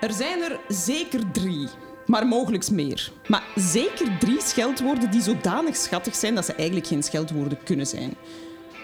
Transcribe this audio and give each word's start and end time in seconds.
Er 0.00 0.12
zijn 0.12 0.42
er 0.42 0.60
zeker 0.68 1.30
drie, 1.32 1.68
maar 2.06 2.26
mogelijk 2.26 2.70
meer. 2.70 3.10
Maar 3.26 3.42
zeker 3.54 4.18
drie 4.18 4.40
scheldwoorden 4.40 5.10
die 5.10 5.22
zodanig 5.22 5.76
schattig 5.76 6.14
zijn 6.14 6.34
dat 6.34 6.44
ze 6.44 6.52
eigenlijk 6.52 6.86
geen 6.86 7.02
scheldwoorden 7.02 7.58
kunnen 7.64 7.86
zijn. 7.86 8.14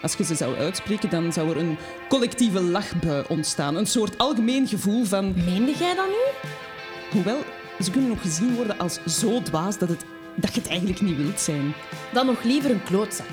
Als 0.01 0.13
je 0.13 0.23
ze 0.23 0.35
zou 0.35 0.57
uitspreken, 0.57 1.09
dan 1.09 1.33
zou 1.33 1.49
er 1.49 1.57
een 1.57 1.77
collectieve 2.09 2.61
lachbui 2.61 3.23
ontstaan. 3.29 3.75
Een 3.75 3.87
soort 3.87 4.17
algemeen 4.17 4.67
gevoel 4.67 5.05
van... 5.05 5.33
Meende 5.45 5.73
jij 5.77 5.95
dat 5.95 6.07
nu? 6.07 6.49
Hoewel, 7.11 7.39
ze 7.79 7.91
kunnen 7.91 8.09
nog 8.09 8.21
gezien 8.21 8.55
worden 8.55 8.77
als 8.77 8.99
zo 9.05 9.41
dwaas 9.41 9.77
dat, 9.77 9.89
het, 9.89 10.05
dat 10.35 10.53
je 10.53 10.59
het 10.59 10.69
eigenlijk 10.69 11.01
niet 11.01 11.17
wilt 11.17 11.39
zijn. 11.39 11.73
Dan 12.13 12.25
nog 12.25 12.43
liever 12.43 12.71
een 12.71 12.83
klootzak. 12.83 13.27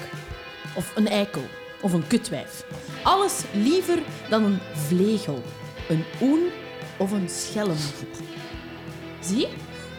Of 0.77 0.97
een 0.97 1.09
eikel. 1.09 1.43
Of 1.81 1.93
een 1.93 2.07
kutwijf. 2.07 2.65
Alles 3.03 3.43
liever 3.53 3.99
dan 4.29 4.45
een 4.45 4.59
vlegel. 4.73 5.43
Een 5.89 6.05
oen 6.21 6.41
of 7.01 7.13
een 7.13 7.29
schelm. 7.29 7.77
Zie? 9.21 9.47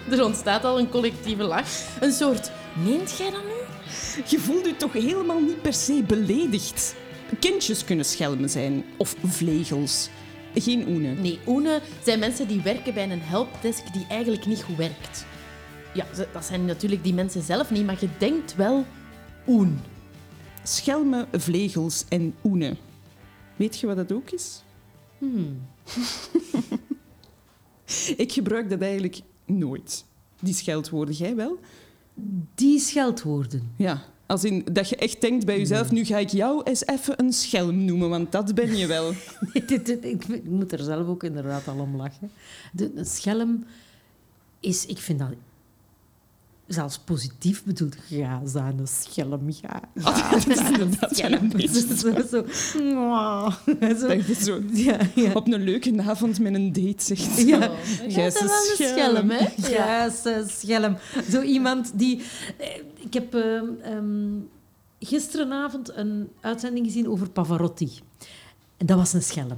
Er 0.10 0.23
ontstaat 0.23 0.64
al 0.64 0.80
een 0.80 0.90
collectieve 0.90 1.44
lach. 1.44 1.70
Een 2.00 2.12
soort, 2.12 2.52
meent 2.84 3.18
jij 3.18 3.32
dat 3.32 3.44
nu? 3.44 3.60
Je 4.27 4.40
voelt 4.40 4.66
je 4.66 4.76
toch 4.77 4.94
helemaal 4.94 5.40
niet 5.40 5.62
per 5.62 5.74
se 5.74 6.04
beledigd. 6.08 6.96
Kindjes 7.40 7.84
kunnen 7.84 8.05
schelmen 8.05 8.50
zijn. 8.50 8.84
Of 8.98 9.16
vlegels. 9.24 10.10
Geen 10.55 10.88
oenen. 10.88 11.22
Nee, 11.22 11.40
oenen 11.48 11.82
zijn 12.04 12.20
mensen 12.20 12.48
die 12.48 12.62
werken 12.62 12.94
bij 12.94 13.12
een 13.12 13.22
helpdesk 13.22 13.94
die 13.94 14.05
eigenlijk 14.10 14.46
niet 14.46 14.63
goed 14.63 14.77
werkt. 14.77 15.26
Ja, 15.94 16.05
dat 16.34 16.46
zijn 16.46 16.66
natuurlijk 16.66 17.04
die 17.04 17.13
mensen 17.13 17.41
zelf 17.41 17.72
niet, 17.72 17.86
maar 17.86 17.98
je 17.99 18.10
denkt 18.18 18.55
wel 18.55 18.86
oen. 19.48 19.80
Schelmen, 20.63 21.27
vlegels 21.32 22.05
en 22.10 22.36
oenen. 22.44 22.77
Weet 23.55 23.80
je 23.80 23.88
wat 23.88 23.96
dat 23.96 24.12
ook 24.12 24.30
is? 24.30 24.63
Ik 28.17 28.31
gebruik 28.31 28.70
dat 28.70 28.81
eigenlijk 28.81 29.21
nooit. 29.45 30.05
Die 30.39 30.53
scheldwoorden, 30.53 31.15
jij 31.15 31.35
wel? 31.35 31.59
Die 32.55 32.79
scheldwoorden. 32.79 33.71
Ja. 33.75 34.01
Als 34.25 34.43
in 34.43 34.65
dat 34.71 34.89
je 34.89 34.95
echt 34.95 35.21
denkt 35.21 35.45
bij 35.45 35.57
jezelf, 35.57 35.91
nu 35.91 36.05
ga 36.05 36.17
ik 36.17 36.29
jou 36.29 36.63
eens 36.63 36.85
even 36.85 37.19
een 37.19 37.34
schelm 37.34 37.85
noemen, 37.85 38.09
want 38.09 38.31
dat 38.31 38.55
ben 38.55 38.75
je 38.77 38.87
wel. 38.87 39.12
Dit- 39.67 39.85
dit- 39.85 40.05
ik, 40.05 40.25
ik 40.25 40.45
moet 40.49 40.71
er 40.71 40.79
zelf 40.84 41.07
ook 41.07 41.23
inderdaad 41.23 41.67
al 41.67 41.79
om 41.79 41.95
lachen. 41.95 42.31
De, 42.73 42.91
een 42.95 43.05
schelm 43.05 43.63
is, 44.59 44.85
ik 44.85 44.97
vind 44.97 45.19
dat 45.19 45.27
zelfs 46.67 46.98
positief 46.99 47.63
bedoeld. 47.63 47.95
Ga 48.09 48.41
zijn 48.45 48.79
een 48.79 48.87
schelm. 48.87 49.49
Ah, 50.01 50.31
dat 50.31 50.48
is 50.48 50.57
inderdaad 50.59 51.15
Zo, 52.29 52.45
zo, 52.53 52.84
mwah. 52.84 53.53
Zo. 53.99 54.07
Dat 54.07 54.26
je 54.27 54.35
zo 54.41 54.62
Ja, 54.71 54.98
ja. 55.15 55.31
op 55.34 55.48
een 55.48 55.63
leuke 55.63 56.01
avond 56.01 56.40
met 56.40 56.53
een 56.53 56.73
date 56.73 57.03
zegt. 57.15 57.37
Ja. 57.41 57.57
Jij 58.07 58.31
bent 58.31 58.35
is 58.35 58.40
een 58.41 58.48
wel 58.48 58.55
een 58.57 58.76
schelm. 58.76 58.98
schelm, 58.98 59.29
hè? 59.29 59.70
Ja, 59.70 60.09
ze- 60.09 60.45
schelm. 60.48 60.98
Zo 61.29 61.41
iemand 61.41 61.91
die... 61.95 62.21
eh, 62.57 62.68
Ik 62.99 63.13
heb 63.13 63.35
ehm, 63.35 63.65
ehm, 63.84 64.29
gisterenavond 65.00 65.96
een 65.96 66.29
uitzending 66.41 66.85
gezien 66.85 67.07
over 67.09 67.29
Pavarotti. 67.29 67.90
En 68.78 68.85
dat 68.85 68.97
was 68.97 69.13
een 69.13 69.22
schelm. 69.23 69.57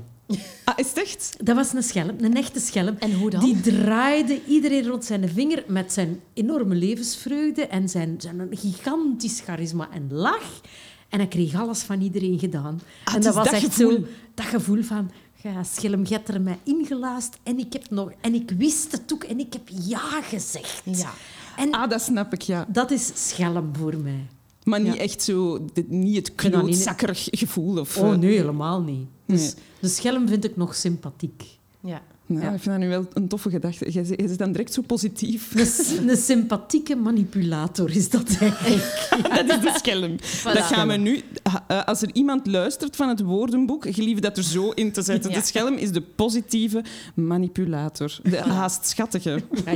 Ah, 0.63 0.73
is 0.79 0.87
het 0.87 0.97
echt? 0.97 1.35
Dat 1.43 1.55
was 1.55 1.73
een 1.73 1.83
schelm, 1.83 2.15
een 2.19 2.35
echte 2.37 2.59
schelm. 2.59 2.95
En 2.99 3.13
hoe 3.13 3.29
dan? 3.29 3.39
Die 3.43 3.61
draaide 3.61 4.39
iedereen 4.47 4.87
rond 4.87 5.05
zijn 5.05 5.29
vinger 5.29 5.63
met 5.67 5.93
zijn 5.93 6.19
enorme 6.33 6.75
levensvreugde 6.75 7.67
en 7.67 7.89
zijn, 7.89 8.15
zijn 8.17 8.47
gigantisch 8.51 9.39
charisma 9.45 9.87
en 9.91 10.07
lach. 10.11 10.61
En 11.09 11.19
hij 11.19 11.27
kreeg 11.27 11.55
alles 11.55 11.79
van 11.81 12.01
iedereen 12.01 12.39
gedaan. 12.39 12.81
Ah, 13.03 13.13
en 13.15 13.21
dat 13.21 13.33
was 13.35 13.45
dat 13.45 13.53
echt 13.53 13.63
gevoel. 13.63 13.91
zo 13.91 14.03
dat 14.33 14.45
gevoel 14.45 14.83
van... 14.83 15.11
Ja, 15.41 15.63
schelm, 15.63 16.05
je 16.07 16.13
hebt 16.13 16.27
er 16.27 16.41
mij 16.41 16.59
ingelaast 16.63 17.37
en 17.43 17.59
ik, 17.59 17.73
heb 17.73 17.89
nog, 17.89 18.11
en 18.21 18.33
ik 18.33 18.51
wist 18.57 18.91
het 18.91 19.13
ook 19.13 19.23
en 19.23 19.39
ik 19.39 19.53
heb 19.53 19.61
ja 19.81 20.21
gezegd. 20.21 20.81
Ja. 20.85 21.13
En 21.57 21.71
Ah, 21.71 21.89
dat 21.89 22.01
snap 22.01 22.33
ik, 22.33 22.41
ja. 22.41 22.65
dat 22.69 22.91
is 22.91 23.11
schelm 23.15 23.75
voor 23.75 23.97
mij. 23.97 24.25
Maar 24.63 24.81
niet 24.81 24.93
Ja. 24.93 24.99
echt 24.99 25.21
zo, 25.23 25.65
dit- 25.73 25.89
niet 25.89 26.15
het 26.15 26.35
klootzakkerig 26.35 27.27
gevoel. 27.31 27.79
Of, 27.79 27.97
Oh 27.97 28.11
eh, 28.11 28.17
nee, 28.19 28.35
helemaal 28.37 28.81
niet. 28.81 29.07
Dus 29.25 29.41
Nee. 29.41 29.53
De 29.83 29.89
schelm 29.89 30.27
vind 30.27 30.43
ik 30.43 30.55
nog 30.55 30.75
sympathiek. 30.75 31.59
Ja. 31.79 32.01
Nou, 32.33 32.45
Ja. 32.45 32.51
Ik 32.53 32.61
vind 32.61 32.75
dat 32.75 32.83
nu 32.83 32.89
wel 32.89 33.05
een 33.13 33.27
toffe 33.27 33.49
gedachte. 33.49 33.91
Jij 33.91 34.03
zit- 34.03 34.23
zit 34.25 34.37
dan 34.37 34.51
direct 34.51 34.73
zo 34.73 34.81
positief. 34.81 35.55
Een, 36.07 36.17
sympathieke 36.31 36.95
manipulator 36.95 37.95
is 37.95 38.09
dat 38.09 38.37
eigenlijk. 38.39 39.07
Dat 39.47 39.57
is 39.57 39.61
de 39.61 39.73
schelm. 39.83 40.15
Dat 40.43 40.63
gaan 40.63 40.87
we 40.87 40.95
nu... 40.95 41.21
eh, 41.67 41.83
Als 41.83 42.01
er 42.01 42.09
iemand 42.13 42.47
luistert 42.47 42.95
van 42.95 43.09
het 43.09 43.21
woordenboek, 43.21 43.85
gelieve 43.89 44.21
dat 44.21 44.37
er 44.37 44.43
zo 44.43 44.69
in 44.69 44.91
te 44.91 45.01
zetten. 45.01 45.31
Ja. 45.31 45.39
De 45.39 45.45
schelm 45.45 45.73
is 45.75 45.91
de 45.91 46.01
positieve 46.01 46.83
manipulator. 47.15 48.19
De 48.23 48.37
haast 48.37 48.87
schattige. 48.87 49.41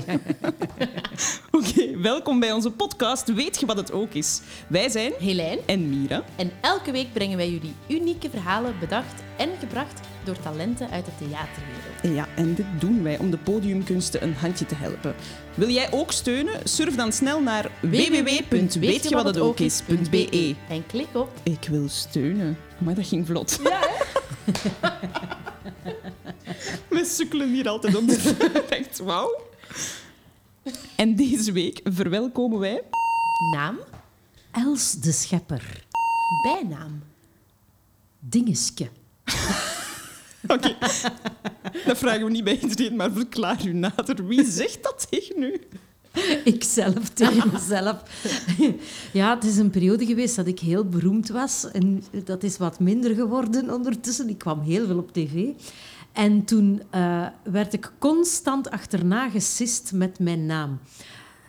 Oké, 1.52 1.98
welkom 2.02 2.40
bij 2.40 2.52
onze 2.52 2.72
podcast. 2.72 3.34
Weet 3.34 3.60
je 3.60 3.66
wat 3.66 3.78
het 3.78 3.92
ook 3.92 4.14
is? 4.14 4.42
Wij 4.68 4.90
zijn... 4.90 5.12
Helijn. 5.20 5.60
En 5.66 5.90
Mira. 5.90 6.24
En 6.36 6.52
elke 6.62 6.92
week 6.92 7.14
brengen 7.14 7.38
wij 7.38 7.50
jullie 7.52 7.74
unieke 7.90 8.30
verhalen 8.30 8.74
bedacht 8.80 9.14
en 9.38 9.50
gebracht 9.60 10.00
door 10.28 10.40
talenten 10.40 10.90
uit 10.90 11.06
de 11.06 11.12
theaterwereld. 11.18 11.84
Ja, 12.02 12.28
en 12.36 12.54
dit 12.54 12.66
doen 12.80 13.04
wij 13.04 13.18
om 13.18 13.32
de 13.32 13.38
podiumkunsten 13.38 14.24
een 14.24 14.34
handje 14.34 14.66
te 14.66 14.76
helpen. 14.76 15.16
Wil 15.56 15.70
jij 15.70 15.92
ook 15.92 16.12
steunen? 16.12 16.60
Surf 16.64 16.96
dan 16.96 17.12
snel 17.12 17.42
naar 17.42 17.72
www.weetjewathetokis.be. 17.82 20.56
En 20.70 20.86
klik 20.86 21.08
op 21.14 21.30
Ik 21.44 21.68
wil 21.70 21.90
steunen. 21.90 22.58
Maar 22.78 22.96
dat 22.96 23.08
ging 23.08 23.26
vlot. 23.26 23.60
Ja, 23.64 23.80
We 26.90 27.06
sukkelen 27.06 27.54
hier 27.54 27.68
altijd 27.68 27.96
ik 27.96 28.08
dacht, 28.70 29.00
wauw. 29.10 29.42
En 30.96 31.16
deze 31.16 31.52
week 31.52 31.80
verwelkomen 31.84 32.60
wij... 32.60 32.82
naam, 33.52 33.80
Els 34.52 34.92
de 34.92 35.12
Schepper. 35.12 35.86
bijnaam. 36.44 37.04
Dingeske. 38.20 38.90
Oké, 40.48 40.76
dat 41.86 41.98
vragen 41.98 42.26
we 42.26 42.32
niet 42.32 42.44
bij 42.44 42.60
iedereen, 42.60 42.96
maar 42.96 43.12
verklaar 43.12 43.66
u 43.66 43.74
nader. 43.74 44.28
Wie 44.28 44.46
zegt 44.46 44.84
dat 44.84 45.08
tegen 45.10 45.44
u? 45.44 45.60
Ikzelf 46.44 47.10
tegen 47.14 47.52
mezelf. 47.54 48.02
Ja, 49.14 49.36
het 49.36 49.44
is 49.44 49.58
een 49.58 49.70
periode 49.70 50.06
geweest 50.06 50.36
dat 50.36 50.48
ik 50.48 50.60
heel 50.60 50.86
beroemd 50.86 51.30
was. 51.30 51.72
En 51.72 52.04
dat 52.24 52.44
is 52.44 52.58
wat 52.58 52.80
minder 52.80 53.16
geworden 53.16 53.74
ondertussen. 53.74 54.30
Ik 54.30 54.38
kwam 54.38 54.62
heel 54.62 54.86
veel 54.86 54.98
op 54.98 55.14
tv. 55.14 55.48
En 56.12 56.46
toen 56.46 56.82
eh, 56.90 57.28
werd 57.44 57.74
ik 57.74 57.92
constant 58.00 58.70
achterna 58.70 59.30
gesist 59.30 59.92
met 59.92 60.20
mijn 60.20 60.46
naam. 60.46 60.80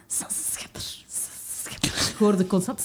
Sas 0.06 0.53
Schepper. 0.53 0.97
Ik 2.09 2.15
hoorde 2.19 2.47
constant... 2.47 2.82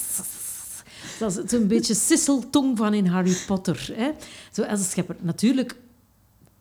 Dat 1.20 1.38
is 1.38 1.52
zo'n 1.52 1.68
beetje 1.68 1.94
sisseltong 1.94 2.78
van 2.78 2.94
in 2.94 3.06
Harry 3.06 3.36
Potter. 3.48 3.90
Hè? 3.94 4.12
Zo 4.52 4.62
als 4.62 4.80
een 4.80 4.86
schepper. 4.86 5.16
Natuurlijk 5.22 5.76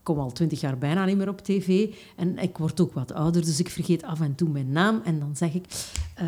kom 0.03 0.19
al 0.19 0.33
twintig 0.33 0.61
jaar 0.61 0.79
bijna 0.79 1.05
niet 1.05 1.17
meer 1.17 1.29
op 1.29 1.41
tv. 1.41 1.95
En 2.17 2.39
ik 2.39 2.59
word 2.59 2.81
ook 2.81 2.93
wat 2.93 3.13
ouder, 3.13 3.45
dus 3.45 3.61
ik 3.61 3.69
vergeet 3.69 4.03
af 4.03 4.21
en 4.21 4.35
toe 4.35 4.49
mijn 4.49 4.73
naam. 4.73 5.01
En 5.05 5.19
dan 5.19 5.37
zeg 5.37 5.55
ik... 5.55 5.65
eh 6.15 6.27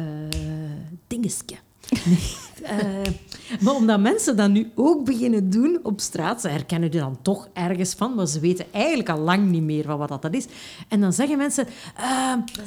dingeske. 1.07 1.55
Eh, 2.65 3.13
maar 3.61 3.75
omdat 3.75 4.01
mensen 4.01 4.37
dat 4.37 4.51
nu 4.51 4.71
ook 4.75 5.05
beginnen 5.05 5.51
doen 5.51 5.79
op 5.83 6.01
straat, 6.01 6.41
ze 6.41 6.49
herkennen 6.49 6.93
je 6.93 6.99
dan 6.99 7.19
toch 7.23 7.49
ergens 7.53 7.95
van, 7.95 8.15
maar 8.15 8.27
ze 8.27 8.41
weten 8.41 8.67
eigenlijk 8.71 9.09
al 9.09 9.19
lang 9.19 9.51
niet 9.51 9.63
meer 9.63 9.85
van 9.85 9.99
wat 9.99 10.23
dat 10.23 10.35
is. 10.35 10.47
En 10.89 11.01
dan 11.01 11.13
zeggen 11.13 11.39
mensen... 11.39 11.67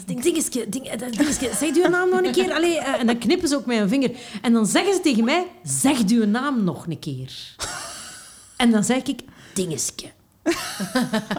dingeske, 0.06 0.70
ding, 0.70 0.86
eh, 0.86 1.00
dat 1.00 1.14
dingeske, 1.14 1.50
zeg 1.56 1.76
uw 1.76 1.90
naam 1.90 2.10
nog 2.10 2.24
een 2.24 2.32
keer. 2.32 2.54
Allee, 2.54 2.80
en 2.80 3.06
dan 3.08 3.18
knippen 3.18 3.50
ze 3.50 3.56
ook 3.56 3.66
met 3.66 3.78
hun 3.78 3.90
vinger. 3.90 4.12
En 4.42 4.54
dan 4.54 4.66
zeggen 4.66 4.94
ze 4.94 5.00
tegen 5.00 5.24
mij, 5.24 5.48
zeg 5.64 6.08
uw 6.08 6.26
naam 6.26 6.64
nog 6.64 6.88
een 6.88 7.00
keer. 7.00 7.56
En 8.58 8.72
dan 8.72 8.84
zeg 8.84 9.04
ik, 9.04 9.22
dingeske. 9.54 10.12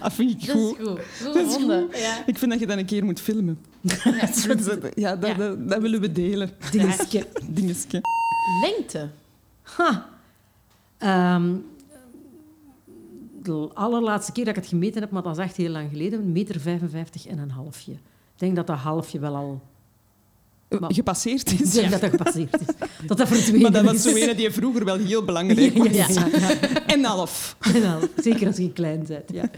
Dat 0.03 0.13
vind 0.19 0.31
ik 0.31 0.47
Dat 0.47 0.57
is 0.57 0.63
goed. 0.63 0.77
goed. 0.79 1.01
Goed 1.23 1.35
Dat 1.35 1.37
is 1.37 1.43
gevonden. 1.53 1.83
goed. 1.83 1.99
Ja. 1.99 2.23
Ik 2.27 2.39
vind 2.39 2.51
dat 2.51 2.61
je 2.61 2.67
dat 2.67 2.79
een 2.79 2.85
keer 2.87 3.05
moet 3.05 3.21
filmen. 3.21 3.59
Ja, 3.81 3.97
dat, 4.47 4.93
Ja. 4.95 5.17
dat, 5.17 5.69
dat 5.69 5.81
willen 5.81 6.01
we 6.01 6.13
delen. 6.13 6.51
Dingeske. 6.71 7.27
Dingetje. 7.49 8.01
Lengte. 8.63 9.09
Ha. 9.63 10.09
Ehm, 10.99 11.55
de 13.43 13.69
allerlaatste 13.75 14.33
keer 14.33 14.45
dat 14.45 14.57
ik 14.57 14.61
het 14.63 14.71
gemeten 14.71 15.01
heb, 15.01 15.11
maar 15.11 15.23
dat 15.23 15.39
is 15.39 15.45
echt 15.45 15.57
heel 15.57 15.71
lang 15.71 15.91
geleden, 15.91 16.21
een 16.21 16.33
meter 16.33 16.61
55 16.61 17.27
en 17.27 17.39
een 17.39 17.51
halfje. 17.51 17.93
Ik 17.93 17.99
denk 18.37 18.57
dat 18.57 18.67
dat 18.67 18.77
halfje 18.79 19.19
wel 19.19 19.37
al... 19.37 19.61
Maar- 20.81 20.93
Gepasseerd 20.95 21.53
Ik 21.53 21.61
is. 21.61 21.71
denk 21.71 21.91
dat 21.91 22.01
dat 22.01 22.11
gepasseerd 22.11 22.61
is. 22.61 22.67
Dat 23.07 23.19
dat 23.19 23.29
verdwenen 23.29 23.61
Maar 23.63 23.71
dat 23.73 23.85
was 23.85 24.03
zo 24.03 24.17
een 24.17 24.37
die 24.37 24.51
vroeger 24.51 24.85
wel 24.85 24.97
heel 24.99 25.25
belangrijk 25.25 25.77
was. 25.79 25.87
Ja, 25.89 26.07
ja, 26.09 26.27
ja. 26.27 26.51
En 26.87 27.05
half. 27.05 27.57
En 27.75 27.85
al, 27.85 28.01
zeker 28.23 28.47
als 28.47 28.57
je 28.57 28.73
klein 28.73 29.05
bent. 29.07 29.33
Ja. 29.33 29.51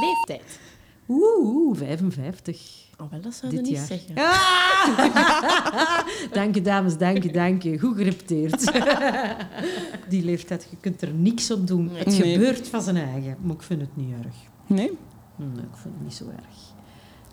Leeftijd. 0.00 0.58
Oeh, 1.08 1.44
oeh, 1.44 1.76
55. 1.78 2.60
Oh, 2.98 3.10
wel, 3.10 3.20
dat 3.20 3.34
zouden 3.34 3.64
Dit 3.64 3.72
we 3.72 3.78
niet 3.78 3.88
jaar. 3.88 3.98
zeggen. 3.98 4.14
Ah! 4.14 6.00
dank 6.42 6.54
je, 6.54 6.62
dames, 6.62 6.96
dank 6.98 7.22
je, 7.22 7.32
dank 7.32 7.62
je. 7.62 7.78
Goed 7.78 7.96
gerepeteerd. 7.96 8.72
Die 10.08 10.24
leeftijd, 10.24 10.66
je 10.70 10.76
kunt 10.80 11.02
er 11.02 11.12
niks 11.14 11.50
op 11.50 11.66
doen. 11.66 11.90
Het 11.92 12.06
Nee. 12.06 12.32
gebeurt 12.32 12.68
van 12.68 12.82
zijn 12.82 12.96
eigen, 12.96 13.36
maar 13.42 13.54
ik 13.56 13.62
vind 13.62 13.80
het 13.80 13.96
niet 13.96 14.12
erg. 14.24 14.34
Nee? 14.66 14.90
Nee, 15.36 15.48
ik 15.48 15.76
vind 15.82 15.94
het 15.94 16.02
niet 16.02 16.14
zo 16.14 16.24
erg. 16.24 16.58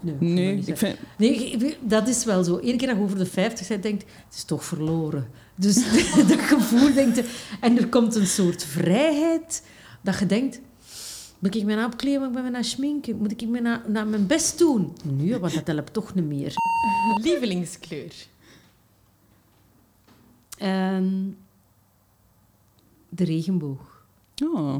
Nee, 0.02 0.14
ik 0.14 0.20
vind 0.20 0.34
Nee, 0.34 0.46
dat 0.48 0.56
niet 0.56 0.68
ik 0.68 0.78
zo. 0.78 0.86
vind... 0.86 1.00
Nee, 1.18 1.50
ik- 1.52 1.78
dat 1.82 2.08
is 2.08 2.26
wel 2.26 2.44
zo. 2.44 2.60
Eén 2.62 2.78
keer 2.78 2.88
dat 2.88 2.98
je 2.98 3.04
over 3.04 3.18
de 3.18 3.26
50 3.26 3.68
bent, 3.68 3.84
denkt 3.84 4.04
het 4.26 4.36
is 4.36 4.44
toch 4.44 4.64
verloren. 4.66 5.28
Dus 5.56 5.76
dat 6.28 6.40
gevoel 6.40 6.94
denkt 6.94 7.16
je- 7.16 7.36
En 7.62 7.78
er 7.78 7.88
komt 7.88 8.16
een 8.16 8.28
soort 8.28 8.64
vrijheid 8.64 9.64
dat 10.02 10.20
je 10.20 10.26
denkt... 10.26 10.60
Moet 11.40 11.56
ik 11.56 11.64
me 11.64 11.86
opkleden, 11.86 12.22
moet 12.30 12.38
ik 12.38 12.44
me 12.44 12.50
naar 12.50 12.64
schminken? 12.64 13.18
Moet 13.18 13.32
ik 13.42 13.48
me 13.48 13.60
naar, 13.62 13.82
naar 13.88 14.08
mijn 14.08 14.28
best 14.28 14.58
doen? 14.58 14.94
Nee, 15.04 15.38
want 15.40 15.54
dat 15.54 15.68
helpt 15.68 15.94
toch 15.94 16.14
niet 16.16 16.26
meer. 16.26 16.54
Lievelingskleur. 17.24 18.14
En 20.58 21.38
de 23.10 23.24
regenboog. 23.24 24.06
Oh. 24.44 24.76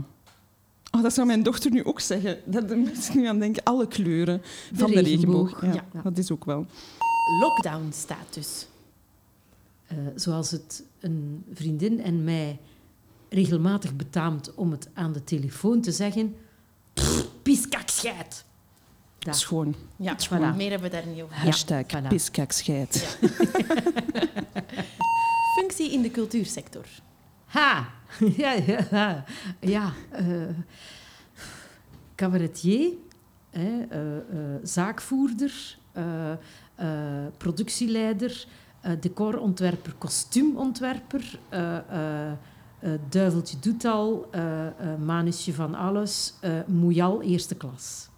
Oh, 0.98 1.04
dat 1.04 1.14
zou 1.14 1.28
mijn 1.28 1.44
dochter 1.44 1.72
nu 1.72 1.84
ook 1.84 2.00
zeggen. 2.00 2.40
Dat, 2.46 2.68
daar 2.68 2.78
moet 2.78 3.08
ik 3.08 3.14
nu 3.14 3.28
aan 3.28 3.40
denken. 3.40 3.64
Alle 3.64 3.88
kleuren 3.88 4.42
van 4.74 4.92
de 4.92 5.00
regenboog. 5.02 5.62
Ja, 5.62 5.74
ja. 5.74 6.02
Dat 6.04 6.18
is 6.18 6.32
ook 6.32 6.46
wel. 6.46 6.66
Lockdown-status. 7.40 8.68
Eh, 9.88 9.98
zoals 10.16 10.52
het 10.52 10.84
een 11.00 11.44
vriendin 11.54 12.02
en 12.04 12.24
mij 12.24 12.60
regelmatig 13.30 13.96
betaamt 13.96 14.54
om 14.56 14.72
het 14.72 14.90
aan 14.94 15.14
de 15.14 15.24
telefoon 15.24 15.82
te 15.82 15.92
zeggen... 15.92 16.36
Pieskakscheit. 17.44 18.46
Dat. 19.20 19.38
Schoon. 19.38 19.76
Ja, 19.96 20.16
Voilà. 20.16 20.56
meer 20.56 20.70
hebben 20.70 20.90
we 20.92 20.96
daar 20.96 21.08
niet 21.08 21.22
over. 21.22 21.36
Hashtag 21.36 21.84
voilà. 21.86 22.08
piskakscheit. 22.08 23.18
Functie 25.60 25.92
in 25.92 26.02
de 26.02 26.12
cultuursector. 26.12 26.86
Ha! 27.48 27.96
Ja, 28.38 28.52
ja, 28.52 29.24
ja. 29.60 29.92
eh, 30.12 30.26
cabaretier, 32.16 32.92
hè, 33.50 33.82
eh, 33.90 34.18
eh, 34.18 34.24
zaakvoerder, 34.64 35.78
eh, 35.92 36.32
eh, 36.76 37.26
productieleider, 37.38 38.46
eh, 38.82 38.92
decorontwerper, 39.00 39.94
kostuumontwerper, 39.98 41.40
eh, 41.50 41.78
eh, 41.78 42.32
eh, 42.80 42.92
duiveltje 43.10 43.58
doet 43.60 43.86
al, 43.86 44.28
eh 44.32 44.68
eh, 44.68 44.74
manusje 45.06 45.54
van 45.54 45.76
alles, 45.76 46.34
eh 46.42 46.52
moeial 46.68 47.22
eerste 47.22 47.56
klas. 47.56 48.10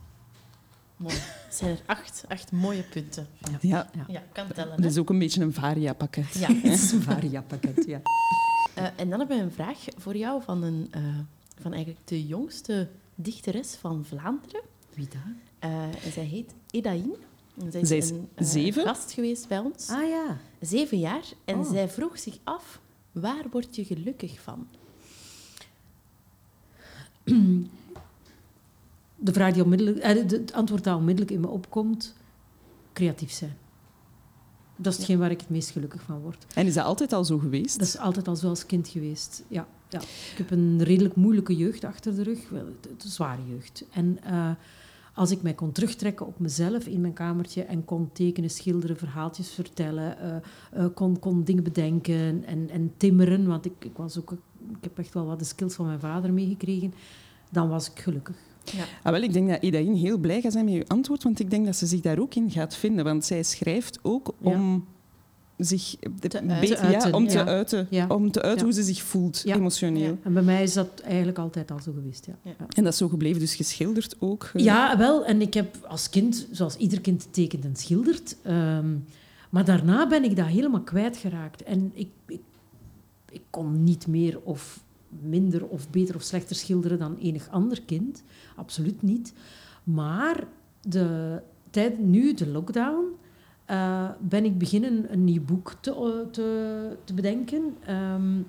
Mooi. 0.98 1.16
Het 1.16 1.56
zijn 1.56 1.72
er 1.72 1.82
acht, 1.86 2.26
acht 2.28 2.52
mooie 2.52 2.84
punten. 2.84 3.28
Ja, 3.62 3.90
Ja, 4.08 4.24
kan 4.32 4.48
tellen. 4.48 4.70
dat 4.76 4.80
Hè? 4.80 4.86
is 4.86 4.98
ook 4.98 5.10
een 5.10 5.20
beetje 5.20 5.42
een 5.42 5.54
varia-pakket. 5.54 6.34
Ja. 6.38 6.48
Het 6.54 6.64
is 6.64 6.92
een 6.94 7.02
variapakket, 7.02 7.86
ja. 7.86 8.00
Eh, 8.80 8.86
en 8.96 9.10
dan 9.10 9.20
hebben 9.20 9.38
we 9.38 9.44
een 9.44 9.52
vraag 9.52 9.78
voor 9.98 10.16
jou 10.18 10.42
van, 10.44 10.64
een, 10.64 10.88
eh, 10.92 11.02
van 11.62 11.74
eigenlijk 11.74 12.08
de 12.08 12.26
jongste 12.26 12.88
dichteres 13.16 13.76
van 13.76 14.06
Vlaanderen. 14.06 14.62
Wie 14.94 15.08
dat? 15.08 15.22
Eh, 15.60 15.84
en 16.06 16.12
zij 16.12 16.24
heet 16.24 16.54
Edaïn. 16.72 17.14
Zij 17.70 17.82
is, 17.82 17.88
Zij 17.88 17.98
is 17.98 18.10
een 18.10 18.30
zeven? 18.38 18.84
gast 18.84 19.12
geweest 19.12 19.48
bij 19.48 19.60
ons. 19.60 19.90
Ah 19.90 20.08
ja. 20.10 20.38
Zeven 20.62 21.00
jaar. 21.00 21.24
En 21.46 21.58
Oh. 21.60 21.72
zij 21.72 21.90
vroeg 21.90 22.20
zich 22.20 22.38
af, 22.44 22.80
waar 23.12 23.44
word 23.52 23.76
je 23.76 23.86
gelukkig 23.86 24.40
van? 24.42 24.68
De 29.16 29.34
vraag 29.34 29.54
die 29.54 29.64
onmiddellijk, 29.64 30.02
de- 30.30 30.36
het 30.38 30.54
antwoord 30.54 30.84
dat 30.84 30.98
onmiddellijk 30.98 31.32
in 31.36 31.40
me 31.40 31.48
opkomt, 31.48 32.16
creatief 32.94 33.32
zijn. 33.32 33.58
Dat 34.82 34.92
is 34.94 34.98
hetgeen 34.98 35.20
waar 35.20 35.32
ik 35.32 35.40
het 35.40 35.50
meest 35.50 35.70
gelukkig 35.70 36.02
van 36.02 36.20
word. 36.20 36.46
En 36.56 36.68
is 36.68 36.74
dat 36.74 36.86
altijd 36.86 37.14
al 37.14 37.26
zo 37.26 37.38
geweest? 37.38 37.80
Dat 37.80 37.88
is 37.88 37.98
altijd 37.98 38.28
al 38.28 38.36
zo 38.36 38.50
als 38.50 38.66
kind 38.66 38.88
geweest. 38.88 39.44
Ja, 39.48 39.68
ja. 39.90 40.00
Ik 40.02 40.38
heb 40.38 40.52
een 40.52 40.84
redelijk 40.84 41.16
moeilijke 41.16 41.56
jeugd 41.56 41.84
achter 41.84 42.16
de 42.16 42.24
rug. 42.24 42.50
Wel, 42.50 42.62
Een 42.62 42.96
zware 42.98 43.42
jeugd. 43.48 43.86
En 43.92 44.18
eh, 44.24 44.52
als 45.14 45.32
ik 45.32 45.42
mij 45.42 45.54
kon 45.54 45.72
terugtrekken 45.72 46.26
op 46.26 46.40
mezelf 46.40 46.86
in 46.86 47.02
mijn 47.02 47.14
kamertje 47.14 47.64
en 47.64 47.86
kon 47.86 48.10
tekenen, 48.14 48.50
schilderen, 48.50 48.98
verhaaltjes 48.98 49.50
vertellen, 49.50 50.20
eh, 50.20 50.36
eh, 50.72 50.90
kon, 50.94 51.20
kon 51.20 51.44
dingen 51.44 51.64
bedenken 51.64 52.46
en, 52.46 52.70
en 52.70 52.94
timmeren, 52.98 53.48
want 53.48 53.66
ik, 53.66 53.86
ik, 53.86 53.98
was 53.98 54.20
ook, 54.20 54.32
ik 54.70 54.78
heb 54.82 55.00
echt 55.00 55.14
wel 55.14 55.26
wat 55.26 55.40
de 55.40 55.46
skills 55.46 55.74
van 55.74 55.86
mijn 55.86 56.00
vader 56.00 56.34
meegekregen, 56.34 56.94
dan 57.52 57.70
was 57.70 57.92
ik 57.92 58.00
gelukkig. 58.00 58.36
Ja. 58.78 58.84
Ah, 59.04 59.12
wel, 59.12 59.22
ik 59.22 59.34
denk 59.34 59.50
dat 59.50 59.62
Edaïn 59.62 59.94
heel 59.96 60.18
blij 60.18 60.42
gaat 60.42 60.52
zijn 60.52 60.66
met 60.66 60.74
je 60.74 60.84
antwoord, 60.88 61.24
want 61.24 61.40
ik 61.40 61.50
denk 61.50 61.66
dat 61.66 61.76
ze 61.76 61.86
zich 61.86 62.00
daar 62.00 62.20
ook 62.20 62.36
in 62.36 62.52
gaat 62.52 62.76
vinden. 62.76 63.06
Want 63.06 63.26
zij 63.26 63.44
schrijft 63.44 64.00
ook 64.02 64.34
Ja. 64.42 64.50
om 64.52 64.86
zich 65.58 65.96
Te 66.20 66.28
Te 66.28 66.42
uiten, 66.48 66.90
ja, 66.92 67.10
om 67.12 67.28
te 67.28 67.38
ja. 67.38 67.46
uiten, 67.46 67.88
om 68.10 68.32
te 68.32 68.42
uiten 68.42 68.66
hoe 68.66 68.74
ze 68.76 68.84
zich 68.84 69.02
voelt, 69.04 69.44
emotioneel. 69.46 70.02
Ja. 70.04 70.16
En 70.24 70.34
bij 70.34 70.44
mij 70.44 70.64
is 70.64 70.74
dat 70.74 71.00
eigenlijk 71.00 71.38
altijd 71.38 71.72
al 71.72 71.80
zo 71.80 71.92
geweest, 71.92 72.26
ja. 72.26 72.34
En 72.70 72.84
dat 72.84 72.94
is 72.94 73.00
zo 73.00 73.08
gebleven, 73.08 73.40
dus 73.40 73.56
geschilderd 73.56 74.16
ook. 74.20 74.50
eh. 74.54 74.64
Ja, 74.64 74.98
wel. 74.98 75.26
En 75.26 75.42
ik 75.42 75.54
heb 75.54 75.86
als 75.88 76.10
kind, 76.10 76.48
zoals 76.52 76.76
ieder 76.76 77.02
kind, 77.02 77.28
tekent 77.32 77.66
en 77.66 77.76
schildert. 77.76 78.36
Ehm, 78.44 78.96
maar 79.50 79.66
daarna 79.66 80.08
ben 80.08 80.24
ik 80.24 80.36
dat 80.36 80.46
helemaal 80.46 80.82
kwijtgeraakt. 80.82 81.64
En 81.64 81.92
ik, 81.94 82.10
ik, 82.28 82.42
ik 83.32 83.42
kon 83.50 83.84
niet 83.84 84.08
meer 84.08 84.40
of 84.44 84.84
minder 85.10 85.68
of 85.68 85.90
beter 85.90 86.16
of 86.16 86.22
slechter 86.22 86.56
schilderen 86.56 87.00
dan 87.00 87.16
enig 87.16 87.50
ander 87.50 87.82
kind. 87.82 88.24
Absoluut 88.56 89.02
niet. 89.02 89.34
Maar 89.84 90.48
de 90.82 91.42
tijd, 91.70 92.00
nu, 92.00 92.34
de 92.34 92.48
lockdown, 92.48 93.06
eh, 93.66 94.10
ben 94.20 94.46
ik 94.46 94.58
beginnen 94.58 95.14
een 95.14 95.24
nieuw 95.24 95.44
boek 95.44 95.76
te, 95.80 95.92
eh, 95.92 96.32
te, 96.32 96.98
te 97.04 97.14
bedenken. 97.14 97.76
Ehm, 97.86 98.42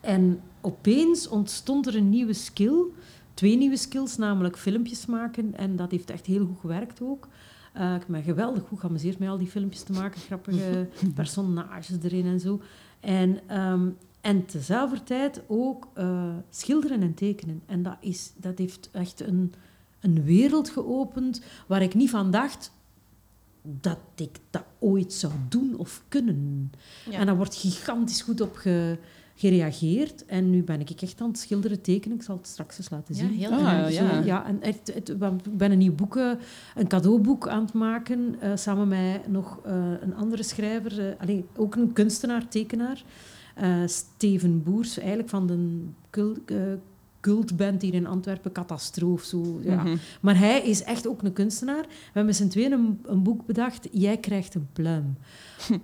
en 0.00 0.40
opeens 0.60 1.28
ontstond 1.28 1.86
er 1.86 1.96
een 1.96 2.10
nieuwe 2.10 2.32
skill 2.32 2.84
twee 3.38 3.56
nieuwe 3.56 3.76
skills, 3.76 4.16
namelijk 4.16 4.58
filmpjes 4.58 5.06
maken. 5.06 5.54
En 5.54 5.76
dat 5.76 5.90
heeft 5.90 6.10
echt 6.10 6.26
heel 6.26 6.46
goed 6.46 6.60
gewerkt 6.60 7.00
ook. 7.02 7.28
Eh, 7.72 7.94
ik 7.94 8.08
me 8.08 8.22
geweldig 8.22 8.62
goed 8.62 8.80
geamuseerd 8.80 9.18
met 9.18 9.28
al 9.28 9.38
die 9.38 9.46
filmpjes 9.46 9.82
te 9.82 9.92
maken. 9.92 10.20
Grappige 10.20 10.88
personages 11.14 11.96
erin 12.02 12.26
en 12.26 12.40
zo. 12.40 12.60
En, 13.00 13.40
ehm, 13.46 13.88
en 14.20 14.46
tezelfde 14.46 15.02
tijd 15.02 15.42
ook 15.46 15.88
eh, 15.94 16.28
schilderen 16.50 17.02
en 17.02 17.14
tekenen. 17.14 17.62
En 17.66 17.82
dat, 17.82 17.96
is, 18.00 18.32
dat 18.36 18.58
heeft 18.58 18.88
echt 18.92 19.20
een, 19.20 19.52
een 20.00 20.22
wereld 20.24 20.68
geopend 20.70 21.40
waar 21.66 21.82
ik 21.82 21.94
niet 21.94 22.10
van 22.10 22.30
dacht 22.30 22.72
dat 23.62 23.98
ik 24.16 24.38
dat 24.50 24.64
ooit 24.78 25.12
zou 25.12 25.32
doen 25.48 25.76
of 25.76 26.02
kunnen. 26.08 26.70
Ja. 27.10 27.18
En 27.18 27.26
daar 27.26 27.36
wordt 27.36 27.54
gigantisch 27.56 28.22
goed 28.22 28.40
op 28.40 28.56
ge- 28.56 28.98
gereageerd. 29.34 30.24
En 30.26 30.50
nu 30.50 30.62
ben 30.62 30.80
ik 30.80 30.90
echt 30.90 31.20
aan 31.20 31.28
het 31.28 31.38
schilderen, 31.38 31.80
tekenen. 31.80 32.16
Ik 32.16 32.22
zal 32.22 32.36
het 32.36 32.46
straks 32.46 32.78
eens 32.78 32.90
laten 32.90 33.14
Ja, 33.14 33.20
zien. 33.20 33.30
heel 33.38 33.50
Ah, 33.52 33.58
graag. 33.58 33.92
ja. 33.92 34.20
Zo, 34.20 34.26
ja, 34.26 34.46
en 34.46 34.62
echt, 34.62 34.94
het, 34.94 35.08
ik 35.08 35.56
ben 35.56 35.72
een 35.72 35.78
nieuw 35.78 35.94
boek, 35.94 36.14
een 36.74 36.88
cadeauboek 36.88 37.48
aan 37.48 37.62
het 37.62 37.72
maken, 37.72 38.36
eh, 38.40 38.50
samen 38.56 38.88
met 38.88 39.28
nog 39.28 39.58
eh, 39.64 39.92
een 40.00 40.14
andere 40.14 40.42
schrijver, 40.42 41.08
eh, 41.08 41.20
allee, 41.20 41.44
ook 41.56 41.74
een 41.74 41.92
kunstenaar, 41.92 42.48
tekenaar, 42.48 43.04
Steven 43.86 44.62
Boers, 44.62 44.98
eigenlijk 44.98 45.28
van 45.28 45.46
de 45.46 45.78
cult, 46.10 46.38
eh, 46.44 46.56
cultband 47.20 47.82
hier 47.82 47.94
in 47.94 48.06
Antwerpen, 48.06 48.52
Catastrofe. 48.52 49.26
Zo, 49.26 49.60
ja. 49.62 49.82
Mhm. 49.82 49.96
Maar 50.20 50.38
hij 50.38 50.60
is 50.62 50.82
echt 50.82 51.06
ook 51.08 51.22
een 51.22 51.32
kunstenaar. 51.32 51.82
We 51.82 51.94
hebben 52.04 52.24
met 52.24 52.36
z'n 52.36 52.48
tweeën 52.48 52.72
een, 52.72 53.00
een 53.06 53.22
boek 53.22 53.46
bedacht, 53.46 53.88
Jij 53.92 54.16
krijgt 54.16 54.54
een 54.54 54.68
pluim. 54.72 55.16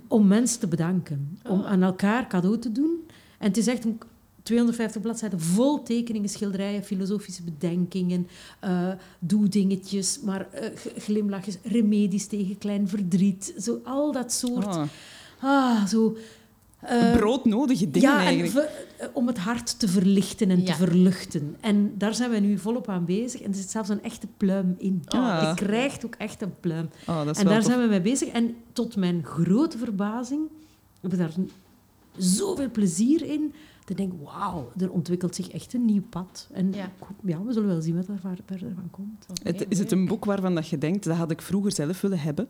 Om 0.08 0.26
mensen 0.26 0.60
te 0.60 0.66
bedanken. 0.66 1.38
Om 1.48 1.60
Ah. 1.60 1.66
aan 1.70 1.82
elkaar 1.82 2.26
cadeau 2.28 2.58
te 2.58 2.72
doen. 2.72 2.98
En 3.38 3.46
het 3.48 3.56
is 3.56 3.66
echt 3.66 3.84
een 3.84 3.98
250 4.42 5.00
bladzijden 5.02 5.40
vol 5.40 5.82
tekeningen, 5.82 6.28
schilderijen, 6.28 6.82
filosofische 6.84 7.42
bedenkingen, 7.42 8.26
eh 8.60 8.88
doe-dingetjes, 9.18 10.20
maar 10.24 10.48
eh, 10.50 10.68
glimlachjes, 10.96 11.58
remedies 11.62 12.26
tegen 12.26 12.58
klein 12.58 12.88
verdriet. 12.88 13.54
Zo, 13.58 13.80
al 13.84 14.12
dat 14.12 14.32
soort... 14.32 14.64
Ah, 14.66 14.82
Ah, 15.40 15.86
zo... 15.86 16.16
eh, 16.86 17.16
broodnodige 17.16 17.90
dingen 17.90 18.10
ja, 18.10 18.18
eigenlijk. 18.18 18.68
eh, 18.96 19.06
om 19.12 19.26
het 19.26 19.38
hart 19.38 19.78
te 19.78 19.88
verlichten 19.88 20.50
en 20.50 20.64
te 20.64 20.74
verluchten. 20.74 21.56
En 21.60 21.94
daar 21.98 22.14
zijn 22.14 22.30
we 22.30 22.38
nu 22.38 22.58
volop 22.58 22.88
aan 22.88 23.04
bezig. 23.04 23.40
En 23.42 23.50
er 23.50 23.56
zit 23.56 23.70
zelfs 23.70 23.88
een 23.88 24.02
echte 24.02 24.26
pluim 24.36 24.74
in. 24.78 25.02
Ah. 25.06 25.42
Je 25.48 25.64
krijgt 25.64 26.04
ook 26.06 26.14
echt 26.14 26.42
een 26.42 26.54
pluim. 26.60 26.88
Oh, 27.06 27.24
dat 27.24 27.34
is 27.34 27.38
En 27.38 27.44
wel 27.44 27.52
daar 27.52 27.62
tof. 27.62 27.72
zijn 27.72 27.82
we 27.84 27.88
mee 27.90 28.00
bezig. 28.00 28.28
En 28.28 28.54
tot 28.72 28.96
mijn 28.96 29.24
grote 29.24 29.78
verbazing 29.78 30.42
heb 31.00 31.12
ik 31.12 31.18
daar 31.18 31.32
zoveel 32.16 32.70
plezier 32.70 33.22
in. 33.24 33.52
Dat 33.80 33.90
ik 33.90 33.96
denk, 33.96 34.12
wauw, 34.22 34.70
er 34.78 34.90
ontwikkelt 34.90 35.34
zich 35.34 35.48
echt 35.48 35.74
een 35.74 35.84
nieuw 35.84 36.02
pad. 36.10 36.48
En 36.52 36.72
Ja. 36.72 36.90
we 37.44 37.52
zullen 37.52 37.68
wel 37.68 37.80
zien 37.80 37.96
wat 37.96 38.08
er 38.08 38.18
verder 38.46 38.72
van 38.74 38.90
komt. 38.90 39.26
Het, 39.42 39.66
is 39.68 39.78
het 39.78 39.92
een 39.92 40.06
boek 40.06 40.24
waarvan 40.24 40.54
dat 40.54 40.68
je 40.68 40.78
denkt, 40.78 41.04
dat 41.04 41.16
had 41.16 41.30
ik 41.30 41.42
vroeger 41.42 41.72
zelf 41.72 42.00
willen 42.00 42.18
hebben? 42.18 42.48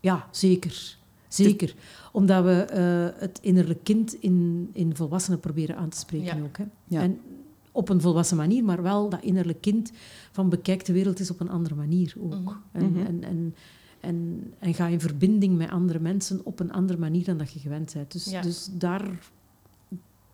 Ja, 0.00 0.26
zeker. 0.30 0.98
Zeker. 1.34 1.74
Omdat 2.12 2.44
we 2.44 2.50
eh, 2.62 3.20
het 3.20 3.38
innerlijk 3.42 3.84
kind 3.84 4.14
in, 4.14 4.70
in 4.72 4.96
volwassenen 4.96 5.40
proberen 5.40 5.76
aan 5.76 5.88
te 5.88 5.98
spreken 5.98 6.36
Ja. 6.36 6.42
ook. 6.42 6.56
Hè. 6.56 6.64
Ja. 6.88 7.00
En 7.02 7.18
op 7.72 7.88
een 7.88 8.00
volwassen 8.00 8.36
manier, 8.36 8.64
maar 8.64 8.82
wel 8.82 9.08
dat 9.08 9.22
innerlijk 9.22 9.60
kind 9.60 9.92
van 10.32 10.48
bekijk 10.48 10.84
de 10.84 10.92
wereld 10.92 11.20
is 11.20 11.30
op 11.30 11.40
een 11.40 11.50
andere 11.50 11.74
manier 11.74 12.14
ook. 12.20 12.30
Mhm. 12.34 12.48
En, 12.72 12.90
Mhm. 12.92 13.06
en, 13.06 13.24
en, 13.24 13.54
en, 14.00 14.52
en 14.58 14.74
ga 14.74 14.86
in 14.86 15.00
verbinding 15.00 15.56
met 15.56 15.70
andere 15.70 15.98
mensen 15.98 16.40
op 16.44 16.60
een 16.60 16.72
andere 16.72 16.98
manier 16.98 17.24
dan 17.24 17.36
dat 17.38 17.52
je 17.52 17.58
gewend 17.58 17.92
bent. 17.94 18.12
Dus, 18.12 18.24
Ja. 18.24 18.40
dus 18.40 18.68
daar... 18.72 19.02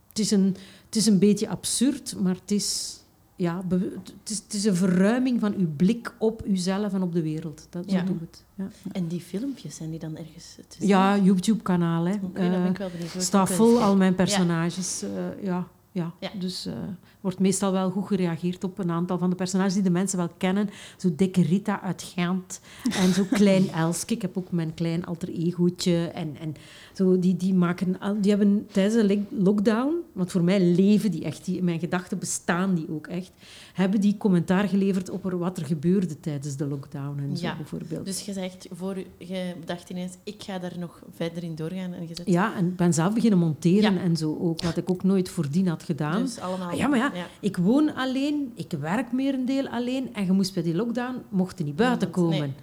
Het 0.08 0.18
is, 0.24 0.30
een, 0.30 0.56
het 0.86 0.96
is 0.96 1.06
een 1.06 1.18
beetje 1.18 1.48
absurd, 1.48 2.16
maar 2.22 2.34
het 2.34 2.50
is 2.50 3.00
ja, 3.36 3.62
het, 3.68 4.30
is, 4.30 4.36
het 4.38 4.52
is 4.54 4.64
een 4.64 4.76
verruiming 4.76 5.40
van 5.40 5.54
uw 5.54 5.68
blik 5.76 6.12
op 6.18 6.42
uzelf 6.46 6.92
en 6.92 7.02
op 7.02 7.12
de 7.12 7.22
wereld. 7.22 7.66
Dat, 7.70 7.84
zo 7.90 7.96
Ja. 7.96 8.02
doe 8.02 8.16
het. 8.20 8.44
Ja, 8.54 8.68
En 8.92 9.06
die 9.06 9.20
filmpjes, 9.20 9.76
zijn 9.76 9.90
die 9.90 9.98
dan 9.98 10.16
ergens 10.16 10.54
te 10.68 10.76
zien? 10.78 10.88
ja 10.88 11.18
YouTube-kanaal, 11.18 12.04
hè. 12.06 12.14
Ben 12.32 12.74
Eh, 12.76 12.86
staat 13.18 13.50
vol 13.50 13.82
al 13.82 13.96
mijn 13.96 14.14
personages. 14.14 15.02
eh, 15.02 15.44
ja, 15.44 15.66
ja. 15.96 16.12
Ja. 16.20 16.30
Dus 16.38 16.66
eh 16.66 16.72
wordt 17.20 17.40
meestal 17.40 17.72
wel 17.72 17.90
goed 17.90 18.06
gereageerd 18.06 18.64
op 18.64 18.78
een 18.78 18.90
aantal 18.90 19.18
van 19.18 19.30
de 19.30 19.36
personages 19.36 19.74
die 19.74 19.82
de 19.82 19.90
mensen 19.90 20.18
wel 20.18 20.28
kennen. 20.36 20.70
Zo 20.96 21.08
dikke 21.16 21.42
Rita 21.42 21.80
uit 21.82 22.02
Gent 22.14 22.60
en 22.90 23.12
zo 23.12 23.24
klein 23.30 23.70
Elske. 23.82 24.14
Ik 24.14 24.22
heb 24.22 24.36
ook 24.38 24.50
mijn 24.52 24.74
klein 24.74 25.04
alter 25.04 25.28
egootje. 25.28 26.06
En, 26.06 26.36
en 26.40 26.54
zo, 26.92 27.18
die, 27.18 27.36
die, 27.36 27.54
maken, 27.54 27.96
die 28.20 28.30
hebben 28.30 28.66
tijdens 28.72 28.94
de 28.94 29.06
lo- 29.06 29.42
lockdown, 29.44 29.94
want 30.12 30.30
voor 30.30 30.42
mij 30.44 30.60
leven 30.74 31.10
die 31.10 31.24
echt, 31.24 31.44
die, 31.44 31.56
in 31.58 31.64
mijn 31.64 31.78
gedachten 31.80 32.18
bestaan 32.18 32.74
die 32.74 32.86
ook 32.90 33.06
echt, 33.06 33.32
hebben 33.76 34.00
die 34.00 34.16
commentaar 34.16 34.68
geleverd 34.68 35.10
op 35.10 35.24
er- 35.24 35.38
wat 35.38 35.58
er 35.58 35.64
gebeurde 35.66 36.20
tijdens 36.20 36.56
de 36.56 36.66
lockdown 36.66 37.18
en 37.18 37.36
zo 37.36 37.46
Ja. 37.46 37.56
bijvoorbeeld. 37.56 38.04
Dus 38.04 38.20
je 38.24 38.32
zegt, 38.32 38.66
voor 38.72 38.96
je 39.18 39.54
dacht 39.64 39.90
ineens, 39.90 40.12
ik 40.24 40.42
ga 40.42 40.58
daar 40.58 40.78
nog 40.78 41.02
verder 41.14 41.42
in 41.42 41.54
doorgaan. 41.54 41.92
En 41.92 42.08
ja, 42.24 42.54
en 42.54 42.74
ben 42.74 42.94
zelf 42.94 43.14
beginnen 43.14 43.38
monteren 43.38 43.94
Ja. 43.94 44.00
en 44.00 44.16
zo 44.16 44.36
ook, 44.40 44.62
wat 44.62 44.76
ik 44.76 44.90
ook 44.90 45.02
nooit 45.02 45.28
voordien 45.28 45.68
had 45.68 45.82
gedaan. 45.82 46.22
dus 46.22 46.38
allemaal... 46.38 46.68
Ah, 46.70 46.76
ja, 46.76 46.86
maar 46.88 46.98
ja, 46.98 47.12
ik 47.40 47.56
woon 47.56 47.94
alleen, 47.94 48.52
ik 48.54 48.72
werk 48.80 49.12
merendeel 49.12 49.68
alleen 49.68 50.14
en 50.14 50.24
je 50.24 50.32
moest 50.32 50.54
bij 50.54 50.62
die 50.62 50.74
lockdown, 50.74 51.22
mocht 51.28 51.58
je 51.58 51.64
niet 51.64 51.76
buiten 51.76 52.10
komen. 52.10 52.54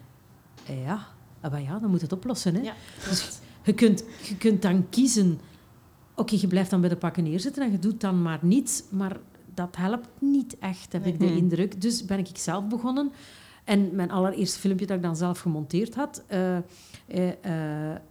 Eh, 0.65 0.83
Ja, 0.83 1.07
ah, 1.41 1.51
maar 1.51 1.61
ja, 1.61 1.79
dan 1.79 1.89
moet 1.89 2.01
het 2.01 2.13
oplossen. 2.13 2.55
Hè? 2.55 2.61
Ja, 2.61 2.73
klopt. 3.03 3.41
Je, 3.63 3.73
kunt, 3.73 4.03
je 4.27 4.37
kunt 4.37 4.61
dan 4.61 4.89
kiezen, 4.89 5.39
oké, 6.15 6.35
je 6.39 6.47
blijft 6.47 6.69
dan 6.69 6.79
bij 6.81 6.89
de 6.89 6.95
pakken 6.95 7.23
neerzitten 7.23 7.63
en 7.63 7.71
je 7.71 7.79
doet 7.79 8.01
dan 8.01 8.21
maar 8.21 8.39
niets, 8.41 8.83
maar 8.89 9.17
dat 9.53 9.75
helpt 9.75 10.07
niet 10.19 10.57
echt, 10.59 10.93
heb 10.93 11.05
ik 11.05 11.19
de 11.19 11.35
indruk. 11.35 11.81
Dus 11.81 12.05
ben 12.05 12.19
ik 12.19 12.27
zelf 12.33 12.67
begonnen. 12.67 13.11
En 13.63 13.95
mijn 13.95 14.11
allereerste 14.11 14.59
filmpje 14.59 14.85
dat 14.85 14.95
ik 14.97 15.03
dan 15.03 15.15
zelf 15.15 15.39
gemonteerd 15.39 15.95
had, 15.95 16.23
eh, 16.27 16.57
eh, 16.57 17.29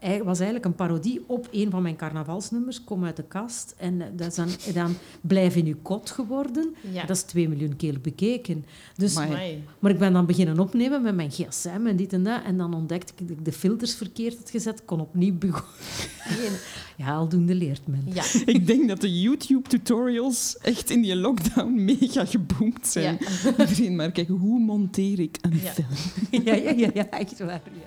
eh, 0.01 0.23
was 0.23 0.37
eigenlijk 0.37 0.65
een 0.65 0.75
parodie 0.75 1.25
op 1.27 1.49
een 1.51 1.71
van 1.71 1.83
mijn 1.83 1.97
carnavalsnummers, 1.97 2.85
Kom 2.85 3.05
uit 3.05 3.17
de 3.17 3.23
kast. 3.23 3.75
En 3.79 3.99
dat 4.17 4.27
is 4.27 4.35
dan, 4.35 4.49
dan 4.75 4.97
Blijf 5.21 5.57
in 5.57 5.67
uw 5.67 5.77
kot 5.83 6.11
geworden. 6.11 6.75
Ja. 6.93 7.05
Dat 7.05 7.17
is 7.17 7.23
twee 7.23 7.49
miljoen 7.49 7.77
keer 7.77 8.01
bekeken. 8.01 8.65
Dus. 8.97 9.17
Amai. 9.17 9.65
maar 9.79 9.91
ik 9.91 9.99
ben 9.99 10.13
dan 10.13 10.27
beginnen 10.27 10.59
opnemen 10.59 11.03
met 11.03 11.15
mijn 11.15 11.31
gsm 11.31 11.87
en 11.87 11.97
dit 11.97 12.13
en 12.13 12.23
dat. 12.23 12.43
En 12.45 12.57
dan 12.57 12.75
ontdekte 12.75 13.13
ik 13.17 13.29
dat 13.29 13.39
ik 13.39 13.45
de 13.45 13.53
filters 13.53 13.95
verkeerd 13.95 14.39
had 14.39 14.51
gezet. 14.51 14.85
kon 14.85 15.01
opnieuw 15.01 15.35
beginnen. 15.39 16.59
Ja, 16.97 17.15
aldoende 17.15 17.55
leert 17.55 17.87
men. 17.87 18.03
Ja. 18.13 18.23
Ik 18.55 18.67
denk 18.67 18.89
dat 18.89 19.01
de 19.01 19.21
YouTube-tutorials 19.21 20.57
echt 20.63 20.91
in 20.91 21.03
die 21.03 21.17
lockdown 21.17 21.85
mega 21.85 22.25
geboomd 22.25 22.87
zijn. 22.87 23.19
Iedereen 23.59 23.97
maar 23.97 24.11
kijken, 24.13 24.35
hoe 24.35 24.61
monteer 24.61 25.21
ik 25.21 25.39
een 25.41 25.61
Ja. 25.63 25.71
film? 25.73 25.87
Ja, 26.45 26.55
ja, 26.55 26.71
ja, 26.71 26.91
ja 26.95 27.11
echt 27.11 27.39
waar. 27.39 27.61
Ja. 27.65 27.81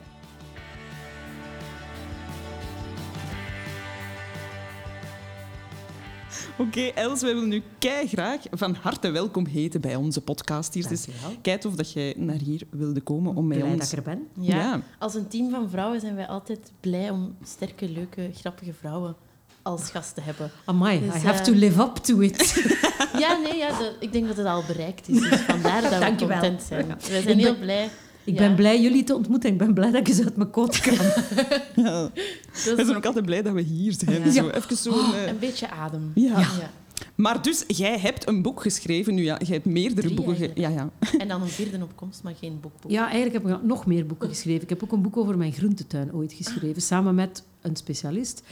Oké, 6.57 6.81
Els, 6.81 7.21
wij 7.21 7.33
willen 7.33 7.51
u 7.51 7.63
graag 8.07 8.39
van 8.51 8.75
harte 8.81 9.09
welkom 9.11 9.45
heten 9.45 9.81
bij 9.81 9.95
onze 9.95 10.21
podcast 10.21 10.73
hier. 10.73 10.83
Het 10.83 10.91
is 10.91 11.05
Dankjewel. 11.05 11.37
kei 11.41 11.57
tof 11.57 11.73
dat 11.75 11.91
jij 11.91 12.13
naar 12.17 12.35
hier 12.37 12.61
wilde 12.69 13.01
komen 13.01 13.35
om 13.35 13.47
Blij 13.47 13.61
ons... 13.61 13.77
dat 13.79 13.91
ik 13.91 13.97
er 13.97 14.03
ben. 14.03 14.27
Ja. 14.39 14.55
Ja. 14.55 14.81
Als 14.99 15.13
een 15.15 15.27
team 15.27 15.49
van 15.49 15.69
vrouwen 15.69 15.99
zijn 15.99 16.15
wij 16.15 16.27
altijd 16.27 16.71
blij 16.79 17.09
om 17.09 17.35
sterke, 17.43 17.89
leuke, 17.89 18.29
grappige 18.33 18.73
vrouwen 18.73 19.15
als 19.61 19.89
gast 19.89 20.15
te 20.15 20.21
hebben. 20.21 20.51
Amai, 20.65 20.99
Dus, 20.99 21.15
I 21.15 21.19
have 21.25 21.37
eh, 21.39 21.43
to 21.43 21.51
live 21.53 21.81
up 21.81 21.95
to 21.95 22.19
it. 22.19 22.53
Ja, 23.19 23.37
nee, 23.37 23.57
ja, 23.57 23.79
dat- 23.79 23.95
ik 23.99 24.11
denk 24.13 24.27
dat 24.27 24.37
het 24.37 24.45
al 24.45 24.63
bereikt 24.67 25.07
is. 25.09 25.19
Dus 25.29 25.39
vandaar 25.39 25.81
dat 25.81 25.91
we 25.99 26.15
content 26.27 26.61
zijn. 26.61 26.87
Wij 27.09 27.21
zijn 27.21 27.39
heel 27.39 27.57
blij. 27.57 27.89
Ik 28.25 28.33
Ja. 28.33 28.39
ben 28.39 28.55
blij 28.55 28.81
jullie 28.81 29.03
te 29.03 29.15
ontmoeten. 29.15 29.49
Ik 29.51 29.57
ben 29.57 29.73
blij 29.73 29.91
dat 29.91 29.99
ik 30.01 30.07
eens 30.07 30.23
uit 30.23 30.35
mijn 30.35 30.49
kot 30.49 30.79
kan. 30.85 30.93
Ja. 31.75 32.09
We 32.53 32.73
zijn 32.85 32.95
ook 32.95 33.05
altijd 33.05 33.25
blij 33.25 33.41
dat 33.41 33.53
we 33.53 33.61
hier 33.61 33.93
zijn. 33.93 34.23
Ja. 34.23 34.31
Zo, 34.31 34.49
even 34.49 34.77
zo'n... 34.77 35.13
eh, 35.13 35.27
een 35.27 35.39
beetje 35.39 35.69
adem. 35.69 36.11
ja. 36.15 36.39
Ja. 36.39 36.71
Maar 37.15 37.41
dus, 37.41 37.63
jij 37.67 37.99
hebt 37.99 38.27
een 38.27 38.41
boek 38.41 38.61
geschreven. 38.61 39.13
Nu 39.15 39.23
ja, 39.23 39.37
jij 39.39 39.53
hebt 39.55 39.65
meerdere 39.65 40.01
Drie 40.07 40.13
boeken... 40.13 40.51
Ja, 40.55 40.69
ja. 40.69 40.89
En 41.17 41.27
dan 41.27 41.41
een 41.41 41.47
vierde 41.47 41.83
op 41.83 41.91
komst, 41.95 42.23
maar 42.23 42.33
geen 42.39 42.59
boekboek. 42.61 42.91
Ja, 42.91 43.09
eigenlijk 43.09 43.45
heb 43.45 43.55
ik 43.57 43.63
nog 43.63 43.85
meer 43.85 44.05
boeken 44.05 44.29
geschreven. 44.29 44.61
Ik 44.61 44.69
heb 44.69 44.83
ook 44.83 44.91
een 44.91 45.01
boek 45.01 45.17
over 45.17 45.37
mijn 45.37 45.51
groentetuin 45.53 46.13
ooit 46.13 46.33
geschreven, 46.33 46.81
samen 46.81 47.15
met 47.15 47.43
een 47.61 47.75
specialist. 47.75 48.43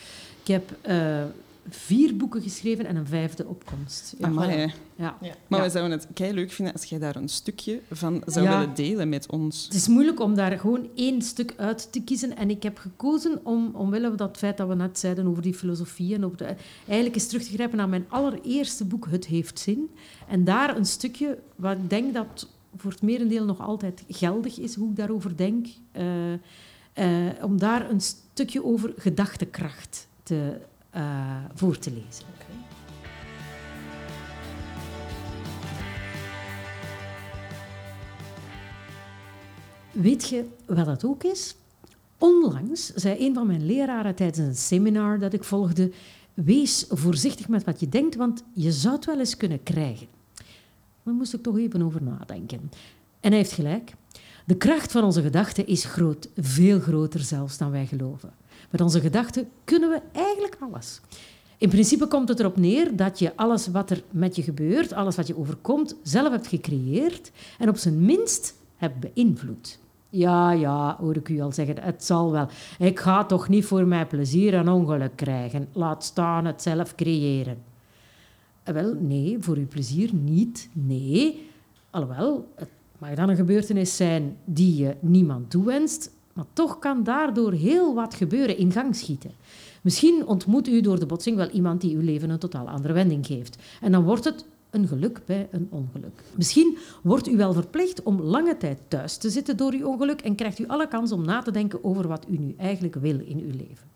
Ik 0.41 0.47
heb 0.47 0.71
eh, 0.81 1.23
vier 1.69 2.15
boeken 2.17 2.41
geschreven 2.41 2.85
en 2.85 2.95
een 2.95 3.07
vijfde 3.07 3.47
opkomst. 3.47 4.13
Ja, 4.17 4.27
Amai, 4.27 4.49
hè. 4.51 4.61
ja. 4.61 4.71
Ja. 4.95 5.15
Maar 5.21 5.35
Ja. 5.49 5.59
wij 5.59 5.69
zouden 5.69 5.91
het 5.97 6.07
kei 6.13 6.33
leuk 6.33 6.51
vinden 6.51 6.73
als 6.73 6.83
jij 6.83 6.99
daar 6.99 7.15
een 7.15 7.29
stukje 7.29 7.79
van 7.91 8.21
zou 8.25 8.45
Ja. 8.45 8.59
willen 8.59 8.75
delen 8.75 9.09
met 9.09 9.29
ons. 9.31 9.63
Het 9.65 9.73
is 9.73 9.87
moeilijk 9.87 10.19
om 10.19 10.35
daar 10.35 10.59
gewoon 10.59 10.89
één 10.95 11.21
stuk 11.21 11.53
uit 11.57 11.91
te 11.91 12.01
kiezen. 12.03 12.37
En 12.37 12.49
ik 12.49 12.63
heb 12.63 12.77
gekozen 12.77 13.39
om, 13.43 13.69
omwille 13.75 14.07
van 14.07 14.17
dat 14.17 14.37
feit 14.37 14.57
dat 14.57 14.67
we 14.67 14.75
net 14.75 14.99
zeiden 14.99 15.27
over 15.27 15.41
die 15.41 15.53
filosofie, 15.53 16.15
en 16.15 16.25
over 16.25 16.37
de, 16.37 16.55
eigenlijk 16.85 17.15
eens 17.15 17.27
terug 17.27 17.43
te 17.43 17.53
grijpen 17.53 17.77
naar 17.77 17.89
mijn 17.89 18.05
allereerste 18.09 18.85
boek, 18.85 19.07
Het 19.09 19.25
Heeft 19.25 19.59
Zin. 19.59 19.89
En 20.27 20.43
daar 20.43 20.77
een 20.77 20.85
stukje 20.85 21.37
wat 21.55 21.77
ik 21.77 21.89
denk 21.89 22.13
dat 22.13 22.49
voor 22.75 22.91
het 22.91 23.01
merendeel 23.01 23.45
nog 23.45 23.61
altijd 23.61 24.03
geldig 24.09 24.59
is, 24.59 24.75
hoe 24.75 24.89
ik 24.89 24.95
daarover 24.95 25.37
denk. 25.37 25.67
eh, 25.91 26.33
eh, 26.93 27.43
om 27.43 27.57
daar 27.59 27.89
een 27.89 28.01
stukje 28.01 28.63
over 28.65 28.93
gedachtekracht 28.97 30.07
te, 30.23 30.57
voor 31.53 31.77
te 31.77 31.91
lezen. 31.91 32.25
Weet 39.91 40.29
je 40.29 40.45
wat 40.65 40.85
dat 40.85 41.05
ook 41.05 41.23
is? 41.23 41.55
Onlangs 42.17 42.93
zei 42.93 43.25
een 43.25 43.33
van 43.33 43.47
mijn 43.47 43.65
leraren 43.65 44.15
tijdens 44.15 44.47
een 44.47 44.55
seminar 44.55 45.19
dat 45.19 45.33
ik 45.33 45.43
volgde: 45.43 45.91
Wees 46.33 46.85
voorzichtig 46.89 47.47
met 47.47 47.63
wat 47.63 47.79
je 47.79 47.89
denkt, 47.89 48.15
want 48.15 48.43
je 48.53 48.71
zou 48.71 48.95
het 48.95 49.05
wel 49.05 49.19
eens 49.19 49.37
kunnen 49.37 49.63
krijgen. 49.63 50.07
Daar 51.03 51.13
moest 51.13 51.33
ik 51.33 51.43
toch 51.43 51.57
even 51.57 51.81
over 51.81 52.03
nadenken. 52.03 52.71
En 53.19 53.29
hij 53.29 53.37
heeft 53.37 53.51
gelijk. 53.51 53.93
De 54.45 54.55
kracht 54.55 54.91
van 54.91 55.03
onze 55.03 55.21
gedachten 55.21 55.67
is 55.67 55.85
groot, 55.85 56.29
veel 56.37 56.79
groter 56.79 57.19
zelfs 57.19 57.57
dan 57.57 57.71
wij 57.71 57.85
geloven. 57.85 58.33
Met 58.73 58.81
onze 58.81 58.99
gedachten 58.99 59.49
kunnen 59.63 59.89
we 59.89 60.01
eigenlijk 60.11 60.57
alles. 60.59 61.01
In 61.57 61.69
principe 61.69 62.07
komt 62.07 62.29
het 62.29 62.39
erop 62.39 62.57
neer 62.57 62.95
dat 62.95 63.19
je 63.19 63.35
alles 63.35 63.67
wat 63.67 63.89
er 63.89 64.03
met 64.09 64.35
je 64.35 64.41
gebeurt, 64.41 64.93
alles 64.93 65.15
wat 65.15 65.27
je 65.27 65.37
overkomt, 65.37 65.95
zelf 66.03 66.31
hebt 66.31 66.47
gecreëerd 66.47 67.31
en 67.59 67.69
op 67.69 67.77
zijn 67.77 68.05
minst 68.05 68.55
hebt 68.75 68.99
beïnvloed. 68.99 69.79
Ja, 70.09 70.51
ja, 70.51 70.97
hoor 70.99 71.15
ik 71.15 71.29
u 71.29 71.41
al 71.41 71.51
zeggen, 71.51 71.83
het 71.83 72.03
zal 72.03 72.31
wel. 72.31 72.47
Ik 72.79 72.99
ga 72.99 73.25
toch 73.25 73.49
niet 73.49 73.65
voor 73.65 73.87
mijn 73.87 74.07
plezier 74.07 74.53
een 74.53 74.69
ongeluk 74.69 75.15
krijgen. 75.15 75.67
Laat 75.71 76.03
staan 76.03 76.45
het 76.45 76.61
zelf 76.61 76.95
creëren. 76.95 77.57
Eh, 78.63 78.73
Wel, 78.73 78.93
nee, 78.99 79.37
voor 79.39 79.55
uw 79.55 79.67
plezier 79.67 80.13
niet. 80.13 80.69
Nee. 80.71 81.49
Alhoewel, 81.89 82.47
het 82.55 82.69
mag 82.97 83.13
dan 83.13 83.29
een 83.29 83.35
gebeurtenis 83.35 83.95
zijn 83.95 84.37
die 84.45 84.75
je 84.83 84.95
niemand 84.99 85.49
toewenst, 85.49 86.11
maar 86.33 86.45
toch 86.53 86.79
kan 86.79 87.03
daardoor 87.03 87.51
heel 87.51 87.93
wat 87.93 88.15
gebeuren 88.15 88.57
in 88.57 88.71
gang 88.71 88.95
schieten. 88.95 89.31
Misschien 89.81 90.25
ontmoet 90.25 90.67
u 90.67 90.81
door 90.81 90.99
de 90.99 91.05
botsing 91.05 91.35
wel 91.35 91.49
iemand 91.49 91.81
die 91.81 91.95
uw 91.95 92.01
leven 92.01 92.29
een 92.29 92.39
totaal 92.39 92.69
andere 92.69 92.93
wending 92.93 93.25
geeft. 93.25 93.57
En 93.81 93.91
dan 93.91 94.03
wordt 94.03 94.23
het 94.23 94.45
een 94.69 94.87
geluk 94.87 95.21
bij 95.25 95.47
een 95.51 95.67
ongeluk. 95.69 96.23
Misschien 96.35 96.77
wordt 97.03 97.27
u 97.27 97.37
wel 97.37 97.53
verplicht 97.53 98.03
om 98.03 98.21
lange 98.21 98.57
tijd 98.57 98.79
thuis 98.87 99.17
te 99.17 99.29
zitten 99.29 99.57
door 99.57 99.73
uw 99.73 99.87
ongeluk 99.87 100.21
en 100.21 100.35
krijgt 100.35 100.59
u 100.59 100.67
alle 100.67 100.87
kans 100.87 101.11
om 101.11 101.25
na 101.25 101.41
te 101.41 101.51
denken 101.51 101.83
over 101.83 102.07
wat 102.07 102.25
u 102.29 102.37
nu 102.37 102.53
eigenlijk 102.57 102.95
wil 102.95 103.19
in 103.19 103.39
uw 103.39 103.51
leven. 103.51 103.91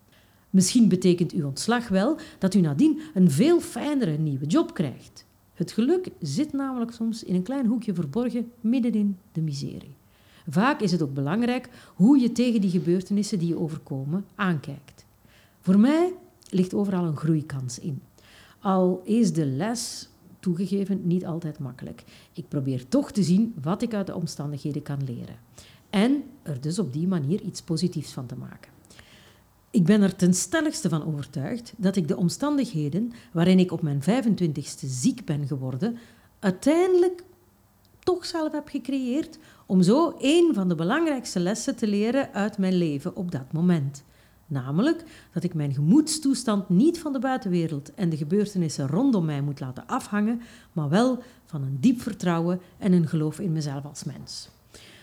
Misschien 0.50 0.88
betekent 0.88 1.32
uw 1.32 1.46
ontslag 1.46 1.88
wel 1.88 2.16
dat 2.38 2.54
u 2.54 2.60
nadien 2.60 3.00
een 3.14 3.30
veel 3.30 3.60
fijnere 3.60 4.18
nieuwe 4.18 4.46
job 4.46 4.74
krijgt. 4.74 5.26
Het 5.54 5.72
geluk 5.72 6.08
zit 6.20 6.52
namelijk 6.52 6.90
soms 6.92 7.24
in 7.24 7.34
een 7.34 7.42
klein 7.42 7.66
hoekje 7.66 7.94
verborgen 7.94 8.52
middenin 8.60 9.16
de 9.32 9.40
miserie. 9.40 9.97
Vaak 10.50 10.80
is 10.80 10.92
het 10.92 11.02
ook 11.02 11.14
belangrijk 11.14 11.68
hoe 11.94 12.18
je 12.18 12.32
tegen 12.32 12.60
die 12.60 12.70
gebeurtenissen 12.70 13.38
die 13.38 13.48
je 13.48 13.58
overkomen 13.58 14.24
aankijkt. 14.34 15.04
Voor 15.60 15.78
mij 15.78 16.12
ligt 16.50 16.74
overal 16.74 17.04
een 17.04 17.16
groeikans 17.16 17.78
in. 17.78 18.02
Al 18.60 19.00
is 19.04 19.32
de 19.32 19.46
les, 19.46 20.08
toegegeven, 20.40 21.06
niet 21.06 21.26
altijd 21.26 21.58
makkelijk. 21.58 22.04
Ik 22.32 22.48
probeer 22.48 22.88
toch 22.88 23.10
te 23.10 23.22
zien 23.22 23.54
wat 23.62 23.82
ik 23.82 23.94
uit 23.94 24.06
de 24.06 24.14
omstandigheden 24.14 24.82
kan 24.82 25.04
leren. 25.04 25.36
En 25.90 26.22
er 26.42 26.60
dus 26.60 26.78
op 26.78 26.92
die 26.92 27.06
manier 27.06 27.40
iets 27.40 27.62
positiefs 27.62 28.12
van 28.12 28.26
te 28.26 28.36
maken. 28.36 28.70
Ik 29.70 29.84
ben 29.84 30.02
er 30.02 30.16
ten 30.16 30.34
stelligste 30.34 30.88
van 30.88 31.06
overtuigd 31.06 31.72
dat 31.76 31.96
ik 31.96 32.08
de 32.08 32.16
omstandigheden 32.16 33.12
waarin 33.32 33.58
ik 33.58 33.72
op 33.72 33.82
mijn 33.82 34.02
25ste 34.02 34.86
ziek 34.86 35.24
ben 35.24 35.46
geworden, 35.46 35.98
uiteindelijk 36.38 37.24
toch 37.98 38.24
zelf 38.24 38.52
heb 38.52 38.68
gecreëerd 38.68 39.38
om 39.68 39.82
zo 39.82 40.14
een 40.18 40.50
van 40.54 40.68
de 40.68 40.74
belangrijkste 40.74 41.40
lessen 41.40 41.76
te 41.76 41.86
leren 41.86 42.32
uit 42.32 42.58
mijn 42.58 42.74
leven 42.74 43.16
op 43.16 43.30
dat 43.30 43.52
moment. 43.52 44.04
Namelijk 44.46 45.04
dat 45.32 45.42
ik 45.42 45.54
mijn 45.54 45.74
gemoedstoestand 45.74 46.68
niet 46.68 46.98
van 46.98 47.12
de 47.12 47.18
buitenwereld 47.18 47.94
en 47.94 48.08
de 48.08 48.16
gebeurtenissen 48.16 48.86
rondom 48.86 49.24
mij 49.24 49.40
moet 49.40 49.60
laten 49.60 49.86
afhangen, 49.86 50.40
maar 50.72 50.88
wel 50.88 51.22
van 51.44 51.62
een 51.62 51.76
diep 51.80 52.00
vertrouwen 52.00 52.60
en 52.78 52.92
een 52.92 53.08
geloof 53.08 53.40
in 53.40 53.52
mezelf 53.52 53.84
als 53.84 54.04
mens. 54.04 54.48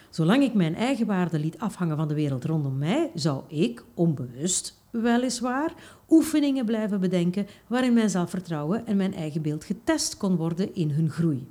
Zolang 0.10 0.44
ik 0.44 0.54
mijn 0.54 0.76
eigen 0.76 1.06
waarde 1.06 1.40
liet 1.40 1.60
afhangen 1.60 1.98
van 1.98 2.08
de 2.08 2.14
wereld 2.14 2.46
rondom 2.46 2.78
mij, 2.78 3.12
zou 3.14 3.44
ik, 3.48 3.84
onbewust 3.94 4.82
weliswaar, 4.90 5.74
oefeningen 6.10 6.66
blijven 6.66 7.00
bedenken 7.00 7.48
waarin 7.68 7.94
mijn 7.94 8.10
zelfvertrouwen 8.10 8.88
en 8.88 8.98
mijn 8.98 9.14
eigen 9.14 9.42
beeld 9.42 9.64
getest 9.64 10.18
kon 10.18 10.36
worden 10.36 10.76
in 10.76 10.90
hun 10.92 11.10
groei. 11.10 11.48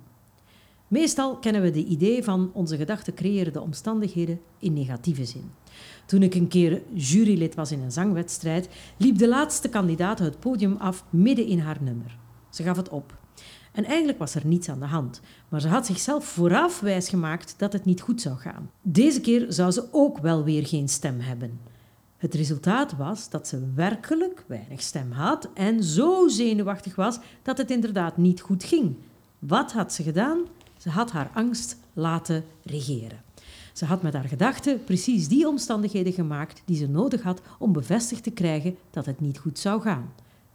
Meestal 0.95 1.37
kennen 1.37 1.63
we 1.63 1.71
de 1.71 1.85
idee 1.85 2.25
van 2.25 2.51
onze 2.53 2.77
gedachten 2.77 3.15
creëren 3.15 3.53
de 3.53 3.61
omstandigheden 3.61 4.41
in 4.59 4.73
negatieve 4.73 5.25
zin. 5.25 5.51
Toen 6.07 6.23
ik 6.23 6.35
een 6.35 6.49
keer 6.49 6.83
jurylid 6.93 7.55
was 7.55 7.73
in 7.73 7.81
een 7.81 7.93
zangwedstrijd, 7.93 8.69
liep 8.97 9.19
de 9.19 9.29
laatste 9.29 9.69
kandidaat 9.69 10.19
het 10.19 10.41
podium 10.41 10.77
af 10.77 11.05
midden 11.11 11.47
in 11.47 11.59
haar 11.59 11.79
nummer. 11.81 12.19
Ze 12.51 12.63
gaf 12.63 12.77
het 12.77 12.89
op. 12.89 13.19
En 13.73 13.85
eigenlijk 13.85 14.19
was 14.19 14.35
er 14.35 14.47
niets 14.47 14.69
aan 14.69 14.79
de 14.79 14.87
hand, 14.87 15.21
maar 15.49 15.61
ze 15.61 15.69
had 15.69 15.87
zichzelf 15.87 16.25
vooraf 16.25 16.81
wijsgemaakt 16.81 17.55
dat 17.59 17.73
het 17.73 17.85
niet 17.85 18.01
goed 18.01 18.21
zou 18.21 18.37
gaan. 18.37 18.71
Deze 18.83 19.21
keer 19.21 19.47
zou 19.49 19.71
ze 19.71 19.89
ook 19.91 20.19
wel 20.19 20.45
weer 20.45 20.67
geen 20.67 20.89
stem 20.89 21.21
hebben. 21.21 21.61
Het 22.17 22.35
resultaat 22.35 22.97
was 22.97 23.31
dat 23.31 23.49
ze 23.49 23.73
werkelijk 23.75 24.45
weinig 24.47 24.83
stem 24.83 25.13
had 25.13 25.49
en 25.55 25.83
zo 25.83 26.29
zenuwachtig 26.29 26.95
was 26.95 27.19
dat 27.43 27.59
het 27.59 27.71
inderdaad 27.71 28.17
niet 28.17 28.41
goed 28.41 28.65
ging. 28.65 28.97
Wat 29.39 29.73
had 29.73 29.93
ze 29.93 30.03
gedaan? 30.03 30.39
Ze 30.85 30.91
had 30.91 31.11
haar 31.11 31.31
angst 31.35 31.76
laten 31.93 32.45
regeren. 32.62 33.23
Ze 33.73 33.85
had 33.85 34.03
met 34.03 34.14
haar 34.14 34.25
gedachten 34.25 34.85
precies 34.85 35.29
die 35.29 35.49
omstandigheden 35.49 36.12
gemaakt 36.12 36.62
die 36.64 36.76
ze 36.76 36.88
nodig 36.88 37.23
had 37.23 37.41
om 37.59 37.73
bevestigd 37.73 38.23
te 38.23 38.31
krijgen 38.31 38.76
dat 38.91 39.07
het 39.07 39.21
niet 39.21 39.38
goed 39.38 39.59
zou 39.59 39.81
gaan. 39.81 40.12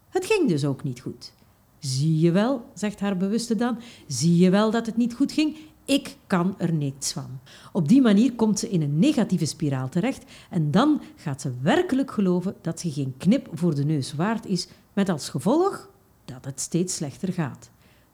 Het 0.10 0.26
ging 0.26 0.48
dus 0.48 0.66
ook 0.66 0.84
niet 0.84 1.00
goed. 1.00 1.34
Zie 1.80 2.20
je 2.20 2.32
wel, 2.32 2.66
zegt 2.74 3.00
haar 3.00 3.18
bewuste 3.18 3.56
dan, 3.56 3.80
zie 4.08 4.38
je 4.38 4.50
wel 4.50 4.72
dat 4.72 4.86
het 4.86 4.98
niet 4.98 5.14
goed 5.14 5.32
ging? 5.32 5.58
Ik 5.86 6.18
kan 6.28 6.56
er 6.58 6.74
niets 6.74 7.12
van. 7.12 7.40
Op 7.72 7.88
die 7.88 8.02
manier 8.02 8.34
komt 8.34 8.60
ze 8.60 8.70
in 8.70 8.82
een 8.82 9.00
negatieve 9.00 9.46
spiraal 9.46 9.90
terecht 9.90 10.24
en 10.50 10.72
dan 10.72 11.02
gaat 11.16 11.42
ze 11.42 11.52
werkelijk 11.62 12.12
geloven 12.12 12.56
dat 12.62 12.80
ze 12.80 12.92
geen 12.92 13.14
knip 13.18 13.50
voor 13.54 13.76
de 13.76 13.86
neus 13.86 14.14
waard 14.14 14.46
is, 14.46 14.68
met 14.94 15.10
als 15.10 15.30
gevolg 15.30 15.90
dat 16.26 16.46
het 16.46 16.60
steeds 16.60 16.96
slechter 16.96 17.34
gaat. 17.34 17.70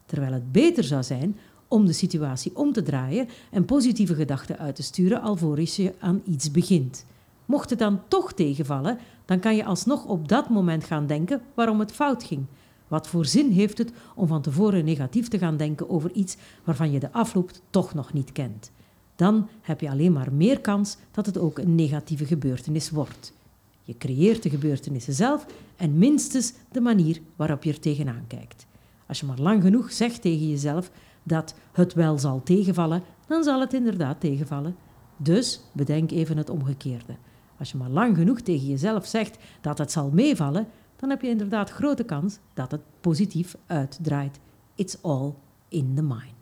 Terwijl 0.06 0.32
het 0.32 0.52
beter 0.52 0.84
zou 0.84 1.02
zijn 1.02 1.36
om 1.68 1.86
de 1.86 1.92
situatie 1.92 2.56
om 2.56 2.72
te 2.72 2.82
draaien 2.82 3.28
en 3.50 3.64
positieve 3.64 4.14
gedachten 4.14 4.58
uit 4.58 4.76
te 4.76 4.82
sturen 4.82 5.22
alvorens 5.22 5.76
je 5.76 5.94
aan 5.98 6.22
iets 6.24 6.50
begint. 6.50 7.04
Mocht 7.44 7.70
het 7.70 7.78
dan 7.78 8.00
toch 8.08 8.32
tegenvallen, 8.32 8.98
dan 9.24 9.38
kan 9.38 9.56
je 9.56 9.64
alsnog 9.64 10.04
op 10.04 10.28
dat 10.28 10.48
moment 10.48 10.84
gaan 10.84 11.06
denken 11.06 11.40
waarom 11.54 11.80
het 11.80 11.92
fout 11.92 12.24
ging. 12.24 12.44
Wat 12.88 13.06
voor 13.06 13.26
zin 13.26 13.50
heeft 13.50 13.78
het 13.78 13.92
om 14.14 14.26
van 14.26 14.42
tevoren 14.42 14.84
negatief 14.84 15.28
te 15.28 15.38
gaan 15.38 15.56
denken 15.56 15.90
over 15.90 16.12
iets 16.12 16.36
waarvan 16.64 16.90
je 16.90 17.00
de 17.00 17.12
afloop 17.12 17.50
toch 17.70 17.94
nog 17.94 18.12
niet 18.12 18.32
kent? 18.32 18.70
Dan 19.16 19.48
heb 19.60 19.80
je 19.80 19.90
alleen 19.90 20.12
maar 20.12 20.32
meer 20.32 20.60
kans 20.60 20.96
dat 21.10 21.26
het 21.26 21.38
ook 21.38 21.58
een 21.58 21.74
negatieve 21.74 22.26
gebeurtenis 22.26 22.90
wordt. 22.90 23.32
Je 23.82 23.96
creëert 23.98 24.42
de 24.42 24.50
gebeurtenissen 24.50 25.14
zelf 25.14 25.46
en 25.76 25.98
minstens 25.98 26.52
de 26.72 26.80
manier 26.80 27.20
waarop 27.36 27.64
je 27.64 27.70
er 27.70 27.80
tegenaan 27.80 28.24
kijkt. 28.26 28.66
Als 29.06 29.20
je 29.20 29.26
maar 29.26 29.38
lang 29.38 29.62
genoeg 29.62 29.92
zegt 29.92 30.22
tegen 30.22 30.48
jezelf 30.48 30.90
dat 31.26 31.54
het 31.72 31.94
wel 31.94 32.18
zal 32.18 32.42
tegenvallen, 32.42 33.02
dan 33.26 33.44
zal 33.44 33.60
het 33.60 33.74
inderdaad 33.74 34.20
tegenvallen. 34.20 34.76
Dus 35.16 35.60
bedenk 35.72 36.10
even 36.10 36.36
het 36.36 36.50
omgekeerde. 36.50 37.16
Als 37.58 37.70
je 37.70 37.76
maar 37.76 37.90
lang 37.90 38.16
genoeg 38.16 38.40
tegen 38.40 38.66
jezelf 38.66 39.06
zegt 39.06 39.38
dat 39.60 39.78
het 39.78 39.92
zal 39.92 40.10
meevallen, 40.10 40.66
dan 40.96 41.10
heb 41.10 41.22
je 41.22 41.28
inderdaad 41.28 41.70
grote 41.70 42.04
kans 42.04 42.38
dat 42.54 42.70
het 42.70 42.80
positief 43.00 43.56
uitdraait. 43.66 44.40
It's 44.74 44.98
all 45.02 45.32
in 45.68 45.92
the 45.94 46.02
mind. 46.02 46.35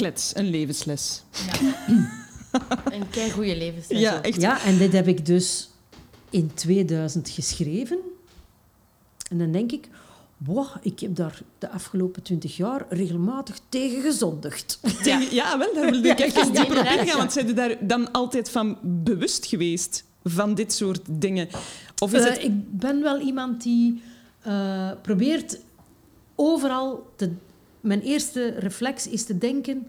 Klets, 0.00 0.32
een 0.36 0.50
levensles. 0.50 1.22
Een 2.84 3.08
kei 3.10 3.30
goede 3.30 3.56
levensles. 3.56 4.00
Ja, 4.00 4.22
echt. 4.22 4.40
Ja, 4.40 4.62
en 4.64 4.78
dit 4.78 4.92
heb 4.92 5.08
ik 5.08 5.26
dus 5.26 5.70
in 6.30 6.50
2000 6.54 7.28
geschreven. 7.28 7.98
En 9.30 9.38
dan 9.38 9.52
denk 9.52 9.72
ik, 9.72 9.88
wow, 10.36 10.66
ik 10.82 11.00
heb 11.00 11.14
daar 11.16 11.40
de 11.58 11.70
afgelopen 11.70 12.22
20 12.22 12.56
jaar 12.56 12.86
regelmatig 12.88 13.58
tegen 13.68 14.02
gezondigd. 14.02 14.78
Tegen- 15.02 15.34
ja, 15.34 15.58
wel, 15.58 15.74
daar 15.74 15.90
wil 15.90 15.98
ik 16.04 16.18
Ja, 16.18 16.24
echt 16.24 16.34
ja, 16.34 16.40
eens 16.40 16.52
dieper 16.58 16.78
op 16.78 16.84
ingaan. 16.84 17.06
ja. 17.06 17.16
Want 17.16 17.32
zijn 17.32 17.46
je 17.46 17.52
daar 17.52 17.76
dan 17.80 18.12
altijd 18.12 18.50
van 18.50 18.78
bewust 18.82 19.46
geweest? 19.46 20.04
Van 20.24 20.54
dit 20.54 20.72
soort 20.72 21.00
dingen? 21.10 21.48
Of 21.98 22.12
is 22.12 22.20
Eh, 22.24 22.30
het... 22.30 22.42
ik 22.42 22.78
ben 22.78 23.02
wel 23.02 23.20
iemand 23.20 23.62
die 23.62 24.02
eh, 24.42 24.90
probeert 25.02 25.58
overal 26.34 27.06
te... 27.16 27.30
Mijn 27.80 28.00
eerste 28.00 28.48
reflex 28.48 29.06
is 29.08 29.24
te 29.24 29.38
denken, 29.38 29.86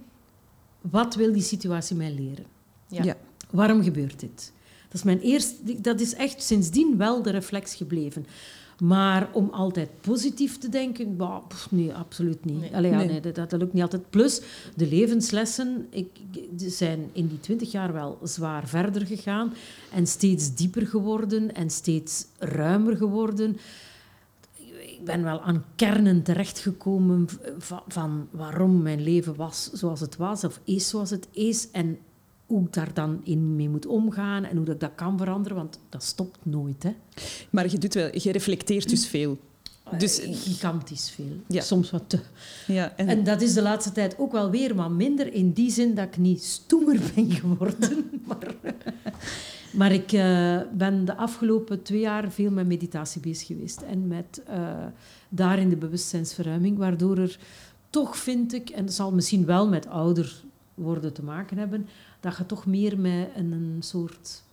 wat 0.82 1.15
wil 1.15 1.34
die 1.34 1.41
situatie 1.41 1.95
mij 1.95 2.13
leren? 2.13 2.45
Ja. 2.88 3.04
Ja. 3.04 3.17
Waarom 3.49 3.84
gebeurt 3.84 4.19
dit? 4.19 4.51
Dat 4.88 4.93
is, 4.93 5.04
mijn 5.04 5.19
eerste, 5.19 5.82
dat 5.82 5.99
is 5.99 6.13
echt 6.13 6.43
sindsdien 6.43 6.97
wel 6.97 7.21
de 7.21 7.30
reflex 7.30 7.75
gebleven. 7.75 8.25
Maar 8.80 9.30
om 9.34 9.49
altijd 9.49 9.89
positief 10.01 10.58
te 10.58 10.69
denken, 10.69 11.17
bah, 11.17 11.47
pff, 11.47 11.71
nee, 11.71 11.93
absoluut 11.93 12.45
niet. 12.45 12.60
Nee. 12.60 12.75
Allee, 12.75 12.91
ja, 12.91 12.97
Nee. 12.97 13.08
nee, 13.08 13.19
dat, 13.19 13.36
dat 13.36 13.51
lukt 13.51 13.73
niet 13.73 13.84
altijd. 13.84 14.10
Plus, 14.10 14.41
de 14.75 14.88
levenslessen 14.88 15.88
ik, 15.89 16.08
zijn 16.58 17.10
in 17.12 17.27
die 17.27 17.39
twintig 17.39 17.71
jaar 17.71 17.93
wel 17.93 18.19
zwaar 18.23 18.67
verder 18.67 19.06
gegaan. 19.06 19.54
En 19.93 20.08
steeds 20.08 20.56
dieper 20.56 20.88
geworden 20.88 21.56
en 21.56 21.69
steeds 21.69 22.25
ruimer 22.39 22.97
geworden. 22.97 23.58
Ik 25.01 25.07
ben 25.07 25.23
wel 25.23 25.41
aan 25.41 25.65
kernen 25.75 26.23
terechtgekomen 26.23 27.27
van, 27.57 27.81
van 27.87 28.27
waarom 28.31 28.81
mijn 28.81 29.01
leven 29.03 29.35
was 29.35 29.69
zoals 29.73 29.99
het 29.99 30.15
was, 30.17 30.43
of 30.43 30.59
is 30.63 30.87
zoals 30.89 31.09
het 31.09 31.27
is. 31.31 31.71
En 31.71 31.97
hoe 32.45 32.63
ik 32.65 32.73
daar 32.73 32.93
dan 32.93 33.21
in 33.23 33.55
mee 33.55 33.69
moet 33.69 33.85
omgaan 33.85 34.43
en 34.43 34.55
hoe 34.55 34.65
dat 34.65 34.73
ik 34.75 34.81
dat 34.81 34.91
kan 34.95 35.17
veranderen, 35.17 35.57
want 35.57 35.79
dat 35.89 36.03
stopt 36.03 36.37
nooit. 36.43 36.83
Hè. 36.83 36.91
Maar 37.49 37.71
je, 37.71 37.77
doet 37.77 37.93
wel, 37.93 38.09
je 38.17 38.31
reflecteert 38.31 38.89
dus 38.89 39.07
veel. 39.07 39.37
Dus- 39.97 40.19
Eh, 40.21 40.35
gigantisch 40.35 41.09
veel. 41.09 41.41
Ja. 41.47 41.61
Soms 41.61 41.91
wat 41.91 42.03
te. 42.07 42.19
Ja, 42.67 42.93
en, 42.97 43.07
En 43.07 43.23
dat 43.23 43.41
is 43.41 43.53
de 43.53 43.61
laatste 43.61 43.91
tijd 43.91 44.15
ook 44.17 44.31
wel 44.31 44.49
weer 44.49 44.75
wat 44.75 44.89
minder 44.89 45.33
in 45.33 45.51
die 45.51 45.71
zin 45.71 45.95
dat 45.95 46.05
ik 46.05 46.17
niet 46.17 46.43
stoemer 46.43 46.99
ben 47.15 47.31
geworden. 47.31 48.09
maar 48.27 48.55
maar 49.71 49.91
ik 49.91 50.12
eh, 50.12 50.60
ben 50.73 51.05
de 51.05 51.15
afgelopen 51.15 51.81
twee 51.81 51.99
jaar 51.99 52.31
veel 52.31 52.51
met 52.51 52.67
meditatie 52.67 53.21
bezig 53.21 53.47
geweest. 53.47 53.81
En 53.81 54.07
met 54.07 54.41
eh, 54.45 54.86
daarin 55.29 55.69
de 55.69 55.75
bewustzijnsverruiming, 55.75 56.77
waardoor 56.77 57.17
er 57.17 57.39
toch 57.89 58.17
vind 58.17 58.53
ik, 58.53 58.69
en 58.69 58.86
dat 58.86 58.93
zal 58.93 59.12
misschien 59.12 59.45
wel 59.45 59.67
met 59.69 59.88
ouder 59.88 60.43
worden 60.73 61.13
te 61.13 61.23
maken 61.23 61.57
hebben, 61.57 61.88
dat 62.19 62.38
je 62.38 62.45
toch 62.45 62.65
meer 62.65 62.99
met 62.99 63.29
een 63.36 63.77
soort 63.79 64.43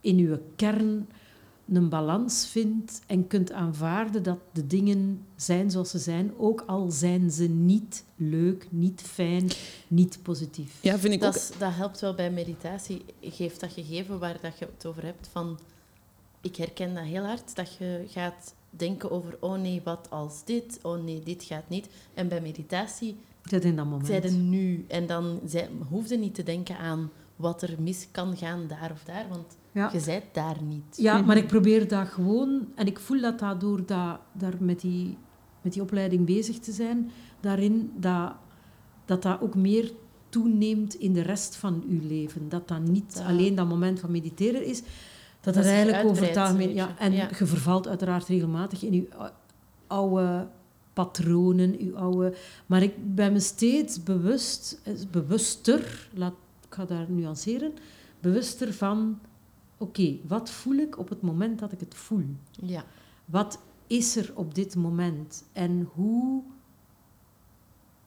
in 0.00 0.16
je 0.16 0.40
kern 0.56 1.08
een 1.76 1.88
balans 1.88 2.46
vindt 2.46 3.00
en 3.06 3.26
kunt 3.26 3.52
aanvaarden 3.52 4.22
dat 4.22 4.38
de 4.52 4.66
dingen 4.66 5.26
zijn 5.36 5.70
zoals 5.70 5.90
ze 5.90 5.98
zijn, 5.98 6.32
ook 6.38 6.64
al 6.66 6.90
zijn 6.90 7.30
ze 7.30 7.48
niet 7.48 8.04
leuk, 8.16 8.66
niet 8.70 9.00
fijn, 9.02 9.50
niet 9.88 10.18
positief. 10.22 10.78
ja, 10.82 10.98
vind 10.98 11.14
ik 11.14 11.20
Dat, 11.20 11.28
ook... 11.36 11.40
is- 11.40 11.58
dat 11.58 11.74
helpt 11.74 12.00
wel 12.00 12.14
bij 12.14 12.30
meditatie. 12.30 13.04
Geeft 13.20 13.60
dat 13.60 13.72
gegeven 13.72 14.18
waar 14.18 14.38
dat 14.40 14.58
je 14.58 14.68
het 14.74 14.86
over 14.86 15.04
hebt 15.04 15.28
van... 15.32 15.58
Ik 16.40 16.56
herken 16.56 16.94
dat 16.94 17.04
heel 17.04 17.24
hard, 17.24 17.56
dat 17.56 17.74
je 17.74 18.04
gaat 18.08 18.54
denken 18.70 19.10
over... 19.10 19.36
Oh 19.40 19.58
nee, 19.60 19.80
wat 19.84 20.06
als 20.10 20.44
dit? 20.44 20.78
Oh 20.82 21.04
nee, 21.04 21.20
dit 21.22 21.42
gaat 21.44 21.68
niet. 21.68 21.88
En 22.14 22.28
bij 22.28 22.40
meditatie 22.40 23.16
Zit 23.44 23.64
in 23.64 23.76
dat 23.76 23.84
moment. 23.84 24.06
zij 24.06 24.22
er 24.22 24.32
nu. 24.32 24.84
En 24.88 25.06
dan 25.06 25.40
zij, 25.46 25.68
hoefde 25.88 26.16
niet 26.16 26.34
te 26.34 26.42
denken 26.42 26.78
aan 26.78 27.10
wat 27.36 27.62
er 27.62 27.74
mis 27.78 28.08
kan 28.10 28.36
gaan 28.36 28.66
daar 28.66 28.90
of 28.92 29.02
daar. 29.04 29.26
Want 29.28 29.56
Ja. 29.72 29.90
je 29.92 30.00
zijt 30.00 30.24
daar 30.32 30.62
niet. 30.62 30.96
Ja, 30.96 31.16
Mhm. 31.16 31.26
maar 31.26 31.36
ik 31.36 31.46
probeer 31.46 31.88
dat 31.88 32.08
gewoon... 32.08 32.66
En 32.74 32.86
ik 32.86 32.98
voel 32.98 33.20
dat 33.20 33.38
dat 33.38 33.60
door 33.60 33.86
dat, 33.86 34.18
daar 34.32 34.54
met, 34.58 34.80
die, 34.80 35.16
met 35.62 35.72
die 35.72 35.82
opleiding 35.82 36.26
bezig 36.26 36.58
te 36.58 36.72
zijn, 36.72 37.10
daarin 37.40 37.92
dat 37.96 38.32
dat, 39.04 39.22
dat 39.22 39.40
ook 39.40 39.54
meer 39.54 39.92
toeneemt 40.28 40.94
in 40.94 41.12
de 41.12 41.22
rest 41.22 41.56
van 41.56 41.84
uw 41.88 42.00
leven. 42.08 42.48
Dat 42.48 42.68
dat 42.68 42.80
niet 42.80 43.14
Ja. 43.18 43.26
alleen 43.28 43.54
dat 43.54 43.68
moment 43.68 44.00
van 44.00 44.10
mediteren 44.10 44.64
is. 44.66 44.82
Dat 45.40 45.54
Dat 45.54 45.64
eigenlijk 45.64 46.04
over 46.04 46.26
het 46.26 46.36
uitbreidt, 46.36 46.38
algemeen... 46.38 46.68
een 46.68 46.74
Ja, 46.74 46.98
en 46.98 47.12
Ja. 47.12 47.28
je 47.38 47.46
vervalt 47.46 47.88
uiteraard 47.88 48.26
regelmatig 48.26 48.82
in 48.82 48.92
je 48.92 49.06
ou- 49.16 49.30
oude 49.86 50.46
patronen, 50.92 51.76
uw 51.78 51.96
oude... 51.96 52.34
Maar 52.66 52.82
ik 52.82 53.14
ben 53.14 53.32
me 53.32 53.40
steeds 53.40 54.02
bewust, 54.02 54.80
eh, 54.84 54.94
bewuster, 55.10 56.08
laat, 56.14 56.34
ik 56.68 56.74
ga 56.74 56.84
daar 56.84 57.06
nuanceren, 57.10 57.72
bewuster 58.20 58.74
van... 58.74 59.18
Oké, 59.80 60.16
wat 60.26 60.50
voel 60.50 60.76
ik 60.76 60.98
op 60.98 61.08
het 61.08 61.20
moment 61.20 61.58
dat 61.58 61.72
ik 61.72 61.80
het 61.80 61.94
voel? 61.94 62.24
Ja. 62.50 62.84
Wat 63.24 63.58
is 63.86 64.16
er 64.16 64.32
op 64.34 64.54
dit 64.54 64.76
moment? 64.76 65.44
En 65.52 65.88
hoe 65.92 66.42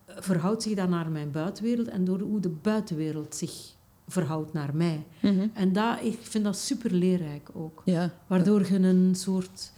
verhoudt 0.06 0.64
zich 0.64 0.76
dat 0.76 0.90
naar 0.90 1.10
mijn 1.10 1.32
buitenwereld 1.32 1.88
en 1.88 2.06
door 2.06 2.20
hoe 2.20 2.40
de 2.40 2.50
buitenwereld 2.50 3.36
zich 3.36 3.76
verhoudt 4.08 4.54
naar 4.54 4.76
mij? 4.76 5.06
Mhm. 5.20 5.48
En 5.54 5.74
dat, 5.74 5.98
ik 6.02 6.20
vind 6.22 6.44
dat 6.44 6.58
super 6.58 6.92
leerrijk 6.92 7.50
ook. 7.54 7.82
Ja. 7.86 8.14
Waardoor 8.28 8.66
je 8.66 8.80
een 8.80 9.16
soort 9.16 9.72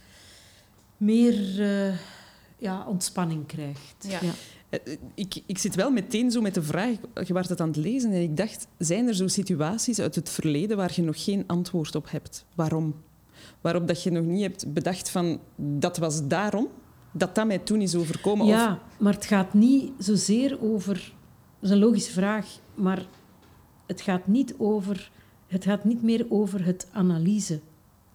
meer 0.96 1.62
eh, 1.62 1.98
ja, 2.58 2.86
ontspanning 2.86 3.46
krijgt. 3.46 4.06
Ja. 4.08 4.20
Eh, 4.20 4.28
Ik, 5.14 5.42
ik 5.46 5.58
zit 5.58 5.74
wel 5.74 5.90
meteen 5.90 6.30
zo 6.30 6.40
met 6.40 6.54
de 6.54 6.62
vraag, 6.62 6.96
je 7.26 7.32
het 7.32 7.60
aan 7.60 7.68
het 7.68 7.76
lezen 7.76 8.12
en 8.12 8.22
ik 8.22 8.36
dacht, 8.36 8.68
zijn 8.78 9.08
er 9.08 9.14
zo 9.14 9.28
situaties 9.28 9.98
uit 9.98 10.14
het 10.14 10.28
verleden 10.28 10.76
waar 10.76 10.92
je 10.94 11.02
nog 11.02 11.24
geen 11.24 11.44
antwoord 11.46 11.94
op 11.94 12.10
hebt? 12.10 12.44
Waarom? 12.54 12.94
Waarop 13.60 13.88
dat 13.88 14.02
je 14.02 14.10
nog 14.10 14.24
niet 14.24 14.42
hebt 14.42 14.72
bedacht 14.72 15.10
van, 15.10 15.40
dat 15.56 15.96
was 15.96 16.26
daarom, 16.26 16.68
dat 17.12 17.34
dat 17.34 17.46
mij 17.46 17.58
toen 17.58 17.80
is 17.80 17.94
overkomen? 17.94 18.46
Ja, 18.46 18.82
maar 18.98 19.14
het 19.14 19.26
gaat 19.26 19.54
niet 19.54 19.92
zozeer 19.98 20.62
over... 20.62 21.14
Dat 21.60 21.70
is 21.70 21.70
een 21.70 21.82
logische 21.82 22.12
vraag, 22.12 22.58
maar 22.74 23.06
het 23.86 24.00
gaat 24.00 24.26
niet 24.26 24.54
over... 24.58 25.10
Het 25.46 25.64
gaat 25.64 25.84
niet 25.84 26.02
meer 26.02 26.26
over 26.28 26.64
het 26.64 26.88
analyse. 26.92 27.60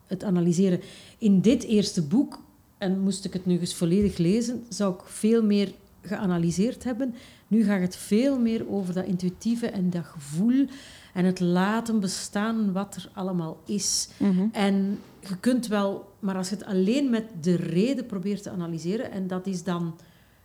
Het 0.05 0.23
analyseren. 0.23 0.81
In 1.17 1.41
dit 1.41 1.63
eerste 1.63 2.01
boek, 2.01 2.41
en 2.77 2.99
moest 2.99 3.25
ik 3.25 3.33
het 3.33 3.45
nu 3.45 3.59
eens 3.59 3.75
volledig 3.75 4.17
lezen, 4.17 4.63
zou 4.69 4.93
ik 4.93 5.01
veel 5.03 5.43
meer 5.43 5.73
geanalyseerd 6.01 6.83
hebben. 6.83 7.15
Nu 7.47 7.63
gaat 7.63 7.81
het 7.81 7.95
veel 7.95 8.39
meer 8.39 8.69
over 8.69 8.93
dat 8.93 9.05
intuïtieve 9.05 9.67
en 9.67 9.89
dat 9.89 10.05
gevoel 10.05 10.67
en 11.13 11.25
het 11.25 11.39
laten 11.39 11.99
bestaan 11.99 12.71
wat 12.71 12.95
er 12.95 13.09
allemaal 13.13 13.61
is. 13.65 14.09
Mhm. 14.17 14.45
En 14.51 14.99
je 15.19 15.37
kunt 15.39 15.67
wel, 15.67 16.13
maar 16.19 16.35
als 16.35 16.49
je 16.49 16.55
het 16.55 16.65
alleen 16.65 17.09
met 17.09 17.25
de 17.41 17.55
reden 17.55 18.05
probeert 18.05 18.43
te 18.43 18.49
analyseren, 18.49 19.11
en 19.11 19.27
dat 19.27 19.47
is 19.47 19.63
dan, 19.63 19.95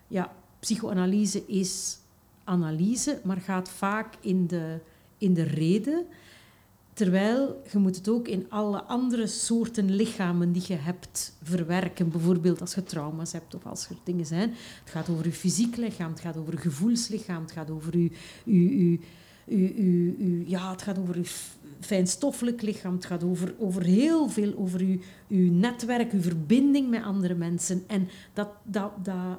ja, 0.08 0.32
psychoanalyse 0.60 1.46
is 1.46 1.98
analyse, 2.44 3.20
maar 3.24 3.40
gaat 3.40 3.68
vaak 3.68 4.14
in 4.20 4.46
de, 4.46 4.78
in 5.18 5.34
de 5.34 5.42
reden. 5.42 6.06
Terwijl 6.96 7.62
je 7.72 7.78
moet 7.78 7.96
het 7.96 8.08
ook 8.08 8.28
in 8.28 8.46
alle 8.48 8.82
andere 8.82 9.26
soorten 9.26 9.94
lichamen 9.94 10.52
die 10.52 10.62
je 10.66 10.74
hebt 10.74 11.36
verwerken. 11.42 12.10
Bijvoorbeeld 12.10 12.60
als 12.60 12.74
je 12.74 12.82
trauma's 12.82 13.32
hebt 13.32 13.54
of 13.54 13.66
als 13.66 13.88
er 13.88 13.96
dingen 14.04 14.26
zijn. 14.26 14.48
Het 14.84 14.90
gaat 14.90 15.08
over 15.08 15.24
je 15.24 15.32
fysiek 15.32 15.76
lichaam, 15.76 16.10
het 16.10 16.20
gaat 16.20 16.36
over 16.36 16.52
je 16.52 16.58
gevoelslichaam, 16.58 17.42
het 17.42 17.52
gaat 17.52 17.70
over 17.70 17.98
je, 17.98 18.10
je, 18.44 18.98
je, 19.44 20.44
ja, 20.46 20.70
het 20.70 20.82
gaat 20.82 20.98
over 20.98 21.18
je 21.18 21.30
fijnstoffelijk 21.80 22.62
lichaam, 22.62 22.94
het 22.94 23.06
gaat 23.06 23.24
over, 23.24 23.54
over 23.58 23.82
heel 23.82 24.28
veel, 24.28 24.54
over 24.56 24.84
je, 24.84 24.98
je 25.26 25.50
netwerk, 25.50 26.12
je 26.12 26.20
verbinding 26.20 26.90
met 26.90 27.02
andere 27.02 27.34
mensen. 27.34 27.84
En 27.86 28.08
dat, 28.32 28.48
dat, 28.62 28.92
dat 29.04 29.38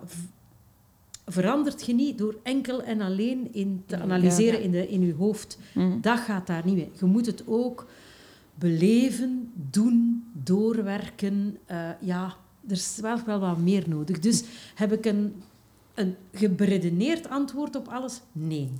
verandert 1.29 1.85
je 1.85 1.93
niet 1.93 2.17
door 2.17 2.35
enkel 2.43 2.83
en 2.83 3.01
alleen 3.01 3.53
in 3.53 3.83
te 3.85 3.99
analyseren 3.99 4.59
Ja. 4.59 4.65
in, 4.65 4.71
de, 4.71 4.87
in 4.87 5.01
je 5.05 5.13
hoofd. 5.13 5.57
Mhm. 5.73 6.01
Dat 6.01 6.19
gaat 6.19 6.47
daar 6.47 6.65
niet 6.65 6.75
mee. 6.75 6.91
Je 6.99 7.05
moet 7.05 7.25
het 7.25 7.43
ook 7.47 7.87
beleven, 8.55 9.51
doen, 9.53 10.23
doorwerken. 10.33 11.57
Eh, 11.65 11.89
ja, 11.99 12.25
er 12.67 12.71
is 12.71 12.97
wel, 13.01 13.17
wel 13.25 13.39
wat 13.39 13.57
meer 13.57 13.89
nodig. 13.89 14.19
Dus 14.19 14.43
heb 14.75 14.91
ik 14.91 15.05
een, 15.05 15.35
een 15.93 16.15
geberedeneerd 16.33 17.29
antwoord 17.29 17.75
op 17.75 17.87
alles? 17.87 18.21
Nee, 18.31 18.71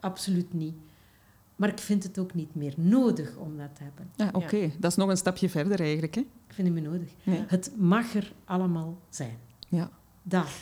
absoluut 0.00 0.52
niet. 0.54 0.74
Maar 1.56 1.68
ik 1.68 1.78
vind 1.78 2.02
het 2.02 2.18
ook 2.18 2.34
niet 2.34 2.54
meer 2.54 2.74
nodig 2.76 3.36
om 3.36 3.56
dat 3.56 3.68
te 3.76 3.82
hebben. 3.82 4.10
Ja, 4.16 4.30
Oké, 4.32 4.70
dat 4.78 4.90
is 4.90 4.96
nog 4.96 5.08
een 5.08 5.16
stapje 5.16 5.48
verder 5.48 5.80
eigenlijk. 5.80 6.14
Hè? 6.14 6.20
Ik 6.20 6.54
vind 6.54 6.68
het 6.68 6.76
niet 6.76 6.84
meer 6.84 6.92
nodig. 6.92 7.08
Het 7.48 7.72
mag 7.76 8.14
er 8.14 8.32
allemaal 8.44 8.98
zijn. 9.08 9.36
Ja. 9.68 9.90
Daar. 10.22 10.52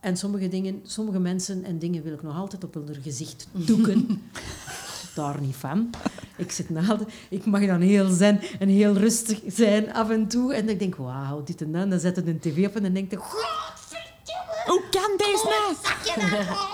En 0.00 0.16
sommige 0.16 0.48
dingen, 0.48 0.80
sommige 0.84 1.18
mensen 1.18 1.64
en 1.64 1.78
dingen 1.78 2.02
wil 2.02 2.12
ik 2.12 2.22
nog 2.22 2.36
altijd 2.36 2.64
op 2.64 2.74
hun 2.74 2.96
gezicht 3.02 3.48
doeken. 3.52 4.06
Daar 5.14 5.40
niet 5.40 5.56
van. 5.56 5.90
Ik 6.36 6.50
zit 6.52 6.70
na 6.70 6.94
de- 6.96 7.06
Ik 7.30 7.44
mag 7.44 7.66
dan 7.66 7.80
heel 7.80 8.08
zen 8.08 8.40
en 8.58 8.68
heel 8.68 8.92
rustig 8.94 9.40
zijn 9.46 9.92
af 9.92 10.10
en 10.10 10.28
toe. 10.28 10.54
En 10.54 10.68
ik 10.68 10.78
denk, 10.78 10.96
wauw, 10.96 11.42
dit 11.44 11.60
en 11.62 11.72
dat. 11.72 11.90
Dan 11.90 12.00
zet 12.00 12.16
het 12.16 12.26
een 12.26 12.38
tv 12.40 12.66
op 12.66 12.76
en 12.76 12.82
dan 12.82 12.92
denk 12.92 13.12
ik, 13.12 13.18
Hoe 14.66 14.82
kan 14.90 15.10
deze 15.16 15.44
nou? 15.48 16.46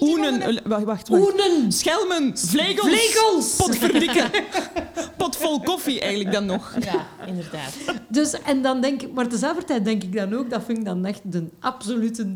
Oenen, 0.00 0.40
eh, 0.40 0.58
wacht, 0.66 0.84
wacht. 0.84 1.08
wacht. 1.08 1.22
oenen, 1.22 1.72
Schelmen, 1.72 2.38
vlegels, 2.38 2.88
vlegels. 2.88 3.56
potverdikken. 3.56 4.30
Pot 5.28 5.36
vol 5.36 5.60
koffie 5.60 6.00
eigenlijk 6.00 6.32
dan 6.32 6.46
nog. 6.46 6.76
Ja, 6.80 7.06
inderdaad. 7.26 7.74
Dus, 8.08 8.42
en 8.42 8.62
dan 8.62 8.80
denk 8.80 9.02
ik, 9.02 9.12
maar 9.12 9.28
tezelfde 9.28 9.64
tijd 9.64 9.84
denk 9.84 10.02
ik 10.02 10.12
dan 10.12 10.34
ook, 10.34 10.50
dat 10.50 10.64
vind 10.64 10.78
ik 10.78 10.84
dan 10.84 11.04
echt 11.04 11.20
een 11.30 11.50
absolute 11.60 12.26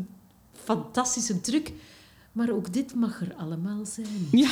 fantastische 0.63 1.41
truc. 1.41 1.71
Maar 2.31 2.49
ook 2.49 2.73
dit 2.73 2.95
mag 2.95 3.21
er 3.21 3.33
allemaal 3.37 3.85
zijn. 3.85 4.27
Ja. 4.31 4.49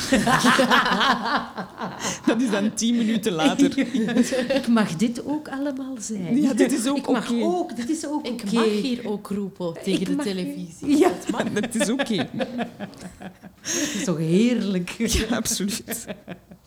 Dat 2.26 2.40
is 2.40 2.50
dan 2.50 2.74
tien 2.74 2.96
minuten 2.96 3.32
later. 3.32 3.78
Ik 4.58 4.68
mag 4.68 4.96
dit 4.96 5.24
ook 5.24 5.48
allemaal 5.48 5.96
zijn. 5.98 6.42
Ja, 6.42 6.54
dit 6.54 6.72
is 6.72 6.86
ook 6.86 6.96
ik 6.96 7.08
mag 7.08 7.30
oké. 7.30 7.44
ook, 7.44 7.76
dit 7.76 7.90
is 7.90 8.06
ook 8.06 8.26
Ik 8.26 8.52
mag 8.52 8.64
hier 8.64 9.08
ook 9.08 9.28
roepen 9.28 9.74
tegen 9.82 10.00
Ik 10.00 10.06
de 10.06 10.16
televisie. 10.16 10.98
Ja. 10.98 11.08
Dat 11.08 11.30
mag. 11.30 11.52
Dat 11.52 11.74
is 11.74 11.90
oké. 11.90 12.28
Het 13.60 13.94
is 13.94 14.04
toch 14.04 14.18
heerlijk. 14.18 14.90
Ja, 14.98 15.36
absoluut. 15.36 16.06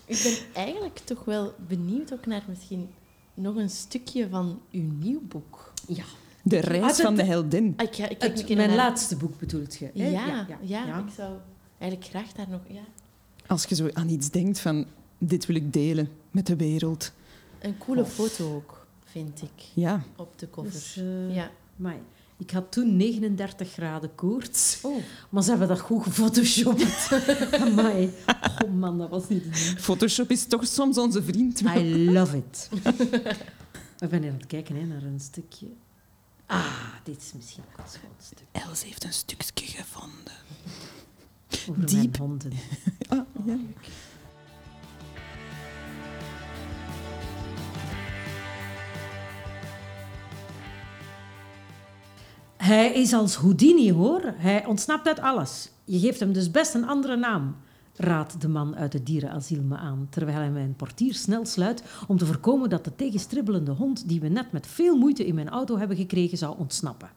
Ik 0.05 0.19
ben 0.23 0.63
eigenlijk 0.65 0.97
toch 0.97 1.23
wel 1.25 1.53
benieuwd 1.67 2.13
ook 2.13 2.25
naar 2.25 2.43
misschien 2.47 2.89
nog 3.33 3.55
een 3.55 3.69
stukje 3.69 4.29
van 4.29 4.61
uw 4.71 4.91
nieuw 4.99 5.21
boek. 5.27 5.73
Ja. 5.87 6.03
De 6.43 6.59
reis 6.59 6.81
Ah, 6.81 6.87
het- 6.87 7.01
van 7.01 7.15
de 7.15 7.23
heldin. 7.23 7.73
Ah, 7.77 7.85
ik, 7.85 7.95
ga- 7.95 8.09
ik 8.09 8.21
Het, 8.21 8.47
mijn 8.47 8.57
naar- 8.67 8.75
laatste 8.77 9.15
boek 9.17 9.39
bedoelt 9.39 9.75
je? 9.75 9.85
hè? 9.93 10.07
Ja, 10.09 10.25
ja, 10.61 10.85
ja. 10.85 10.99
ik 10.99 11.13
zou 11.15 11.37
eigenlijk 11.77 12.09
graag 12.11 12.31
daar 12.31 12.49
nog... 12.49 12.61
Ja, 12.67 12.81
Als 13.47 13.63
je 13.65 13.75
zo 13.75 13.89
aan 13.93 14.09
iets 14.09 14.29
denkt 14.29 14.59
van, 14.59 14.85
dit 15.17 15.45
wil 15.45 15.55
ik 15.55 15.73
delen 15.73 16.09
met 16.31 16.47
de 16.47 16.55
wereld. 16.55 17.11
een 17.59 17.77
coole 17.77 18.05
foto 18.05 18.55
ook, 18.55 18.87
vind 19.05 19.41
ik, 19.41 19.63
Ja. 19.73 20.03
op 20.15 20.39
de 20.39 20.49
cover. 20.49 20.71
Dus, 20.71 20.97
eh, 20.97 21.35
ja. 21.35 21.51
amai. 21.79 21.97
Ik 22.37 22.51
had 22.51 22.71
toen 22.71 22.95
39 22.97 23.71
graden 23.71 24.15
koorts, 24.15 24.79
Oh, 24.81 25.03
maar 25.29 25.43
ze 25.43 25.49
hebben 25.49 25.67
dat 25.67 25.79
goed 25.79 26.03
gefotoshopt. 26.03 27.09
Amai. 27.61 28.13
Oh 28.65 28.71
man, 28.71 28.97
dat 28.97 29.09
was 29.09 29.27
niet. 29.29 29.43
Photoshop 29.77 30.31
is 30.31 30.45
toch 30.45 30.67
soms 30.67 30.97
onze 30.97 31.23
vriend. 31.23 31.61
I 31.61 32.11
love 32.11 32.37
it. 32.37 32.69
Ik 33.99 34.09
ben 34.09 34.21
hier 34.21 34.31
aan 34.31 34.37
het 34.37 34.47
kijken 34.47 34.75
hè, 34.75 34.85
naar 34.85 35.03
een 35.03 35.19
stukje. 35.19 35.67
Ah, 36.45 36.75
dit 37.03 37.17
is 37.21 37.31
misschien 37.35 37.63
ook 37.71 37.77
een 37.77 37.91
schoon 37.91 38.09
stuk. 38.21 38.37
Els 38.51 38.83
heeft 38.83 39.03
een 39.03 39.13
stukje 39.13 39.65
gevonden. 39.65 40.33
Over 41.69 41.85
Diep. 41.85 42.17
mijn 42.17 42.17
honden. 42.17 42.51
Ah, 43.09 43.19
ja. 43.45 43.57
Hij 52.65 52.93
is 52.93 53.13
als 53.13 53.35
Houdini, 53.35 53.91
hoor. 53.91 54.33
Hij 54.37 54.65
ontsnapt 54.65 55.07
uit 55.07 55.19
alles. 55.19 55.69
Je 55.83 55.99
geeft 55.99 56.19
hem 56.19 56.33
dus 56.33 56.51
best 56.51 56.73
een 56.73 56.87
andere 56.87 57.15
naam, 57.15 57.55
raadt 57.95 58.41
de 58.41 58.47
man 58.47 58.75
uit 58.75 58.93
het 58.93 59.05
dierenasiel 59.05 59.61
me 59.61 59.75
aan, 59.75 60.07
terwijl 60.09 60.37
hij 60.37 60.49
mijn 60.49 60.75
portier 60.75 61.13
snel 61.13 61.45
sluit 61.45 61.83
om 62.07 62.17
te 62.17 62.25
voorkomen 62.25 62.69
dat 62.69 62.83
de 62.83 62.95
tegenstribbelende 62.95 63.71
hond 63.71 64.07
die 64.07 64.19
we 64.19 64.27
net 64.27 64.51
met 64.51 64.67
veel 64.67 64.97
moeite 64.97 65.25
in 65.25 65.35
mijn 65.35 65.49
auto 65.49 65.77
hebben 65.77 65.97
gekregen 65.97 66.37
zou 66.37 66.57
ontsnappen. 66.57 67.09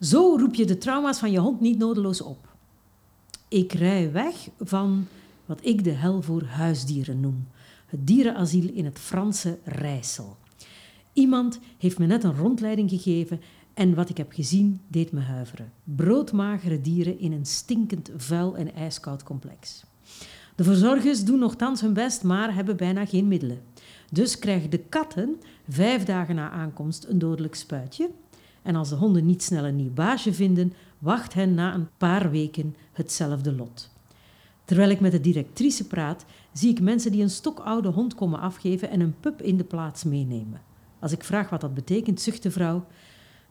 Zo 0.00 0.36
roep 0.38 0.54
je 0.54 0.66
de 0.66 0.78
trauma's 0.78 1.18
van 1.18 1.30
je 1.30 1.38
hond 1.38 1.60
niet 1.60 1.78
nodeloos 1.78 2.20
op. 2.20 2.48
Ik 3.48 3.72
rij 3.72 4.12
weg 4.12 4.48
van 4.60 5.06
wat 5.46 5.58
ik 5.62 5.84
de 5.84 5.92
hel 5.92 6.22
voor 6.22 6.42
huisdieren 6.42 7.20
noem. 7.20 7.46
Het 7.86 8.06
dierenasiel 8.06 8.68
in 8.72 8.84
het 8.84 8.98
Franse 8.98 9.58
Rijssel. 9.64 10.36
Iemand 11.12 11.58
heeft 11.78 11.98
me 11.98 12.06
net 12.06 12.24
een 12.24 12.36
rondleiding 12.36 12.90
gegeven 12.90 13.40
en 13.76 13.94
wat 13.94 14.08
ik 14.08 14.16
heb 14.16 14.32
gezien 14.32 14.80
deed 14.88 15.12
me 15.12 15.20
huiveren. 15.20 15.72
Broodmagere 15.84 16.80
dieren 16.80 17.18
in 17.18 17.32
een 17.32 17.46
stinkend, 17.46 18.10
vuil 18.16 18.56
en 18.56 18.74
ijskoud 18.74 19.22
complex. 19.22 19.84
De 20.54 20.64
verzorgers 20.64 21.24
doen 21.24 21.38
nogthans 21.38 21.80
hun 21.80 21.92
best, 21.92 22.22
maar 22.22 22.54
hebben 22.54 22.76
bijna 22.76 23.06
geen 23.06 23.28
middelen. 23.28 23.60
Dus 24.10 24.38
krijgen 24.38 24.70
de 24.70 24.78
katten 24.78 25.40
vijf 25.68 26.04
dagen 26.04 26.34
na 26.34 26.50
aankomst 26.50 27.04
een 27.04 27.18
dodelijk 27.18 27.54
spuitje. 27.54 28.10
En 28.62 28.76
als 28.76 28.88
de 28.88 28.94
honden 28.94 29.26
niet 29.26 29.42
snel 29.42 29.64
een 29.64 29.76
nieuw 29.76 29.92
baasje 29.92 30.32
vinden, 30.32 30.72
wacht 30.98 31.34
hen 31.34 31.54
na 31.54 31.74
een 31.74 31.88
paar 31.96 32.30
weken 32.30 32.76
hetzelfde 32.92 33.52
lot. 33.52 33.90
Terwijl 34.64 34.90
ik 34.90 35.00
met 35.00 35.12
de 35.12 35.20
directrice 35.20 35.86
praat, 35.86 36.24
zie 36.52 36.70
ik 36.70 36.80
mensen 36.80 37.12
die 37.12 37.22
een 37.22 37.30
stokoude 37.30 37.88
hond 37.88 38.14
komen 38.14 38.40
afgeven 38.40 38.90
en 38.90 39.00
een 39.00 39.20
pup 39.20 39.42
in 39.42 39.56
de 39.56 39.64
plaats 39.64 40.04
meenemen. 40.04 40.60
Als 40.98 41.12
ik 41.12 41.24
vraag 41.24 41.50
wat 41.50 41.60
dat 41.60 41.74
betekent, 41.74 42.20
zucht 42.20 42.42
de 42.42 42.50
vrouw: 42.50 42.86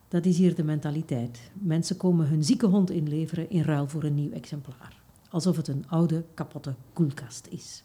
Dat 0.08 0.26
is 0.26 0.38
hier 0.38 0.54
de 0.54 0.64
mentaliteit. 0.64 1.50
Mensen 1.52 1.96
komen 1.96 2.28
hun 2.28 2.44
zieke 2.44 2.66
hond 2.66 2.90
inleveren 2.90 3.50
in 3.50 3.62
ruil 3.62 3.88
voor 3.88 4.04
een 4.04 4.14
nieuw 4.14 4.32
exemplaar. 4.32 5.00
Alsof 5.30 5.56
het 5.56 5.68
een 5.68 5.84
oude, 5.88 6.24
kapotte 6.34 6.74
koelkast 6.92 7.46
is. 7.50 7.84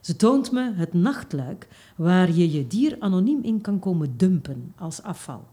Ze 0.00 0.16
toont 0.16 0.52
me 0.52 0.72
het 0.74 0.92
nachtluik 0.92 1.68
waar 1.96 2.32
je 2.32 2.52
je 2.52 2.66
dier 2.66 2.96
anoniem 2.98 3.42
in 3.42 3.60
kan 3.60 3.78
komen 3.78 4.16
dumpen 4.16 4.72
als 4.76 5.02
afval. 5.02 5.46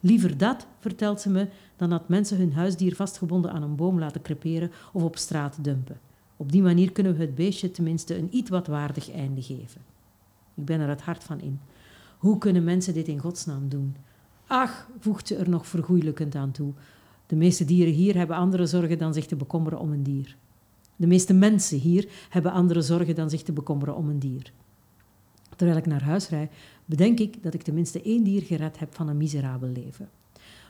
Liever 0.00 0.38
dat, 0.38 0.66
vertelt 0.78 1.20
ze 1.20 1.30
me, 1.30 1.48
dan 1.76 1.90
dat 1.90 2.08
mensen 2.08 2.36
hun 2.36 2.52
huisdier 2.52 2.94
vastgebonden 2.94 3.52
aan 3.52 3.62
een 3.62 3.76
boom 3.76 3.98
laten 3.98 4.22
creperen 4.22 4.70
of 4.92 5.02
op 5.02 5.16
straat 5.16 5.64
dumpen. 5.64 6.00
Op 6.36 6.52
die 6.52 6.62
manier 6.62 6.92
kunnen 6.92 7.14
we 7.14 7.20
het 7.20 7.34
beestje 7.34 7.70
tenminste 7.70 8.18
een 8.18 8.28
iets 8.30 8.50
wat 8.50 8.66
waardig 8.66 9.12
einde 9.12 9.42
geven. 9.42 9.80
Ik 10.54 10.64
ben 10.64 10.80
er 10.80 10.88
het 10.88 11.02
hart 11.02 11.24
van 11.24 11.40
in. 11.40 11.60
Hoe 12.18 12.38
kunnen 12.38 12.64
mensen 12.64 12.94
dit 12.94 13.08
in 13.08 13.18
godsnaam 13.18 13.68
doen? 13.68 13.96
Ach, 14.50 14.88
voegt 14.98 15.26
ze 15.26 15.36
er 15.36 15.48
nog 15.48 15.66
vergoeilijkend 15.66 16.34
aan 16.34 16.50
toe. 16.50 16.72
De 17.26 17.36
meeste 17.36 17.64
dieren 17.64 17.92
hier 17.92 18.16
hebben 18.16 18.36
andere 18.36 18.66
zorgen 18.66 18.98
dan 18.98 19.14
zich 19.14 19.26
te 19.26 19.36
bekommeren 19.36 19.78
om 19.78 19.92
een 19.92 20.02
dier. 20.02 20.36
De 20.96 21.06
meeste 21.06 21.34
mensen 21.34 21.78
hier 21.78 22.08
hebben 22.28 22.52
andere 22.52 22.82
zorgen 22.82 23.14
dan 23.14 23.30
zich 23.30 23.42
te 23.42 23.52
bekommeren 23.52 23.96
om 23.96 24.08
een 24.08 24.18
dier. 24.18 24.52
Terwijl 25.56 25.78
ik 25.78 25.86
naar 25.86 26.02
huis 26.02 26.28
rijd, 26.28 26.52
bedenk 26.84 27.18
ik 27.18 27.42
dat 27.42 27.54
ik 27.54 27.62
tenminste 27.62 28.02
één 28.02 28.24
dier 28.24 28.42
gered 28.42 28.78
heb 28.78 28.94
van 28.94 29.08
een 29.08 29.16
miserabel 29.16 29.68
leven. 29.68 30.08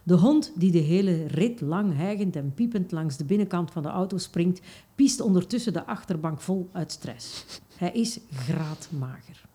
De 0.02 0.14
hond 0.14 0.52
die 0.56 0.70
de 0.70 0.78
hele 0.78 1.26
rit 1.26 1.60
lang 1.60 1.96
hijgend 1.96 2.36
en 2.36 2.54
piepend 2.54 2.92
langs 2.92 3.16
de 3.16 3.24
binnenkant 3.24 3.70
van 3.70 3.82
de 3.82 3.88
auto 3.88 4.18
springt, 4.18 4.60
piest 4.94 5.20
ondertussen 5.20 5.72
de 5.72 5.86
achterbank 5.86 6.40
vol 6.40 6.68
uit 6.72 6.92
stress. 6.92 7.44
Hij 7.76 7.92
is 7.92 8.20
graadmager. 8.32 9.48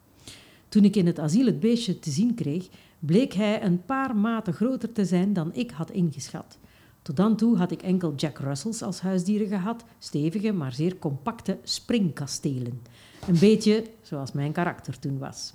Toen 0.69 0.83
ik 0.83 0.95
in 0.95 1.05
het 1.05 1.19
asiel 1.19 1.45
het 1.45 1.59
beestje 1.59 1.99
te 1.99 2.11
zien 2.11 2.33
kreeg, 2.33 2.69
bleek 3.06 3.34
hij 3.34 3.63
een 3.63 3.86
paar 3.86 4.15
maten 4.15 4.54
groter 4.54 4.91
te 4.91 5.06
zijn 5.06 5.34
dan 5.34 5.54
ik 5.54 5.72
had 5.72 5.91
ingeschat. 5.91 6.58
Tot 7.02 7.15
dan 7.15 7.36
toe 7.36 7.58
had 7.58 7.72
ik 7.72 7.82
enkel 7.82 8.15
Jack 8.15 8.39
Russells 8.39 8.82
als 8.82 9.02
huisdieren 9.02 9.48
gehad, 9.48 9.84
stevige, 10.00 10.52
maar 10.52 10.74
zeer 10.74 11.00
compacte 11.00 11.58
springkastelen. 11.63 12.82
Een 13.28 13.39
beetje 13.39 13.86
zoals 14.02 14.32
mijn 14.32 14.52
karakter 14.52 15.00
toen 15.00 15.18
was. 15.18 15.54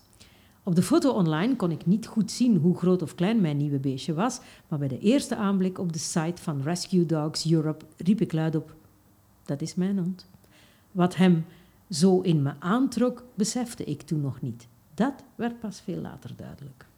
Op 0.63 0.75
de 0.75 0.83
foto 0.83 1.13
online 1.13 1.57
kon 1.57 1.71
ik 1.71 1.87
niet 1.87 2.07
goed 2.07 2.31
zien 2.31 2.57
hoe 2.57 2.77
groot 2.77 3.03
of 3.03 3.15
klein 3.15 3.41
mijn 3.41 3.57
nieuwe 3.57 3.79
beestje 3.79 4.15
was, 4.15 4.41
maar 4.69 4.79
bij 4.79 4.89
de 4.89 4.99
eerste 4.99 5.37
aanblik 5.37 5.79
op 5.79 5.93
de 5.93 5.99
site 5.99 6.43
van 6.43 6.63
Rescue 6.63 7.07
Dogs 7.07 7.51
Europe 7.51 7.85
riep 7.97 8.21
ik 8.21 8.33
luidop: 8.33 8.75
Dat 9.45 9.63
is 9.63 9.75
mijn 9.75 9.99
hond. 9.99 10.29
Wat 10.93 11.17
hem 11.17 11.45
zo 11.91 12.21
in 12.21 12.43
me 12.43 12.53
aantrok, 12.59 13.25
besefte 13.35 13.85
ik 13.85 14.03
toen 14.03 14.21
nog 14.21 14.41
niet. 14.41 14.69
Dat 14.95 15.15
werd 15.35 15.61
pas 15.61 15.81
veel 15.81 16.01
later 16.01 16.31
duidelijk. 16.37 16.89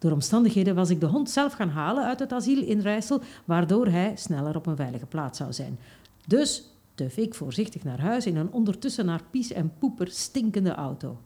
Door 0.00 0.12
omstandigheden 0.12 0.74
was 0.74 0.90
ik 0.90 1.00
de 1.00 1.06
hond 1.06 1.30
zelf 1.30 1.52
gaan 1.52 1.68
halen 1.68 2.04
uit 2.04 2.18
het 2.18 2.32
asiel 2.32 2.62
in 2.62 2.80
Rijssel, 2.80 3.20
waardoor 3.44 3.86
hij 3.86 4.12
sneller 4.16 4.56
op 4.56 4.66
een 4.66 4.76
veilige 4.76 5.06
plaats 5.06 5.38
zou 5.38 5.52
zijn. 5.52 5.78
Dus 6.26 6.64
tuf 6.94 7.16
ik 7.16 7.34
voorzichtig 7.34 7.84
naar 7.84 8.00
huis 8.00 8.26
in 8.26 8.36
een 8.36 8.52
ondertussen 8.52 9.06
naar 9.06 9.22
pies 9.30 9.52
en 9.52 9.72
poeper 9.78 10.10
stinkende 10.10 10.74
auto. 10.74 11.18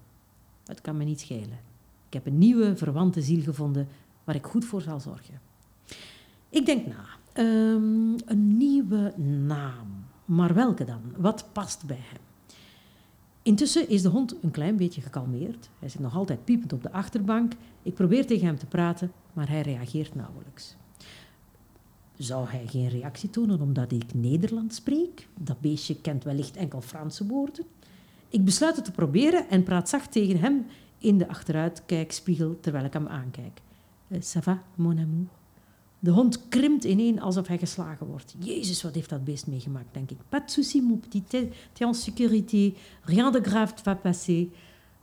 Het 0.65 0.81
kan 0.81 0.97
me 0.97 1.05
niet 1.05 1.21
schelen. 1.21 1.59
Ik 2.07 2.13
heb 2.13 2.27
een 2.27 2.39
nieuwe 2.39 2.77
verwante 2.77 3.23
ziel 3.23 3.43
gevonden 3.43 3.89
waar 4.25 4.35
ik 4.35 4.47
goed 4.47 4.65
voor 4.65 4.83
zal 4.83 5.01
zorgen. 5.01 5.41
Ik 6.49 6.67
denk 6.67 6.87
na. 6.87 7.05
Ehm, 7.33 8.15
een 8.25 8.57
nieuwe 8.57 9.13
naam. 9.47 10.05
Maar 10.25 10.55
welke 10.55 10.85
dan? 10.85 11.01
Wat 11.17 11.45
past 11.53 11.87
bij 11.87 12.01
hem? 12.01 12.24
Intussen 13.45 13.89
is 13.89 14.03
de 14.03 14.09
hond 14.09 14.35
een 14.43 14.51
klein 14.51 14.77
beetje 14.77 15.01
gekalmeerd. 15.01 15.69
Hij 15.79 15.89
zit 15.89 16.01
nog 16.01 16.17
altijd 16.17 16.45
piepend 16.45 16.73
op 16.73 16.83
de 16.83 16.93
achterbank. 16.93 17.53
Ik 17.83 17.95
probeer 17.95 18.27
tegen 18.27 18.47
hem 18.47 18.59
te 18.59 18.67
praten, 18.67 19.13
maar 19.33 19.49
hij 19.49 19.61
reageert 19.61 20.15
nauwelijks. 20.15 20.77
Zou 22.17 22.49
hij 22.49 22.67
geen 22.67 22.89
reactie 22.89 23.31
tonen 23.31 23.61
omdat 23.61 23.93
ik 23.93 24.15
Nederlands 24.15 24.77
spreek? 24.77 25.29
Dat 25.39 25.61
beestje 25.61 26.01
kent 26.01 26.25
wellicht 26.25 26.57
enkel 26.57 26.81
Franse 26.81 27.27
woorden. 27.27 27.65
Ik 28.29 28.45
besluit 28.45 28.77
het 28.77 28.85
te 28.85 28.93
proberen 28.93 29.49
en 29.49 29.63
praat 29.63 29.89
zacht 29.89 30.13
tegen 30.13 30.39
hem 30.39 30.67
in 30.99 31.19
de 31.19 31.29
achteruitkijkspiegel 31.29 32.61
terwijl 32.61 32.85
ik 32.85 32.93
hem 32.93 33.07
aankijk. 33.07 33.61
Uh, 34.09 34.21
ça 34.21 34.43
va, 34.43 34.63
mon 34.75 34.99
amour? 34.99 35.27
De 36.05 36.11
hond 36.11 36.49
krimpt 36.49 36.85
ineen 36.85 37.21
alsof 37.21 37.47
hij 37.47 37.59
geslagen 37.59 38.07
wordt. 38.07 38.35
Jezus, 38.39 38.83
wat 38.83 38.95
heeft 38.95 39.11
dat 39.11 39.25
beest 39.25 39.47
meegemaakt, 39.47 39.95
denk 39.95 40.11
ik. 40.11 40.19
Pas 40.29 40.41
de 40.41 40.51
souci, 40.51 40.83
mon 40.83 41.01
petit, 41.01 41.29
t'es 41.29 41.47
en. 41.73 42.75
Rien 43.03 43.33
de 43.33 43.41
grave 43.43 43.75
va 43.83 43.95
passer. 43.95 44.49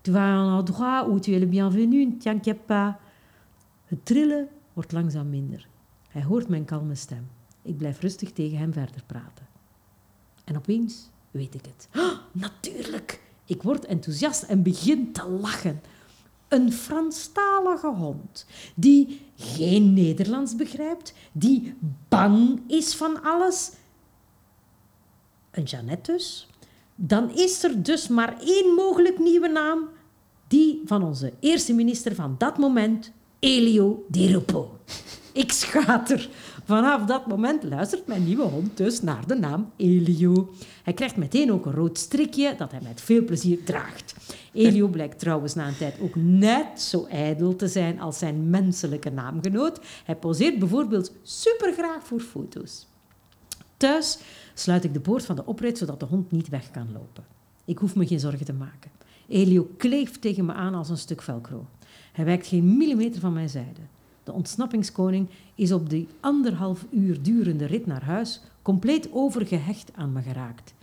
Tu 0.02 0.12
vas 0.12 0.22
à 0.22 0.36
un 0.36 0.58
endroit 0.60 1.08
où 1.10 1.20
tu 1.20 1.34
es 1.34 1.40
le 1.40 1.48
bienvenu, 1.48 2.18
t'inquiète 2.18 2.66
pas. 2.66 2.94
Het 3.86 4.06
trillen 4.06 4.48
wordt 4.74 4.92
langzaam 4.92 5.30
minder. 5.30 5.68
Hij 6.10 6.24
hoort 6.24 6.48
mijn 6.48 6.66
kalme 6.66 6.96
stem. 6.96 7.28
Ik 7.62 7.78
blijf 7.78 8.00
rustig 8.02 8.32
tegen 8.32 8.58
hem 8.58 8.74
verder 8.74 9.04
praten. 9.06 9.48
En 10.44 10.58
opeens 10.58 11.10
weet 11.32 11.54
ik 11.54 11.66
het. 11.66 11.90
Natuurlijk! 12.32 13.22
Ik 13.46 13.64
word 13.64 13.86
enthousiast 13.86 14.44
en 14.44 14.64
begin 14.64 15.12
te 15.12 15.30
lachen. 15.30 15.82
Een 16.52 16.74
Franstalige 16.74 17.88
hond 17.88 18.46
die 18.76 19.22
geen 19.36 19.94
Nederlands 19.94 20.56
begrijpt, 20.56 21.14
die 21.32 21.74
bang 22.10 22.62
is 22.68 22.96
van 22.96 23.24
alles. 23.24 23.72
Een 25.52 25.64
Jeannette 25.64 26.12
dus. 26.12 26.48
Dan 26.96 27.36
is 27.36 27.64
er 27.64 27.84
dus 27.84 28.08
maar 28.08 28.42
één 28.42 28.74
mogelijk 28.74 29.20
nieuwe 29.20 29.48
naam, 29.48 29.90
die 30.48 30.82
van 30.86 31.04
onze 31.04 31.34
eerste 31.40 31.74
minister 31.74 32.16
van 32.16 32.36
dat 32.38 32.58
moment, 32.58 33.12
Elio 33.40 34.06
Di 34.08 34.28
Rupo. 34.28 34.80
Ik 35.34 35.52
schater. 35.52 36.30
Vanaf 36.66 37.06
dat 37.06 37.28
moment 37.28 37.64
luistert 37.64 38.08
mijn 38.08 38.26
nieuwe 38.26 38.44
hond 38.44 38.78
dus 38.78 39.02
naar 39.02 39.28
de 39.28 39.36
naam 39.36 39.72
Elio. 39.76 40.54
Hij 40.84 40.94
krijgt 40.94 41.16
meteen 41.16 41.52
ook 41.52 41.66
een 41.66 41.74
rood 41.74 41.98
strikje 41.98 42.56
dat 42.58 42.72
hij 42.72 42.82
met 42.84 43.02
veel 43.02 43.24
plezier 43.24 43.64
draagt. 43.64 44.16
Elio 44.54 44.88
blijkt 44.88 45.20
trouwens 45.20 45.54
na 45.54 45.68
een 45.68 45.78
tijd 45.78 46.00
ook 46.00 46.16
net 46.16 46.82
zo 46.82 47.06
ijdel 47.06 47.56
te 47.56 47.68
zijn 47.68 48.00
als 48.00 48.18
zijn 48.18 48.50
menselijke 48.50 49.10
naamgenoot. 49.10 49.80
Hij 50.06 50.16
poseert 50.16 50.60
bijvoorbeeld 50.60 51.12
supergraag 51.22 52.04
voor 52.04 52.20
foto's. 52.20 52.88
Thuis 53.78 54.20
sluit 54.54 54.84
ik 54.84 54.94
de 54.94 55.00
poort 55.00 55.26
van 55.26 55.36
de 55.36 55.46
oprit 55.46 55.78
zodat 55.78 56.00
de 56.00 56.06
hond 56.06 56.32
niet 56.32 56.50
weg 56.50 56.72
kan 56.72 56.88
lopen. 56.94 57.24
Ik 57.66 57.78
hoef 57.78 57.96
me 57.96 58.08
geen 58.08 58.20
zorgen 58.20 58.46
te 58.46 58.54
maken. 58.54 58.92
Elio 59.28 59.70
kleeft 59.78 60.22
tegen 60.22 60.46
me 60.46 60.54
aan 60.54 60.74
als 60.74 60.90
een 60.90 60.98
stuk 60.98 61.22
velcro. 61.22 61.66
Hij 62.12 62.26
wijkt 62.26 62.48
geen 62.48 62.78
millimeter 62.78 63.22
van 63.22 63.34
mijn 63.34 63.50
zijde. 63.50 63.82
De 64.24 64.32
ontsnappingskoning 64.32 65.30
is 65.56 65.72
op 65.72 65.90
die 65.90 66.08
anderhalf 66.20 66.86
uur 66.90 67.22
durende 67.22 67.66
rit 67.66 67.86
naar 67.86 68.04
huis 68.04 68.42
compleet 68.62 69.10
overgehecht 69.12 69.92
aan 69.96 70.12
me 70.12 70.22
geraakt. 70.22 70.74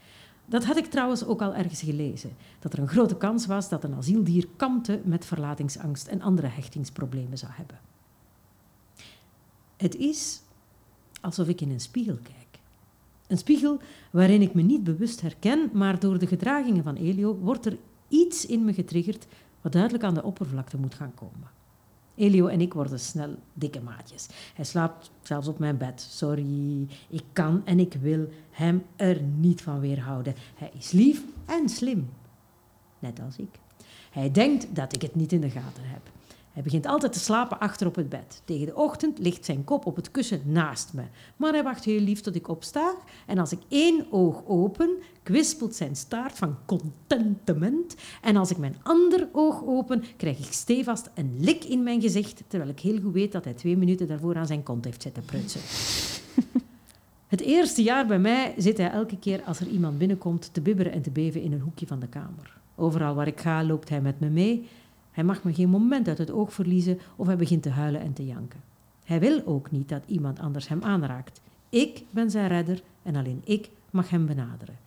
Dat 0.48 0.64
had 0.64 0.76
ik 0.76 0.86
trouwens 0.86 1.24
ook 1.24 1.42
al 1.42 1.54
ergens 1.54 1.80
gelezen, 1.80 2.30
dat 2.58 2.72
er 2.72 2.78
een 2.78 2.88
grote 2.88 3.16
kans 3.16 3.46
was 3.46 3.68
dat 3.68 3.84
een 3.84 3.94
asieldier 3.94 4.48
kampte 4.56 5.00
met 5.04 5.24
verlatingsangst 5.24 6.06
en 6.06 6.22
andere 6.22 6.46
hechtingsproblemen 6.46 7.38
zou 7.38 7.52
hebben. 7.54 7.78
Het 9.76 9.96
is 9.96 10.40
alsof 11.20 11.48
ik 11.48 11.60
in 11.60 11.70
een 11.70 11.80
spiegel 11.80 12.18
kijk. 12.22 12.60
Een 13.26 13.38
spiegel 13.38 13.80
waarin 14.10 14.42
ik 14.42 14.54
me 14.54 14.62
niet 14.62 14.84
bewust 14.84 15.20
herken, 15.20 15.70
maar 15.72 15.98
door 15.98 16.18
de 16.18 16.26
gedragingen 16.26 16.82
van 16.82 16.96
Elio 16.96 17.36
wordt 17.36 17.66
er 17.66 17.78
iets 18.08 18.46
in 18.46 18.64
me 18.64 18.72
getriggerd 18.72 19.26
wat 19.60 19.72
duidelijk 19.72 20.04
aan 20.04 20.14
de 20.14 20.22
oppervlakte 20.22 20.76
moet 20.76 20.94
gaan 20.94 21.14
komen. 21.14 21.57
Elio 22.18 22.46
en 22.46 22.60
ik 22.60 22.74
worden 22.74 23.00
snel 23.00 23.34
dikke 23.52 23.80
maatjes. 23.80 24.26
Hij 24.54 24.64
slaapt 24.64 25.10
zelfs 25.22 25.48
op 25.48 25.58
mijn 25.58 25.76
bed. 25.76 26.06
Sorry, 26.10 26.86
ik 27.08 27.24
kan 27.32 27.62
en 27.64 27.78
ik 27.78 27.94
wil 28.00 28.28
hem 28.50 28.82
er 28.96 29.22
niet 29.22 29.62
van 29.62 29.80
weerhouden. 29.80 30.34
Hij 30.54 30.70
is 30.78 30.90
lief 30.90 31.22
en 31.46 31.68
slim. 31.68 32.08
Net 32.98 33.20
als 33.20 33.36
ik. 33.36 33.58
Hij 34.10 34.30
denkt 34.30 34.66
dat 34.74 34.94
ik 34.94 35.02
het 35.02 35.14
niet 35.14 35.32
in 35.32 35.40
de 35.40 35.50
gaten 35.50 35.84
heb. 35.84 36.10
Hij 36.58 36.66
begint 36.66 36.86
altijd 36.86 37.12
te 37.12 37.18
slapen 37.18 37.58
achter 37.58 37.86
op 37.86 37.94
het 37.94 38.08
bed. 38.08 38.42
Tegen 38.44 38.66
de 38.66 38.76
ochtend 38.76 39.18
ligt 39.18 39.44
zijn 39.44 39.64
kop 39.64 39.86
op 39.86 39.96
het 39.96 40.10
kussen 40.10 40.40
naast 40.44 40.92
me. 40.92 41.02
Maar 41.36 41.52
hij 41.52 41.62
wacht 41.62 41.84
heel 41.84 42.00
lief 42.00 42.20
tot 42.20 42.34
ik 42.34 42.48
opsta. 42.48 42.94
En 43.26 43.38
als 43.38 43.52
ik 43.52 43.58
één 43.68 44.06
oog 44.10 44.42
open, 44.46 44.90
kwispelt 45.22 45.74
zijn 45.74 45.96
staart 45.96 46.38
van 46.38 46.56
contentement. 46.66 47.94
En 48.22 48.36
als 48.36 48.50
ik 48.50 48.56
mijn 48.56 48.76
ander 48.82 49.28
oog 49.32 49.64
open, 49.66 50.04
krijg 50.16 50.38
ik 50.38 50.52
stevast 50.52 51.10
een 51.14 51.36
lik 51.40 51.64
in 51.64 51.82
mijn 51.82 52.00
gezicht. 52.00 52.42
Terwijl 52.46 52.70
ik 52.70 52.80
heel 52.80 53.00
goed 53.00 53.12
weet 53.12 53.32
dat 53.32 53.44
hij 53.44 53.54
twee 53.54 53.76
minuten 53.76 54.06
daarvoor 54.06 54.36
aan 54.36 54.46
zijn 54.46 54.62
kont 54.62 54.84
heeft 54.84 55.02
zitten 55.02 55.24
prutsen. 55.24 55.60
Het 57.28 57.40
eerste 57.40 57.82
jaar 57.82 58.06
bij 58.06 58.18
mij 58.18 58.54
zit 58.56 58.78
hij 58.78 58.90
elke 58.90 59.18
keer 59.18 59.42
als 59.42 59.60
er 59.60 59.68
iemand 59.68 59.98
binnenkomt 59.98 60.50
te 60.52 60.60
bibberen 60.60 60.92
en 60.92 61.02
te 61.02 61.10
beven 61.10 61.42
in 61.42 61.52
een 61.52 61.60
hoekje 61.60 61.86
van 61.86 62.00
de 62.00 62.08
kamer. 62.08 62.56
Overal 62.74 63.14
waar 63.14 63.26
ik 63.26 63.40
ga 63.40 63.64
loopt 63.64 63.88
hij 63.88 64.00
met 64.00 64.20
me 64.20 64.28
mee 64.28 64.68
hij 65.18 65.26
mag 65.26 65.42
me 65.42 65.54
geen 65.54 65.68
moment 65.68 66.08
uit 66.08 66.18
het 66.18 66.30
oog 66.30 66.52
verliezen 66.52 66.98
of 67.16 67.26
hij 67.26 67.36
begint 67.36 67.62
te 67.62 67.70
huilen 67.70 68.00
en 68.00 68.12
te 68.12 68.26
janken. 68.26 68.60
Hij 69.04 69.20
wil 69.20 69.46
ook 69.46 69.70
niet 69.70 69.88
dat 69.88 70.02
iemand 70.06 70.38
anders 70.38 70.68
hem 70.68 70.82
aanraakt. 70.82 71.40
Ik 71.68 72.04
ben 72.10 72.30
zijn 72.30 72.48
redder 72.48 72.82
en 73.02 73.16
alleen 73.16 73.40
ik 73.44 73.70
mag 73.90 74.10
hem 74.10 74.26
benaderen. 74.26 74.78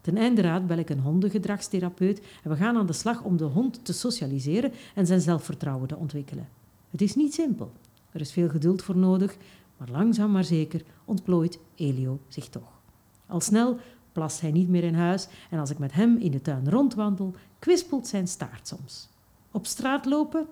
Ten 0.00 0.16
einde 0.16 0.42
raad 0.42 0.66
bel 0.66 0.78
ik 0.78 0.90
een 0.90 1.00
hondengedragstherapeut 1.00 2.22
en 2.42 2.50
we 2.50 2.56
gaan 2.56 2.76
aan 2.76 2.86
de 2.86 2.92
slag 2.92 3.22
om 3.22 3.36
de 3.36 3.44
hond 3.44 3.84
te 3.84 3.92
socialiseren 3.92 4.72
en 4.94 5.06
zijn 5.06 5.20
zelfvertrouwen 5.20 5.88
te 5.88 5.96
ontwikkelen. 5.96 6.48
Het 6.90 7.02
is 7.02 7.14
niet 7.14 7.34
simpel. 7.34 7.72
Er 8.12 8.20
is 8.20 8.32
veel 8.32 8.48
geduld 8.48 8.82
voor 8.82 8.96
nodig, 8.96 9.36
maar 9.76 9.88
langzaam 9.90 10.30
maar 10.30 10.44
zeker 10.44 10.82
ontplooit 11.04 11.58
Elio 11.74 12.20
zich 12.28 12.48
toch. 12.48 12.80
Al 13.26 13.40
snel 13.40 13.78
plast 14.12 14.40
hij 14.40 14.50
niet 14.50 14.68
meer 14.68 14.84
in 14.84 14.94
huis 14.94 15.28
en 15.50 15.58
als 15.58 15.70
ik 15.70 15.78
met 15.78 15.92
hem 15.92 16.16
in 16.16 16.30
de 16.30 16.42
tuin 16.42 16.70
rondwandel, 16.70 17.34
kwispelt 17.58 18.06
zijn 18.06 18.28
staart 18.28 18.68
soms. 18.68 19.08
Op 19.50 19.66
straat 19.66 20.04
lopen 20.04 20.46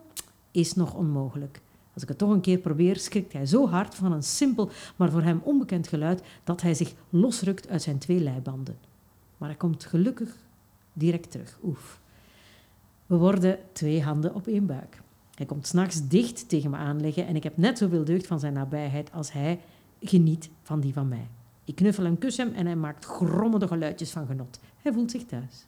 is 0.50 0.74
nog 0.74 0.94
onmogelijk. 0.94 1.60
Als 1.94 2.02
ik 2.02 2.08
het 2.08 2.18
toch 2.18 2.30
een 2.30 2.40
keer 2.40 2.58
probeer, 2.58 2.96
schrikt 2.96 3.32
hij 3.32 3.46
zo 3.46 3.68
hard 3.68 3.94
van 3.94 4.12
een 4.12 4.22
simpel, 4.22 4.70
maar 4.96 5.10
voor 5.10 5.22
hem 5.22 5.40
onbekend 5.44 5.88
geluid 5.88 6.22
dat 6.44 6.62
hij 6.62 6.74
zich 6.74 6.94
losrukt 7.10 7.68
uit 7.68 7.82
zijn 7.82 7.98
twee 7.98 8.20
leibanden. 8.20 8.78
Maar 9.36 9.48
hij 9.48 9.58
komt 9.58 9.84
gelukkig 9.84 10.36
direct 10.92 11.30
terug. 11.30 11.58
Oef. 11.62 12.00
We 13.06 13.16
worden 13.16 13.58
twee 13.72 14.02
handen 14.02 14.34
op 14.34 14.46
één 14.46 14.66
buik. 14.66 15.02
Hij 15.34 15.46
komt 15.46 15.66
s'nachts 15.66 16.08
dicht 16.08 16.48
tegen 16.48 16.70
me 16.70 16.76
aanleggen 16.76 17.26
en 17.26 17.36
ik 17.36 17.42
heb 17.42 17.56
net 17.56 17.78
zoveel 17.78 18.04
deugd 18.04 18.26
van 18.26 18.40
zijn 18.40 18.52
nabijheid 18.52 19.12
als 19.12 19.32
hij 19.32 19.60
geniet 20.00 20.50
van 20.62 20.80
die 20.80 20.92
van 20.92 21.08
mij. 21.08 21.28
Ik 21.64 21.74
knuffel 21.74 22.04
en 22.04 22.18
kus 22.18 22.36
hem 22.36 22.52
en 22.54 22.66
hij 22.66 22.76
maakt 22.76 23.04
grommende 23.04 23.66
geluidjes 23.66 24.10
van 24.10 24.26
genot. 24.26 24.60
Hij 24.82 24.92
voelt 24.92 25.10
zich 25.10 25.24
thuis. 25.24 25.66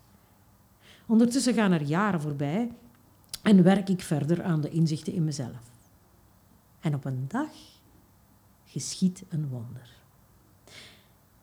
Ondertussen 1.07 1.55
gaan 1.55 1.73
er 1.73 1.83
jaren 1.83 2.21
voorbij 2.21 2.71
en 3.43 3.63
werk 3.63 3.89
ik 3.89 4.01
verder 4.01 4.43
aan 4.43 4.61
de 4.61 4.71
inzichten 4.71 5.13
in 5.13 5.25
mezelf. 5.25 5.71
En 6.81 6.95
op 6.95 7.05
een 7.05 7.25
dag 7.29 7.51
geschiet 8.65 9.23
een 9.29 9.49
wonder. 9.49 9.99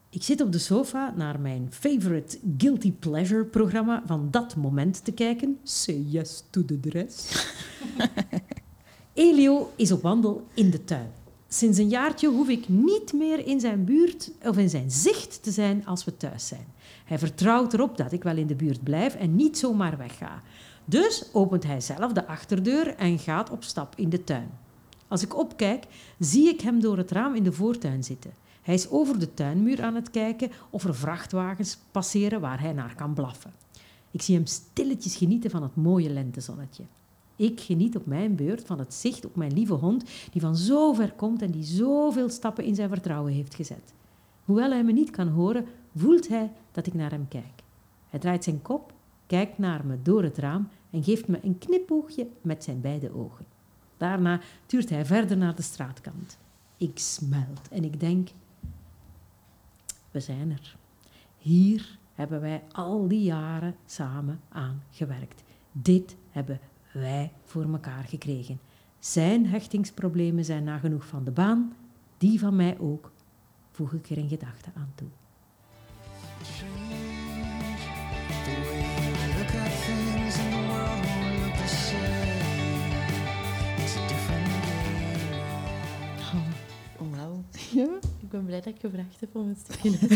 Ik 0.10 0.24
zit 0.24 0.42
op 0.42 0.52
de 0.52 0.58
sofa 0.58 1.14
naar 1.16 1.40
mijn 1.40 1.68
favorite 1.72 2.38
guilty 2.58 2.92
pleasure 2.92 3.44
programma 3.44 4.04
van 4.06 4.28
dat 4.32 4.56
moment 4.56 5.06
te 5.06 5.12
kijken. 5.12 5.58
Say 5.64 6.06
yes 6.08 6.44
to 6.50 6.66
the 6.66 6.80
dress. 6.80 7.46
Elio 9.14 9.72
is 9.76 9.92
op 9.92 10.02
wandel 10.02 10.48
in 10.54 10.70
de 10.70 10.84
tuin. 10.84 11.12
Sinds 11.48 11.78
een 11.78 11.90
jaartje 11.90 12.28
hoef 12.28 12.48
ik 12.48 12.70
niet 12.70 13.14
meer 13.14 13.48
in 13.48 13.60
zijn 13.60 13.86
buurt 13.86 14.32
of 14.44 14.58
in 14.58 14.70
zijn 14.70 14.92
zicht 14.92 15.44
te 15.44 15.52
zijn 15.52 15.86
als 15.86 16.06
we 16.06 16.18
thuis 16.18 16.48
zijn. 16.48 16.66
Hij 17.06 17.20
vertrouwt 17.20 17.74
erop 17.74 17.98
dat 17.98 18.12
ik 18.12 18.24
wel 18.24 18.38
in 18.38 18.48
de 18.48 18.56
buurt 18.56 18.84
blijf 18.84 19.16
en 19.16 19.36
niet 19.36 19.58
zomaar 19.58 19.98
wegga. 19.98 20.42
Dus 20.90 21.30
opent 21.34 21.64
hij 21.64 21.82
zelf 21.82 22.14
de 22.14 22.28
achterdeur 22.28 22.96
en 22.96 23.20
gaat 23.20 23.50
op 23.50 23.64
stap 23.64 23.94
in 23.96 24.10
de 24.10 24.24
tuin. 24.24 24.50
Als 25.08 25.24
ik 25.24 25.38
opkijk, 25.38 25.86
zie 26.20 26.50
ik 26.50 26.62
hem 26.62 26.80
door 26.80 26.98
het 26.98 27.12
raam 27.12 27.36
in 27.36 27.44
de 27.44 27.52
voortuin 27.52 28.04
zitten. 28.04 28.32
Hij 28.62 28.74
is 28.74 28.90
over 28.90 29.20
de 29.20 29.34
tuinmuur 29.34 29.84
aan 29.84 29.96
het 29.96 30.12
kijken 30.12 30.52
of 30.70 30.84
er 30.84 30.96
vrachtwagens 30.96 31.78
passeren 31.92 32.42
waar 32.42 32.60
hij 32.60 32.74
naar 32.74 32.96
kan 32.96 33.14
blaffen. 33.14 33.54
Ik 34.12 34.22
zie 34.22 34.36
hem 34.36 34.46
stilletjes 34.46 35.16
genieten 35.16 35.50
van 35.50 35.64
het 35.64 35.76
mooie 35.76 36.10
lentezonnetje. 36.10 36.84
Ik 37.36 37.60
geniet 37.60 37.96
op 37.96 38.06
mijn 38.06 38.36
beurt 38.36 38.66
van 38.66 38.80
het 38.80 38.94
zicht 38.94 39.26
op 39.26 39.36
mijn 39.36 39.54
lieve 39.54 39.74
hond, 39.74 40.04
die 40.32 40.42
van 40.42 40.56
zo 40.56 40.94
ver 40.94 41.12
komt 41.12 41.42
en 41.42 41.52
die 41.52 41.64
zoveel 41.64 42.30
stappen 42.30 42.64
in 42.64 42.76
zijn 42.76 42.90
vertrouwen 42.90 43.34
heeft 43.34 43.56
gezet. 43.56 43.94
Hoewel 44.46 44.70
hij 44.70 44.84
me 44.84 44.92
niet 44.92 45.10
kan 45.10 45.28
horen, 45.28 45.66
voelt 45.96 46.28
hij 46.28 46.52
dat 46.72 46.88
ik 46.88 46.94
naar 46.94 47.12
hem 47.12 47.28
kijk. 47.28 47.64
Hij 48.10 48.20
draait 48.20 48.44
zijn 48.44 48.62
kop, 48.62 48.94
kijkt 49.28 49.58
naar 49.58 49.86
me 49.86 49.98
door 50.02 50.24
het 50.24 50.38
raam 50.38 50.68
en 50.90 51.04
geeft 51.04 51.28
me 51.28 51.40
een 51.44 51.58
knipoogje 51.58 52.28
met 52.42 52.64
zijn 52.64 52.82
beide 52.82 53.14
ogen. 53.14 53.46
Daarna 53.98 54.42
tuurt 54.66 54.90
hij 54.90 55.06
verder 55.06 55.38
naar 55.38 55.56
de 55.56 55.62
straatkant. 55.62 56.38
Ik 56.78 57.00
smelt 57.00 57.68
en 57.72 57.84
ik 57.84 58.00
denk: 58.00 58.30
we 60.12 60.20
zijn 60.20 60.52
er. 60.52 60.78
Hier 61.38 61.98
hebben 62.14 62.42
wij 62.42 62.64
al 62.72 63.08
die 63.08 63.24
jaren 63.24 63.76
samen 63.86 64.40
aan 64.50 64.84
gewerkt. 64.92 65.44
Dit 65.72 66.16
hebben 66.32 66.60
wij 66.92 67.32
voor 67.44 67.64
elkaar 67.64 68.04
gekregen. 68.04 68.60
Zijn 69.00 69.46
hechtingsproblemen 69.46 70.46
zijn 70.46 70.64
nagenoeg 70.64 71.06
van 71.06 71.24
de 71.24 71.32
baan, 71.32 71.76
die 72.18 72.40
van 72.40 72.56
mij 72.56 72.80
ook, 72.80 73.12
voeg 73.72 73.94
ik 73.94 74.10
er 74.10 74.18
in 74.18 74.30
gedachten 74.30 74.74
aan 74.76 74.92
toe. 74.96 75.08
Ik 88.28 88.34
ben 88.34 88.46
blij 88.46 88.62
dat 88.62 88.74
ik 88.74 88.80
gevraagd 88.82 89.20
heb 89.20 89.30
om 89.36 89.48
het 89.48 89.66
te 89.66 89.72
beginnen. 89.82 90.00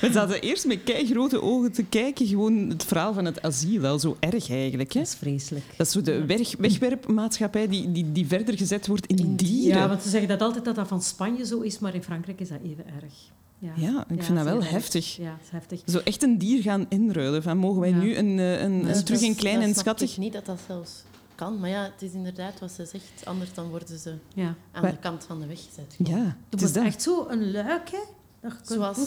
We 0.00 0.12
zaten 0.12 0.40
eerst 0.40 0.66
met 0.66 0.78
grote 0.84 1.42
ogen 1.42 1.72
te 1.72 1.84
kijken, 1.84 2.26
gewoon 2.26 2.68
het 2.68 2.84
verhaal 2.84 3.12
van 3.14 3.24
het 3.24 3.42
asiel, 3.42 3.80
wel 3.80 3.98
zo 3.98 4.16
erg 4.20 4.50
eigenlijk. 4.50 4.92
Hè? 4.92 5.00
Dat 5.00 5.08
is 5.08 5.14
vreselijk. 5.14 5.64
Dat 5.76 5.86
is 5.86 5.92
zo 5.92 6.00
de 6.02 6.24
weg, 6.24 6.56
wegwerpmaatschappij 6.58 7.68
die, 7.68 7.92
die, 7.92 8.12
die 8.12 8.26
verder 8.26 8.56
gezet 8.58 8.86
wordt 8.86 9.06
in, 9.06 9.16
In 9.16 9.36
dieren. 9.36 9.78
Ja, 9.80 9.88
want 9.88 10.02
ze 10.02 10.08
zeggen 10.08 10.28
dat 10.28 10.40
altijd 10.42 10.64
dat 10.64 10.74
dat 10.74 10.88
van 10.88 11.02
Spanje 11.02 11.46
zo 11.46 11.60
is, 11.60 11.78
maar 11.78 11.94
in 11.94 12.02
Frankrijk 12.02 12.40
is 12.40 12.48
dat 12.48 12.58
even 12.64 12.84
erg. 13.02 13.12
Ja, 13.58 13.72
Ja, 13.76 14.04
ik 14.08 14.22
vind 14.22 14.36
dat 14.36 14.44
wel 14.46 14.62
heftig. 14.64 15.16
Ja, 15.16 15.38
is 15.44 15.50
heftig. 15.50 15.80
Zo 15.86 15.98
echt 16.04 16.22
een 16.22 16.38
dier 16.38 16.62
gaan 16.62 16.86
inruilen. 16.88 17.42
Van, 17.42 17.56
mogen 17.56 17.80
wij 17.80 17.90
Ja. 17.90 17.96
nu 17.96 18.16
een, 18.16 18.38
eh, 18.38 18.60
een, 18.60 18.88
een 18.96 19.04
terug 19.04 19.20
is- 19.22 19.36
klein 19.36 19.54
dat 19.58 19.64
en 19.64 19.72
snap 19.72 19.84
schattig? 19.84 20.10
ik 20.10 20.16
niet 20.18 20.32
dat 20.32 20.46
dat 20.46 20.58
zelfs 20.66 20.90
kan. 21.34 21.60
Maar 21.60 21.68
ja, 21.70 21.82
het 21.82 22.02
is 22.02 22.12
inderdaad 22.12 22.60
wat 22.60 22.70
ze 22.72 22.84
zegt. 22.86 23.24
Anders 23.24 23.54
dan 23.54 23.68
worden 23.68 23.98
ze 23.98 24.14
Ja. 24.34 24.54
aan 24.72 24.82
Maar- 24.82 24.90
de 24.90 24.98
kant 24.98 25.24
van 25.24 25.40
de 25.40 25.46
weg 25.46 25.58
gezet. 25.68 25.94
Ja, 26.08 26.36
het 26.50 26.62
is 26.62 26.72
dat. 26.72 26.84
echt 26.84 27.02
zo 27.02 27.26
een 27.28 27.50
luik, 27.50 27.90
hè? 27.90 28.48
Zoals... 28.62 28.98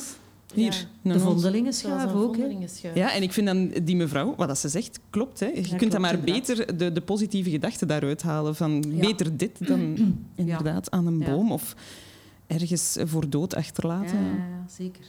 Hier, 0.54 0.74
Ja, 0.74 0.78
een 1.12 1.18
de 1.18 1.20
hond. 1.20 1.22
vondelingen 1.42 1.74
zoals 1.74 1.96
schuif 2.02 2.14
een 2.14 2.18
ook, 2.22 2.32
hè? 2.36 2.40
vondelingenschuif. 2.40 2.96
Ja, 2.96 3.14
en 3.14 3.22
ik 3.24 3.34
vind 3.34 3.48
dan 3.48 3.68
die 3.84 3.96
mevrouw, 3.96 4.36
wat 4.36 4.48
dat 4.48 4.58
ze 4.58 4.70
zegt, 4.70 5.00
klopt. 5.10 5.40
Hè. 5.40 5.46
Je 5.46 5.56
Ja, 5.56 5.62
kunt 5.62 5.78
klopt, 5.78 5.92
dan 5.92 6.02
maar 6.02 6.14
inderdaad. 6.14 6.48
beter 6.48 6.78
de, 6.78 6.92
de 6.92 7.02
positieve 7.02 7.50
gedachten 7.50 7.88
daaruit 7.88 8.22
halen. 8.22 8.56
Van 8.56 8.84
Ja. 8.88 9.00
beter 9.00 9.38
dit 9.38 9.68
dan 9.68 9.98
inderdaad 10.36 10.92
aan 10.92 11.08
een 11.08 11.20
Ja. 11.20 11.26
boom 11.26 11.52
of 11.52 11.76
ergens 12.48 12.98
voor 13.04 13.30
dood 13.30 13.56
achterlaten. 13.56 14.18
ja, 14.24 14.32
ja, 14.36 14.66
zeker. 14.70 15.04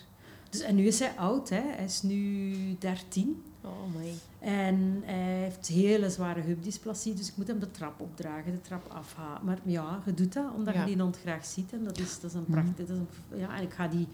Dus, 0.50 0.60
en 0.60 0.74
nu 0.74 0.86
is 0.86 0.98
hij 0.98 1.12
oud, 1.16 1.48
hè? 1.48 1.60
Hij 1.76 1.84
is 1.84 2.02
nu 2.02 2.52
13. 2.78 3.42
Oh, 3.68 4.00
my. 4.00 4.12
En 4.48 5.02
hij 5.04 5.40
heeft 5.42 5.66
hele 5.66 6.10
zware 6.10 6.40
heupdysplasie, 6.40 7.14
dus 7.14 7.28
ik 7.28 7.36
moet 7.36 7.46
hem 7.46 7.58
de 7.58 7.70
trap 7.70 8.00
opdragen, 8.00 8.52
de 8.52 8.60
trap 8.60 8.90
afhalen. 8.92 9.44
Maar 9.44 9.58
ja, 9.64 9.98
je 10.04 10.14
doet 10.14 10.32
dat 10.32 10.44
omdat 10.56 10.74
Ja. 10.74 10.80
je 10.84 10.86
die 10.94 11.02
hond 11.02 11.18
graag 11.18 11.44
ziet. 11.46 11.72
En 11.72 11.84
dat 11.84 11.98
is, 11.98 12.20
dat 12.20 12.30
is 12.30 12.36
een 12.36 12.42
Mhm. 12.46 12.52
prachtig... 12.52 12.86
Dat 12.86 12.88
is 12.88 12.96
een, 12.96 13.38
ja, 13.38 13.56
en 13.56 13.62
ik 13.62 13.72
ga 13.72 13.88
die 13.88 14.06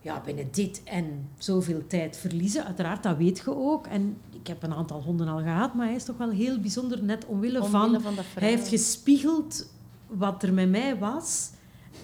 ja, 0.00 0.20
binnen 0.24 0.48
dit 0.50 0.82
en 0.84 1.28
zoveel 1.38 1.86
tijd 1.86 2.16
verliezen. 2.16 2.64
Uiteraard, 2.64 3.02
dat 3.02 3.16
weet 3.16 3.38
je 3.38 3.56
ook. 3.56 3.86
En 3.86 4.16
ik 4.32 4.46
heb 4.46 4.62
een 4.62 4.74
aantal 4.74 5.02
honden 5.02 5.28
al 5.28 5.38
gehad, 5.38 5.74
maar 5.74 5.86
hij 5.86 5.94
is 5.94 6.04
toch 6.04 6.16
wel 6.16 6.30
heel 6.30 6.60
bijzonder, 6.60 7.02
net 7.02 7.24
omwille, 7.26 7.62
Omwille 7.62 8.00
van... 8.00 8.14
Hij 8.38 8.48
heeft 8.48 8.68
gespiegeld 8.68 9.66
wat 10.06 10.42
er 10.42 10.52
met 10.52 10.70
mij 10.70 10.98
was. 10.98 11.50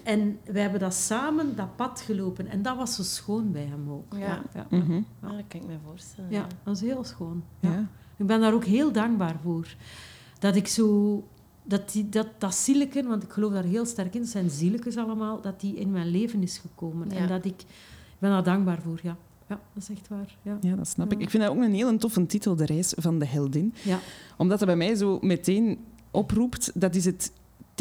En 0.02 0.38
wij 0.44 0.62
hebben 0.62 0.80
dat 0.80 0.94
samen, 0.94 1.56
dat 1.56 1.76
pad 1.76 2.00
gelopen. 2.00 2.46
En 2.46 2.62
dat 2.62 2.76
was 2.76 2.94
zo 2.94 3.02
schoon 3.02 3.52
bij 3.52 3.64
hem 3.64 3.90
ook. 3.90 4.14
Ja. 4.18 4.42
ja. 4.54 4.66
Ah, 5.20 5.36
dat 5.36 5.44
kan 5.48 5.60
ik 5.60 5.66
me 5.66 5.76
voorstellen. 5.86 6.30
Ja, 6.30 6.46
dat 6.62 6.74
is 6.74 6.80
heel 6.80 7.04
schoon. 7.04 7.42
Ja. 7.60 7.72
Ja. 7.72 7.86
Ik 8.16 8.26
ben 8.26 8.40
daar 8.40 8.54
ook 8.54 8.64
heel 8.64 8.92
dankbaar 8.92 9.36
voor. 9.42 9.74
Dat 10.38 10.56
ik 10.56 10.66
zo... 10.66 11.24
Dat, 11.62 11.92
die, 11.92 12.08
dat, 12.08 12.26
dat 12.38 12.54
zieleken, 12.54 13.08
want 13.08 13.22
ik 13.22 13.30
geloof 13.30 13.52
daar 13.52 13.64
heel 13.64 13.86
sterk 13.86 14.14
in, 14.14 14.20
het 14.20 14.30
zijn 14.30 14.50
zielekes 14.50 14.96
allemaal, 14.96 15.40
dat 15.40 15.60
die 15.60 15.74
in 15.74 15.90
mijn 15.90 16.08
leven 16.08 16.42
is 16.42 16.58
gekomen. 16.58 17.10
Ja. 17.10 17.16
En 17.16 17.28
dat 17.28 17.44
ik... 17.44 17.60
Ik 17.60 18.26
ben 18.26 18.30
daar 18.30 18.44
dankbaar 18.44 18.82
voor, 18.82 19.00
ja. 19.02 19.16
Ja, 19.48 19.60
dat 19.72 19.82
is 19.82 19.88
echt 19.88 20.08
waar. 20.08 20.36
Ja. 20.42 20.58
Ja, 20.60 20.74
dat 20.74 20.88
snap 20.88 21.12
ik. 21.12 21.18
Ja. 21.18 21.24
Ik 21.24 21.30
vind 21.30 21.42
dat 21.42 21.52
ook 21.52 21.62
een 21.62 21.74
heel 21.74 21.96
toffe 21.96 22.26
titel, 22.26 22.56
De 22.56 22.66
Reis 22.66 22.94
van 22.96 23.18
de 23.18 23.26
Heldin. 23.26 23.74
Ja. 23.82 23.98
Omdat 24.36 24.58
het 24.58 24.68
bij 24.68 24.76
mij 24.76 24.94
zo 24.94 25.18
meteen 25.20 25.78
oproept, 26.10 26.70
dat 26.74 26.94
is 26.94 27.04
het 27.04 27.32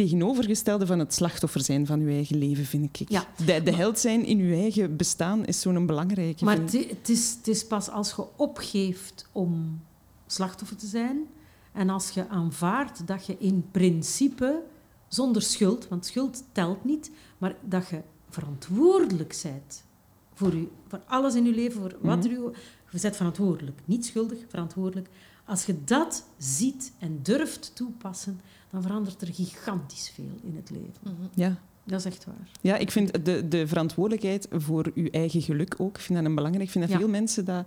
tegenovergestelde 0.04 0.86
van 0.86 1.00
het 1.00 1.14
slachtoffer 1.14 1.62
zijn 1.62 1.86
van 1.86 2.00
uw 2.00 2.08
eigen 2.08 2.38
leven, 2.38 2.66
vind 2.66 3.00
ik. 3.00 3.10
Ja. 3.10 3.26
De, 3.46 3.64
de 3.64 3.76
held 3.76 4.00
zijn 4.00 4.26
in 4.26 4.40
uw 4.40 4.54
eigen 4.54 4.96
bestaan 4.96 5.46
is 5.46 5.62
zo'n 5.62 5.86
belangrijke. 5.86 6.46
Maar 6.46 6.58
het, 6.58 7.10
is, 7.10 7.38
is 7.44 7.68
pas 7.68 7.90
als 7.90 8.14
je 8.16 8.26
opgeeft 8.36 9.30
om 9.32 9.82
slachtoffer 10.28 10.78
te 10.78 10.88
zijn 10.88 11.18
en 11.72 11.90
als 11.90 12.10
je 12.10 12.28
aanvaardt 12.28 13.08
dat 13.08 13.26
je 13.26 13.36
in 13.40 13.66
principe 13.72 14.64
zonder 15.08 15.42
schuld, 15.42 15.88
want 15.88 16.06
schuld 16.06 16.44
telt 16.52 16.84
niet, 16.84 17.12
maar 17.38 17.56
dat 17.62 17.88
je 17.88 18.02
verantwoordelijk 18.30 19.40
bent 19.44 19.84
voor, 20.34 20.54
u, 20.54 20.70
voor 20.88 21.02
alles 21.08 21.36
in 21.36 21.46
je 21.46 21.54
leven, 21.54 21.82
voor 21.82 21.98
wat 22.02 22.26
er 22.26 22.32
u... 22.32 22.40
Je 22.92 23.00
bent 23.02 23.16
verantwoordelijk, 23.16 23.80
niet 23.86 24.06
schuldig, 24.06 24.38
verantwoordelijk. 24.48 25.10
Als 25.46 25.66
je 25.66 25.84
dat 25.84 26.26
ziet 26.38 26.92
en 27.00 27.20
durft 27.24 27.72
toepassen, 27.76 28.42
dan 28.70 28.82
verandert 28.82 29.22
er 29.22 29.34
gigantisch 29.34 30.12
veel 30.16 30.32
in 30.44 30.56
het 30.56 30.70
leven. 30.70 31.02
Mhm. 31.04 31.14
Ja. 31.34 31.56
Dat 31.84 32.00
is 32.00 32.06
echt 32.06 32.26
waar. 32.26 32.50
Ja, 32.62 32.76
ik 32.78 32.92
vind 32.92 33.26
de, 33.26 33.48
de 33.48 33.68
verantwoordelijkheid 33.68 34.48
voor 34.52 34.92
uw 34.96 35.08
eigen 35.10 35.42
geluk 35.42 35.76
ook, 35.78 35.96
ik 35.98 36.02
vind 36.04 36.20
dat 36.20 36.28
een 36.28 36.36
belangrijk. 36.36 36.66
Ik 36.66 36.72
vind 36.72 36.84
dat 36.84 36.94
Ja. 36.94 37.00
veel 37.00 37.10
mensen 37.10 37.46
dat 37.46 37.66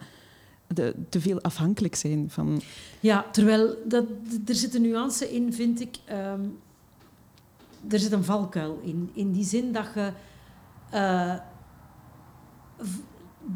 de, 0.67 0.95
te 1.09 1.21
veel 1.21 1.41
afhankelijk 1.41 1.95
zijn 1.95 2.31
van... 2.31 2.61
Ja, 3.01 3.25
terwijl 3.33 3.77
dat, 3.85 4.05
er 4.47 4.55
zit 4.55 4.75
een 4.75 4.83
nuance 4.83 5.33
in, 5.35 5.53
vind 5.53 5.81
ik. 5.81 5.97
ehm, 6.05 6.41
er 7.89 7.99
zit 7.99 8.13
een 8.13 8.25
valkuil 8.25 8.81
in. 8.85 9.11
In 9.13 9.33
die 9.33 9.45
zin 9.45 9.73
dat 9.73 9.87
je. 9.95 10.13
eh, 10.91 11.35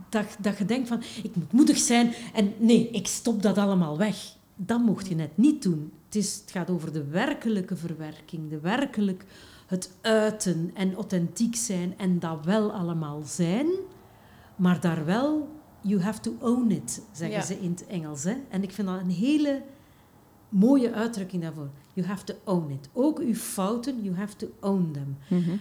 dat, 0.09 0.37
dat 0.39 0.59
je 0.59 0.65
denkt 0.65 0.89
van, 0.89 1.03
ik 1.23 1.37
moet 1.37 1.53
moedig 1.53 1.79
zijn 1.79 2.13
en 2.35 2.53
nee, 2.59 2.91
ik 2.91 3.07
stop 3.07 3.43
dat 3.43 3.59
allemaal 3.59 3.99
weg. 3.99 4.17
Dat 4.57 4.81
mocht 4.81 5.07
je 5.09 5.15
net 5.15 5.37
niet 5.37 5.63
doen. 5.63 5.93
Het, 6.05 6.15
is, 6.15 6.35
het 6.41 6.51
gaat 6.51 6.71
over 6.71 6.93
de 6.93 7.05
werkelijke 7.05 7.77
verwerking, 7.77 8.51
de 8.51 8.61
werkelijk 8.61 9.25
het 9.67 9.97
uiten 10.01 10.71
en 10.75 10.95
authentiek 10.95 11.57
zijn 11.57 11.95
en 11.99 12.19
dat 12.19 12.45
wel 12.45 12.73
allemaal 12.73 13.23
zijn, 13.25 13.67
maar 14.57 14.81
daar 14.81 15.05
wel, 15.05 15.49
you 15.81 16.01
have 16.01 16.21
to 16.21 16.37
own 16.41 16.71
it, 16.71 17.03
zeggen 17.13 17.39
Ja. 17.39 17.45
ze 17.45 17.61
in 17.61 17.71
het 17.71 17.87
Engels. 17.87 18.25
Hè? 18.25 18.35
En 18.49 18.63
ik 18.63 18.73
vind 18.73 18.89
dat 18.89 19.01
een 19.01 19.11
hele 19.11 19.63
mooie 20.49 20.93
uitdrukking 20.93 21.43
daarvoor. 21.43 21.69
You 21.93 22.07
have 22.07 22.25
to 22.25 22.35
own 22.45 22.71
it. 22.71 22.89
Ook 22.93 23.19
uw 23.19 23.35
fouten, 23.35 24.03
you 24.03 24.17
have 24.17 24.37
to 24.37 24.47
own 24.61 24.91
them. 24.93 25.17
Mhm. 25.41 25.57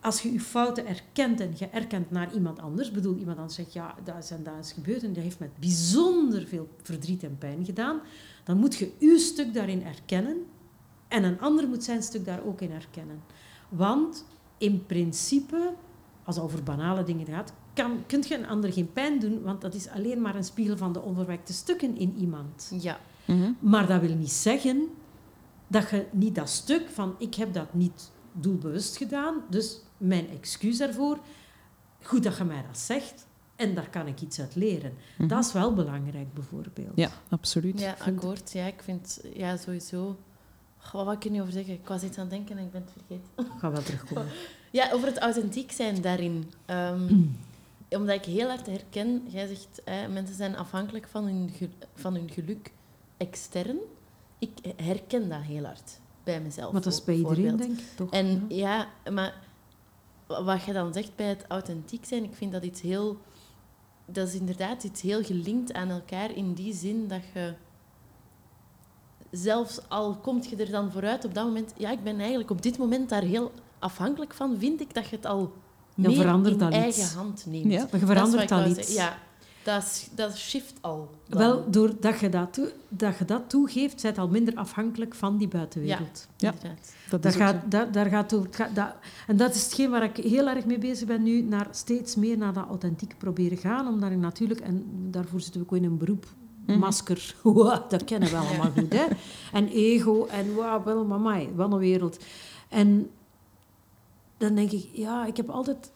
Als 0.00 0.22
je 0.22 0.30
uw 0.30 0.38
fouten 0.38 0.86
erkent 0.86 1.40
en 1.40 1.52
je 1.58 1.66
erkent 1.66 2.10
naar 2.10 2.34
iemand 2.34 2.58
anders, 2.60 2.90
bedoel 2.90 3.16
iemand 3.16 3.36
anders 3.36 3.54
zegt, 3.56 3.72
ja, 3.72 3.94
dat 4.04 4.16
is 4.18 4.30
en 4.30 4.42
dat 4.42 4.54
is 4.60 4.72
gebeurd 4.72 5.02
en 5.02 5.12
dat 5.12 5.22
heeft 5.22 5.38
met 5.38 5.58
bijzonder 5.58 6.46
veel 6.46 6.68
verdriet 6.82 7.22
en 7.22 7.36
pijn 7.38 7.64
gedaan, 7.64 8.00
dan 8.42 8.56
moet 8.56 8.74
je 8.74 8.92
uw 8.98 9.18
stuk 9.18 9.54
daarin 9.54 9.82
erkennen 9.82 10.36
en 11.08 11.24
een 11.24 11.40
ander 11.40 11.68
moet 11.68 11.84
zijn 11.84 12.02
stuk 12.02 12.24
daar 12.24 12.44
ook 12.44 12.60
in 12.60 12.70
erkennen. 12.70 13.22
Want 13.68 14.24
in 14.58 14.86
principe, 14.86 15.74
als 16.24 16.36
het 16.36 16.44
over 16.44 16.62
banale 16.62 17.02
dingen 17.02 17.26
gaat, 17.26 17.52
kan, 17.74 18.02
kun 18.06 18.24
je 18.28 18.38
een 18.38 18.46
ander 18.46 18.72
geen 18.72 18.92
pijn 18.92 19.18
doen, 19.18 19.42
want 19.42 19.60
dat 19.60 19.74
is 19.74 19.88
alleen 19.88 20.20
maar 20.20 20.34
een 20.34 20.44
spiegel 20.44 20.76
van 20.76 20.92
de 20.92 21.02
onverwerkte 21.02 21.52
stukken 21.52 21.96
in 21.96 22.16
iemand. 22.18 22.72
Ja. 22.80 23.00
Mhm. 23.24 23.52
Maar 23.58 23.86
dat 23.86 24.00
wil 24.00 24.14
niet 24.14 24.32
zeggen 24.32 24.88
dat 25.66 25.90
je 25.90 26.06
niet 26.10 26.34
dat 26.34 26.48
stuk 26.48 26.88
van 26.88 27.14
ik 27.18 27.34
heb 27.34 27.52
dat 27.52 27.74
niet 27.74 28.10
doelbewust 28.32 28.96
gedaan, 28.96 29.34
dus 29.50 29.80
mijn 29.96 30.28
excuus 30.28 30.78
daarvoor. 30.78 31.18
Goed 32.02 32.22
dat 32.22 32.36
je 32.36 32.44
mij 32.44 32.64
dat 32.66 32.78
zegt 32.78 33.26
en 33.62 33.74
daar 33.74 33.90
kan 33.90 34.06
ik 34.06 34.20
iets 34.20 34.40
uit 34.40 34.54
leren. 34.54 34.92
Mhm. 35.18 35.28
Dat 35.28 35.44
is 35.44 35.52
wel 35.52 35.74
belangrijk, 35.74 36.34
bijvoorbeeld. 36.34 36.92
Ja, 36.94 37.10
absoluut. 37.28 37.80
Ja, 37.80 37.96
akkoord. 37.98 38.52
Ja, 38.52 38.66
ik 38.66 38.82
vind 38.82 39.20
ja, 39.34 39.56
sowieso. 39.56 40.16
Goh, 40.78 40.92
wat 40.92 41.04
wou 41.04 41.16
ik 41.16 41.24
er 41.24 41.30
nu 41.30 41.40
over 41.40 41.52
zeggen? 41.52 41.74
Ik 41.74 41.86
was 41.88 42.02
iets 42.02 42.18
aan 42.18 42.26
het 42.26 42.32
denken 42.34 42.58
en 42.58 42.64
ik 42.64 42.70
ben 42.70 42.80
het 42.80 42.92
vergeten. 42.92 43.54
Ik 43.54 43.60
ga 43.60 43.70
wel 43.70 43.82
terugkomen. 43.82 44.26
Ja, 44.70 44.90
over 44.92 45.06
het 45.08 45.18
authentiek 45.18 45.72
zijn 45.72 46.00
daarin. 46.00 46.50
Ehm, 46.66 47.02
Mm. 47.02 47.36
omdat 47.98 48.14
ik 48.16 48.24
heel 48.24 48.48
hard 48.48 48.66
herken, 48.66 49.22
jij 49.28 49.46
zegt, 49.46 49.82
hè, 49.84 50.08
mensen 50.08 50.36
zijn 50.36 50.56
afhankelijk 50.56 51.06
van 51.08 51.24
hun, 51.24 51.50
van 51.94 52.14
hun 52.14 52.30
geluk 52.30 52.72
extern. 53.16 53.76
Ik 54.38 54.58
herken 54.76 55.28
dat 55.28 55.40
heel 55.40 55.64
hard 55.64 56.00
bij 56.24 56.40
mezelf. 56.40 56.72
Maar 56.72 56.82
dat 56.82 56.92
is 56.92 57.04
bij 57.04 57.14
iedereen, 57.14 57.56
denk 57.56 57.78
ik, 57.78 57.84
toch? 57.96 58.10
En 58.10 58.44
ja, 58.48 58.88
maar 59.12 59.34
wat 60.26 60.62
je 60.64 60.72
dan 60.72 60.92
zegt 60.92 61.16
bij 61.16 61.26
het 61.26 61.44
authentiek 61.48 62.04
zijn, 62.04 62.24
ik 62.24 62.34
vind 62.34 62.52
dat 62.52 62.64
iets 62.64 62.80
heel... 62.80 63.18
Dat 64.06 64.28
is 64.28 64.34
inderdaad 64.34 64.84
iets 64.84 65.00
heel 65.00 65.22
gelinkt 65.24 65.72
aan 65.72 65.88
elkaar 65.88 66.36
in 66.36 66.52
die 66.52 66.74
zin 66.74 67.08
dat 67.08 67.22
je... 67.34 67.54
Zelfs 69.30 69.88
al 69.88 70.16
komt 70.16 70.48
je 70.48 70.56
er 70.56 70.70
dan 70.70 70.92
vooruit 70.92 71.24
op 71.24 71.34
dat 71.34 71.44
moment... 71.44 71.72
Ja, 71.76 71.90
ik 71.90 72.02
ben 72.02 72.18
eigenlijk 72.18 72.50
op 72.50 72.62
dit 72.62 72.78
moment 72.78 73.08
daar 73.08 73.22
heel 73.22 73.52
afhankelijk 73.78 74.34
van. 74.34 74.58
Vind 74.58 74.80
ik 74.80 74.94
dat 74.94 75.08
je 75.08 75.16
het 75.16 75.26
al 75.26 75.52
Dan 75.94 76.10
meer 76.10 76.20
verandert 76.20 76.52
in 76.54 76.58
dat 76.58 76.74
iets. 76.74 76.98
eigen 76.98 77.16
hand 77.16 77.46
neemt. 77.46 77.72
Ja. 77.72 77.80
Maar 77.90 78.00
je 78.00 78.06
Dat 78.06 78.08
verandert 78.08 78.42
ik 78.42 78.50
al 78.50 78.66
iets. 78.66 78.94
Ja, 78.94 79.18
dat, 79.62 79.82
is, 79.82 80.08
dat 80.14 80.36
shift 80.36 80.74
al. 80.80 81.10
dan. 81.28 81.38
Wel, 81.38 81.70
doordat 81.70 82.20
je 82.20 82.28
dat, 82.28 82.52
toe- 82.52 82.72
dat 82.88 83.18
je 83.18 83.24
dat 83.24 83.42
toegeeft, 83.50 84.00
zijt 84.00 84.18
al 84.18 84.28
minder 84.28 84.54
afhankelijk 84.54 85.14
van 85.14 85.36
die 85.36 85.48
buitenwereld. 85.48 86.28
Ja. 86.36 86.52
Inderdaad. 86.52 86.92
Dat 87.20 87.32
zo. 87.32 87.38
gaat, 87.38 87.70
dat, 87.70 87.92
daar 87.92 88.06
gaat 88.06 88.30
dat, 88.74 88.94
en 89.26 89.36
dat 89.36 89.54
is 89.54 89.64
hetgeen 89.64 89.90
waar 89.90 90.02
ik 90.02 90.16
heel 90.16 90.48
erg 90.48 90.64
mee 90.64 90.78
bezig 90.78 91.06
ben 91.06 91.22
nu, 91.22 91.42
naar 91.42 91.66
steeds 91.70 92.16
meer 92.16 92.36
naar 92.38 92.52
dat 92.52 92.66
authentiek 92.68 93.14
proberen 93.18 93.58
gaan. 93.58 93.86
Omdat 93.88 94.10
ik 94.10 94.16
natuurlijk, 94.18 94.60
en 94.60 94.84
daarvoor 95.10 95.40
zitten 95.40 95.60
we 95.60 95.66
ook 95.66 95.76
in 95.76 95.84
een 95.84 95.96
beroep, 95.98 96.26
Mhm. 96.66 96.78
masker, 96.78 97.34
wow, 97.42 97.90
dat 97.90 98.04
kennen 98.04 98.30
we 98.30 98.36
allemaal 98.36 98.70
goed. 98.78 98.92
Hè? 98.92 99.04
En 99.52 99.68
ego, 99.68 100.26
en 100.26 100.54
wauw, 100.54 100.82
wel, 100.84 101.04
mamai, 101.04 101.48
wat 101.54 101.72
een 101.72 101.78
wereld. 101.78 102.24
En 102.68 103.10
dan 104.38 104.54
denk 104.54 104.70
ik, 104.70 104.88
ja, 104.92 105.26
ik 105.26 105.36
heb 105.36 105.50
altijd, 105.50 105.92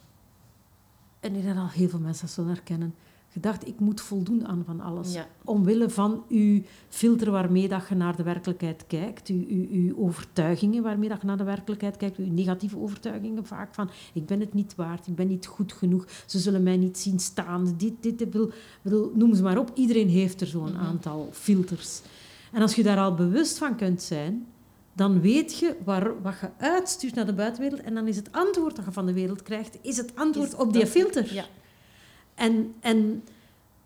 en 1.21 1.35
ik 1.35 1.43
denk 1.43 1.55
dat 1.55 1.65
al 1.65 1.71
heel 1.71 1.89
veel 1.89 1.99
mensen 1.99 2.27
dat 2.27 2.35
zullen 2.35 2.51
herkennen, 2.51 2.95
gedacht, 3.29 3.67
ik 3.67 3.81
moet 3.81 4.01
voldoen 4.01 4.47
aan 4.47 4.63
van 4.67 4.81
alles 4.81 5.13
Ja. 5.13 5.27
omwille 5.45 5.91
van 5.91 6.25
uw 6.29 6.63
filter 6.89 7.31
waarmee 7.31 7.69
dat 7.69 7.89
je 7.89 7.95
naar 7.95 8.17
de 8.17 8.23
werkelijkheid 8.23 8.85
kijkt, 8.87 9.29
uw, 9.29 9.45
uw, 9.49 9.67
uw 9.71 9.97
overtuigingen 9.99 10.83
waarmee 10.83 11.09
dat 11.09 11.21
je 11.21 11.27
naar 11.27 11.37
de 11.37 11.45
werkelijkheid 11.45 11.97
kijkt, 11.97 12.19
uw 12.19 12.33
negatieve 12.33 12.79
overtuigingen 12.79 13.47
vaak 13.47 13.75
van 13.75 13.91
ik 14.13 14.27
ben 14.27 14.41
het 14.41 14.55
niet 14.55 14.75
waard, 14.75 15.07
ik 15.07 15.15
ben 15.15 15.29
niet 15.29 15.47
goed 15.47 15.73
genoeg, 15.73 16.05
ze 16.27 16.39
zullen 16.39 16.63
mij 16.63 16.77
niet 16.77 16.99
zien 16.99 17.19
staan, 17.19 17.75
dit, 17.77 17.93
dit, 18.01 18.17
bedoel, 18.17 18.51
bedoel, 18.83 19.13
noem 19.15 19.35
ze 19.35 19.43
maar 19.43 19.59
op. 19.59 19.71
Iedereen 19.75 20.09
heeft 20.09 20.41
er 20.41 20.47
zo'n 20.47 20.73
Mhm. 20.73 20.85
aantal 20.85 21.29
filters. 21.33 22.01
En 22.53 22.63
als 22.63 22.75
je 22.75 22.83
daar 22.83 22.99
al 22.99 23.15
bewust 23.15 23.59
van 23.59 23.77
kunt 23.77 24.03
zijn, 24.03 24.47
dan 24.93 25.21
weet 25.21 25.59
je 25.59 25.77
waar, 25.85 26.23
wat 26.23 26.35
je 26.41 26.51
uitstuurt 26.59 27.15
naar 27.15 27.27
de 27.27 27.33
buitenwereld 27.35 27.81
en 27.81 27.95
dan 27.95 28.07
is 28.09 28.17
het 28.17 28.33
antwoord 28.33 28.77
dat 28.77 28.85
je 28.85 28.93
van 28.93 29.07
de 29.07 29.13
wereld 29.13 29.43
krijgt, 29.43 29.79
is 29.83 29.97
het 29.97 30.13
antwoord 30.15 30.49
Is 30.53 30.59
op 30.59 30.73
die 30.73 30.87
filter. 30.87 31.35
Ja. 31.35 31.45
En, 32.37 32.75
en 32.81 33.23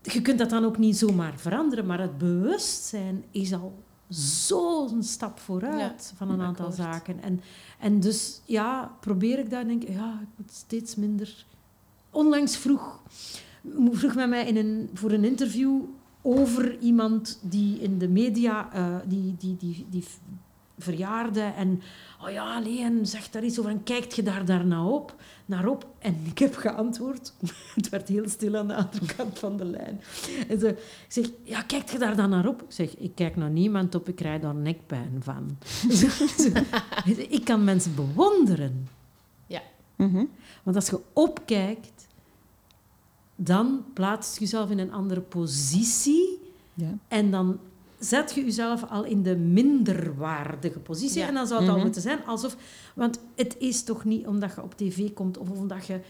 je 0.03 0.23
kunt 0.23 0.39
dat 0.39 0.51
dan 0.51 0.65
ook 0.65 0.79
niet 0.79 0.97
zomaar 0.97 1.33
veranderen, 1.37 1.87
maar 1.87 2.01
het 2.01 2.19
bewustzijn 2.19 3.25
is 3.31 3.53
al 3.53 3.75
zo'n 4.09 5.03
stap 5.03 5.39
vooruit 5.39 6.09
Ja, 6.11 6.17
van 6.17 6.31
een 6.31 6.41
aantal 6.41 6.67
akkoord. 6.67 6.83
zaken. 6.89 7.23
En, 7.23 7.41
en 7.79 8.01
dus 8.01 8.41
ja, 8.45 8.97
probeer 9.01 9.39
ik 9.39 9.51
daar 9.51 9.67
denk 9.67 9.83
ik, 9.83 9.89
ja, 9.89 10.19
ik 10.23 10.29
moet 10.37 10.53
steeds 10.53 10.97
minder. 10.97 11.45
Onlangs 12.11 12.57
vroeg, 12.57 13.03
vroeg 13.93 14.15
men 14.15 14.29
mij 14.29 14.47
in 14.47 14.57
een, 14.57 14.91
voor 14.95 15.11
een 15.11 15.25
interview 15.25 15.81
over 16.23 16.79
iemand 16.79 17.39
die 17.43 17.79
in 17.81 17.99
de 17.99 18.09
media, 18.09 18.73
eh, 18.73 18.97
die, 19.05 19.35
die, 19.39 19.57
die, 19.57 19.87
die 19.91 20.05
verjaarde 20.79 21.41
en 21.41 21.83
oh 22.25 22.31
ja, 22.31 22.59
nee, 22.59 22.83
en 22.83 23.07
zeg 23.07 23.31
daar 23.31 23.45
iets 23.45 23.59
over 23.59 23.71
en 23.71 23.83
kijkt 23.83 24.17
je 24.17 24.23
daar 24.23 24.45
daarna 24.45 24.85
op, 24.87 25.15
naar 25.51 25.67
op? 25.67 25.87
En 25.99 26.17
ik 26.25 26.39
heb 26.39 26.57
geantwoord, 26.57 27.33
het 27.75 27.89
werd 27.89 28.09
heel 28.09 28.29
stil 28.29 28.57
aan 28.57 28.69
de 28.69 28.75
andere 28.75 29.15
kant 29.17 29.39
van 29.39 29.57
de 29.57 29.65
lijn. 29.65 30.01
En 30.49 30.59
ze, 30.61 30.69
ik 30.69 31.05
zeg, 31.09 31.31
ja, 31.43 31.63
kijkt 31.63 31.91
je 31.91 31.99
daar 31.99 32.17
dan 32.17 32.31
naar 32.31 32.47
op? 32.47 32.63
Ik 32.63 32.73
zeg, 32.73 32.97
ik 32.97 33.15
kijk 33.15 33.37
naar 33.37 33.51
niemand 33.51 33.95
op, 33.95 34.09
ik 34.09 34.17
krijg 34.17 34.41
daar 34.41 34.55
nekpijn 34.55 35.21
van. 35.21 35.59
Ik 37.29 37.45
kan 37.45 37.65
mensen 37.65 37.95
bewonderen. 37.95 38.89
Mhm. 40.01 40.25
Want 40.63 40.77
als 40.77 40.89
je 40.89 41.01
opkijkt, 41.13 42.07
dan 43.37 43.85
plaatst 43.95 44.35
je 44.35 44.41
jezelf 44.41 44.71
in 44.71 44.79
een 44.79 44.93
andere 44.93 45.21
positie 45.21 46.39
Ja. 46.75 46.95
en 47.09 47.31
dan 47.31 47.59
zet 48.01 48.35
je 48.35 48.45
jezelf 48.45 48.85
al 48.91 49.05
in 49.05 49.23
de 49.23 49.37
minderwaardige 49.37 50.79
positie. 50.79 51.19
Ja. 51.21 51.29
En 51.29 51.35
dan 51.35 51.47
zou 51.47 51.61
het 51.61 51.69
al 51.69 51.75
Mhm. 51.75 51.85
moeten 51.85 52.03
zijn 52.03 52.25
alsof... 52.27 52.57
Want 52.95 53.19
het 53.37 53.57
is 53.59 53.83
toch 53.83 54.05
niet 54.05 54.27
omdat 54.27 54.55
je 54.55 54.63
op 54.63 54.75
tv 54.77 55.13
komt 55.13 55.39
of 55.39 55.51
omdat 55.51 55.87
je, 55.87 56.01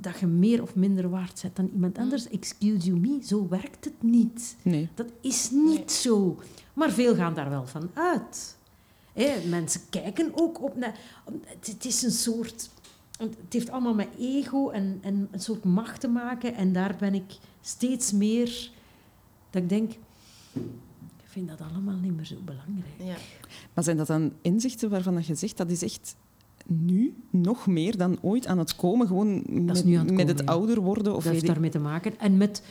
dat 0.00 0.18
je 0.18 0.26
meer 0.26 0.62
of 0.62 0.74
minder 0.74 1.10
waard 1.10 1.38
bent 1.42 1.56
dan 1.56 1.70
iemand 1.72 1.92
Mhm. 1.92 2.02
anders. 2.02 2.28
Excuse 2.28 2.86
you 2.86 2.98
me, 2.98 3.18
zo 3.24 3.48
werkt 3.48 3.84
het 3.84 4.02
niet. 4.02 4.56
Nee. 4.62 4.88
Dat 4.94 5.06
is 5.20 5.50
niet 5.50 5.64
Nee. 5.76 5.84
zo. 5.90 6.38
Maar 6.72 6.90
veel 6.90 7.14
gaan 7.14 7.34
daar 7.34 7.50
wel 7.50 7.66
van 7.66 7.90
uit. 7.94 8.56
Hè, 9.12 9.48
mensen 9.48 9.80
kijken 9.90 10.30
ook 10.34 10.62
op... 10.62 10.76
naar- 10.76 10.98
Het, 11.44 11.66
het 11.66 11.84
is 11.84 12.02
een 12.02 12.10
soort... 12.10 12.70
Het 13.18 13.36
heeft 13.52 13.70
allemaal 13.70 13.94
met 13.94 14.08
ego 14.18 14.68
en, 14.70 14.98
en 15.02 15.28
een 15.30 15.40
soort 15.40 15.64
macht 15.64 16.00
te 16.00 16.08
maken. 16.08 16.54
En 16.54 16.72
daar 16.72 16.96
ben 16.98 17.14
ik 17.14 17.32
steeds 17.60 18.12
meer... 18.12 18.70
Dat 19.50 19.62
ik 19.62 19.68
denk... 19.68 19.92
Ik 21.32 21.38
vind 21.38 21.58
dat 21.58 21.68
allemaal 21.70 21.96
niet 21.96 22.16
meer 22.16 22.24
zo 22.24 22.36
belangrijk. 22.44 22.94
Ja. 22.98 23.16
Maar 23.74 23.84
zijn 23.84 23.96
dat 23.96 24.06
dan 24.06 24.32
inzichten 24.42 24.90
waarvan 24.90 25.14
dat 25.14 25.26
je 25.26 25.34
zegt 25.34 25.56
dat 25.56 25.70
is 25.70 25.82
echt 25.82 26.16
nu 26.66 27.14
nog 27.30 27.66
meer 27.66 27.96
dan 27.96 28.18
ooit 28.20 28.46
aan 28.46 28.58
het 28.58 28.76
komen? 28.76 29.06
Gewoon 29.06 29.42
met, 29.46 29.84
nu 29.84 29.94
aan 29.94 30.06
het 30.06 30.14
met 30.14 30.18
komen, 30.18 30.26
het 30.26 30.38
ja. 30.38 30.44
ouder 30.44 30.80
worden? 30.80 31.14
Of 31.14 31.24
dat 31.24 31.32
heeft 31.32 31.46
daarmee 31.46 31.70
te 31.70 31.78
maken. 31.78 32.18
En 32.18 32.36
met 32.36 32.62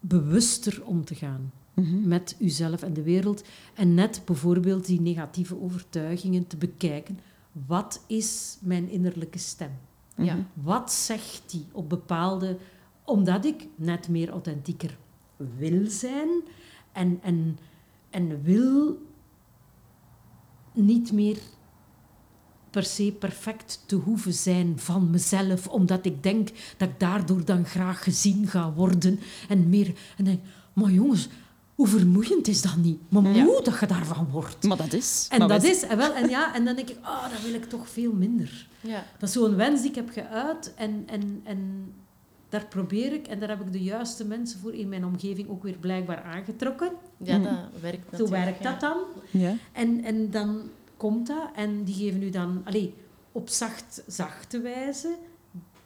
bewuster 0.00 0.82
om 0.84 1.04
te 1.04 1.14
gaan. 1.14 1.52
Mhm. 1.74 2.08
met 2.08 2.36
uzelf 2.38 2.82
en 2.82 2.92
de 2.92 3.02
wereld. 3.02 3.44
En 3.74 3.94
net 3.94 4.22
bijvoorbeeld 4.24 4.86
die 4.86 5.00
negatieve 5.00 5.60
overtuigingen 5.60 6.46
te 6.46 6.56
bekijken. 6.56 7.18
Wat 7.66 8.04
is 8.06 8.58
mijn 8.60 8.88
innerlijke 8.88 9.38
stem? 9.38 9.70
Ja. 10.16 10.34
Mhm. 10.34 10.44
Wat 10.54 10.92
zegt 10.92 11.42
die 11.46 11.64
op 11.72 11.88
bepaalde... 11.88 12.56
Omdat 13.04 13.44
ik 13.44 13.66
net 13.74 14.08
meer 14.08 14.30
authentieker 14.30 14.96
wil 15.36 15.86
zijn 15.86 16.28
en, 16.92 17.18
en, 17.22 17.58
en 18.10 18.42
wil 18.42 19.02
niet 20.72 21.12
meer 21.12 21.36
per 22.70 22.84
se 22.84 23.14
perfect 23.18 23.82
te 23.86 23.96
hoeven 23.96 24.32
zijn 24.32 24.78
van 24.78 25.10
mezelf, 25.10 25.68
omdat 25.68 26.06
ik 26.06 26.22
denk 26.22 26.48
dat 26.76 26.88
ik 26.88 27.00
daardoor 27.00 27.44
dan 27.44 27.64
graag 27.64 28.02
gezien 28.02 28.46
ga 28.46 28.72
worden 28.72 29.20
en 29.48 29.68
meer... 29.68 29.94
En 30.16 30.24
denk, 30.24 30.40
maar 30.72 30.90
jongens, 30.90 31.28
hoe 31.74 31.86
vermoeiend 31.86 32.48
is 32.48 32.62
dat 32.62 32.76
niet? 32.76 33.00
Maar 33.08 33.22
Ja. 33.22 33.44
moe 33.44 33.62
dat 33.62 33.80
je 33.80 33.86
daarvan 33.86 34.28
wordt. 34.30 34.64
Maar 34.64 34.76
dat 34.76 34.92
is. 34.92 35.26
En 35.30 35.48
dat 35.48 35.62
is, 35.62 35.82
en, 35.82 35.96
wel, 35.96 36.12
en, 36.14 36.28
ja, 36.28 36.54
en 36.54 36.64
dan 36.64 36.76
denk 36.76 36.88
ik, 36.88 36.96
ah, 37.00 37.30
dat 37.30 37.42
wil 37.42 37.54
ik 37.54 37.64
toch 37.64 37.88
veel 37.88 38.12
minder. 38.12 38.68
Ja. 38.80 39.04
Dat 39.18 39.28
is 39.28 39.34
zo'n 39.34 39.56
wens 39.56 39.80
die 39.80 39.90
ik 39.90 39.94
heb 39.96 40.10
geuit 40.10 40.74
en, 40.74 41.02
en, 41.06 41.40
en 41.44 41.92
daar 42.50 42.66
probeer 42.66 43.12
ik, 43.12 43.26
en 43.26 43.40
daar 43.40 43.48
heb 43.48 43.60
ik 43.60 43.72
de 43.72 43.82
juiste 43.82 44.26
mensen 44.26 44.60
voor 44.60 44.74
in 44.74 44.88
mijn 44.88 45.04
omgeving 45.04 45.48
ook 45.48 45.62
weer 45.62 45.76
blijkbaar 45.76 46.22
aangetrokken. 46.22 46.92
Ja, 47.16 47.38
dat 47.38 47.80
werkt 47.80 48.04
Zo 48.04 48.10
natuurlijk. 48.10 48.44
werkt 48.44 48.62
dat 48.62 48.80
dan. 48.80 48.98
Ja. 49.30 49.56
En, 49.72 50.04
en 50.04 50.30
dan 50.30 50.70
komt 50.96 51.26
dat 51.26 51.50
en 51.54 51.84
die 51.84 51.94
geven 51.94 52.22
u 52.22 52.30
dan 52.30 52.62
allee, 52.64 52.94
op 53.32 53.48
zacht, 53.48 54.02
zachte 54.06 54.60
wijze 54.60 55.16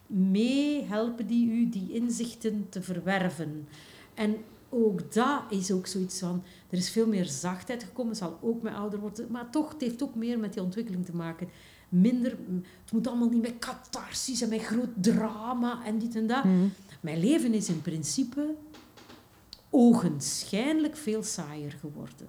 mee, 0.06 0.84
helpen 0.84 1.26
die 1.26 1.50
u 1.50 1.68
die 1.68 1.92
inzichten 1.92 2.66
te 2.68 2.82
verwerven. 2.82 3.68
En 4.14 4.36
ook 4.68 5.12
dat 5.14 5.42
is 5.50 5.70
ook 5.70 5.86
zoiets 5.86 6.18
van, 6.18 6.42
er 6.70 6.78
is 6.78 6.90
veel 6.90 7.06
meer 7.06 7.24
zachtheid 7.24 7.82
gekomen, 7.82 8.16
zal 8.16 8.38
ook 8.42 8.62
met 8.62 8.74
ouder 8.74 8.98
worden, 9.00 9.26
maar 9.30 9.50
toch, 9.50 9.72
het 9.72 9.80
heeft 9.80 10.02
ook 10.02 10.14
meer 10.14 10.38
met 10.38 10.52
die 10.52 10.62
ontwikkeling 10.62 11.04
te 11.04 11.16
maken. 11.16 11.48
Minder, 12.00 12.30
het 12.84 12.92
moet 12.92 13.06
allemaal 13.06 13.28
niet 13.28 13.42
met 13.42 13.58
catharsis 13.58 14.42
en 14.42 14.48
met 14.48 14.62
groot 14.62 14.88
drama 15.00 15.84
en 15.84 15.98
dit 15.98 16.16
en 16.16 16.26
dat. 16.26 16.44
Mhm. 16.44 16.66
Mijn 17.00 17.18
leven 17.20 17.54
is 17.54 17.68
in 17.68 17.82
principe 17.82 18.54
ogenschijnlijk 19.70 20.96
veel 20.96 21.22
saaier 21.22 21.72
geworden. 21.80 22.26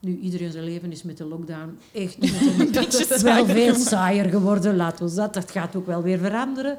Nu, 0.00 0.18
iedereen 0.18 0.52
zijn 0.52 0.64
leven 0.64 0.92
is 0.92 1.02
met 1.02 1.16
de 1.16 1.24
lockdown 1.24 1.78
echt 1.92 2.18
beetje 2.72 3.18
wel 3.22 3.46
veel 3.46 3.74
saaier 3.74 4.24
geworden. 4.30 4.76
Laten 4.76 5.08
we 5.08 5.14
dat. 5.14 5.34
Dat 5.34 5.50
gaat 5.50 5.76
ook 5.76 5.86
wel 5.86 6.02
weer 6.02 6.18
veranderen. 6.18 6.78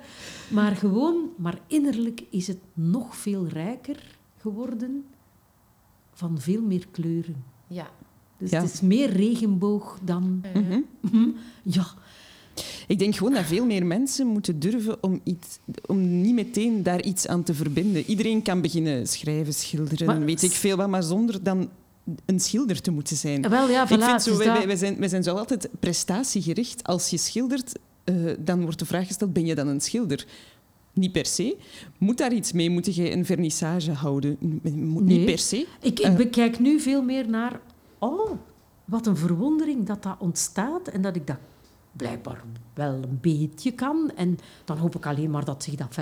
Maar 0.49 0.75
gewoon, 0.75 1.29
maar 1.37 1.59
innerlijk 1.67 2.23
is 2.29 2.47
het 2.47 2.57
nog 2.73 3.15
veel 3.17 3.47
rijker 3.47 4.17
geworden 4.37 5.05
van 6.13 6.39
veel 6.39 6.61
meer 6.61 6.87
kleuren. 6.91 7.43
Ja. 7.67 7.87
Dus 8.37 8.49
Ja. 8.49 8.61
het 8.61 8.73
is 8.73 8.81
meer 8.81 9.09
regenboog 9.09 9.99
dan... 10.03 10.43
Mhm. 10.53 10.79
Hm, 11.11 11.29
Ja, 11.63 11.85
Ik 12.87 12.99
denk 12.99 13.15
gewoon 13.15 13.33
dat 13.33 13.43
veel 13.45 13.65
meer 13.65 13.85
mensen 13.85 14.27
moeten 14.27 14.59
durven 14.59 15.03
om, 15.03 15.21
iets, 15.23 15.59
om 15.85 16.21
niet 16.21 16.33
meteen 16.33 16.83
daar 16.83 17.01
iets 17.03 17.27
aan 17.27 17.43
te 17.43 17.53
verbinden. 17.53 18.03
Iedereen 18.05 18.41
kan 18.41 18.61
beginnen 18.61 19.07
schrijven, 19.07 19.53
schilderen, 19.53 20.07
Maar- 20.07 20.19
weet 20.25 20.43
ik 20.43 20.51
veel 20.51 20.75
wat, 20.77 20.89
maar 20.89 21.03
zonder 21.03 21.43
dan 21.43 21.69
een 22.25 22.39
schilder 22.39 22.81
te 22.81 22.91
moeten 22.91 23.15
zijn. 23.17 23.49
wel 23.49 23.69
ja, 23.69 23.81
ik 23.81 23.87
vind 23.87 24.01
zo, 24.21 24.29
dus 24.29 24.45
wij, 24.45 24.65
dat- 24.65 24.77
zijn, 24.77 24.97
wij 24.99 25.07
zijn 25.07 25.23
zo 25.23 25.35
altijd 25.35 25.69
prestatiegericht. 25.79 26.83
Als 26.83 27.09
je 27.09 27.17
schildert, 27.17 27.79
eh, 28.03 28.15
dan 28.39 28.61
wordt 28.61 28.79
de 28.79 28.85
vraag 28.85 29.07
gesteld, 29.07 29.33
ben 29.33 29.45
je 29.45 29.55
dan 29.55 29.67
een 29.67 29.81
schilder? 29.81 30.25
Niet 30.93 31.11
per 31.11 31.25
se. 31.25 31.57
Moet 31.97 32.17
daar 32.17 32.33
iets 32.33 32.51
mee? 32.51 32.69
Moet 32.69 32.95
je 32.95 33.11
een 33.11 33.25
vernissage 33.25 33.91
houden? 33.91 34.37
Moet 34.39 34.63
Nee. 34.63 35.17
Niet 35.17 35.25
per 35.25 35.37
se. 35.37 35.67
Ik, 35.81 35.99
ik 35.99 36.17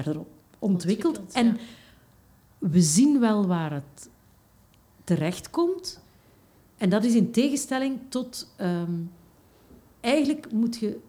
Eh. 0.07 0.19
Ontwikkelt, 0.59 1.21
en 1.31 1.45
ja. 1.45 1.55
we 2.57 2.81
zien 2.81 3.19
wel 3.19 3.47
waar 3.47 3.73
het 3.73 4.09
terechtkomt. 5.03 6.03
En 6.77 6.89
dat 6.89 7.03
is 7.03 7.15
in 7.15 7.31
tegenstelling 7.31 7.99
tot... 8.09 8.53
ehm, 8.57 8.93
eigenlijk 9.99 10.51
moet 10.51 10.77
je 10.77 10.99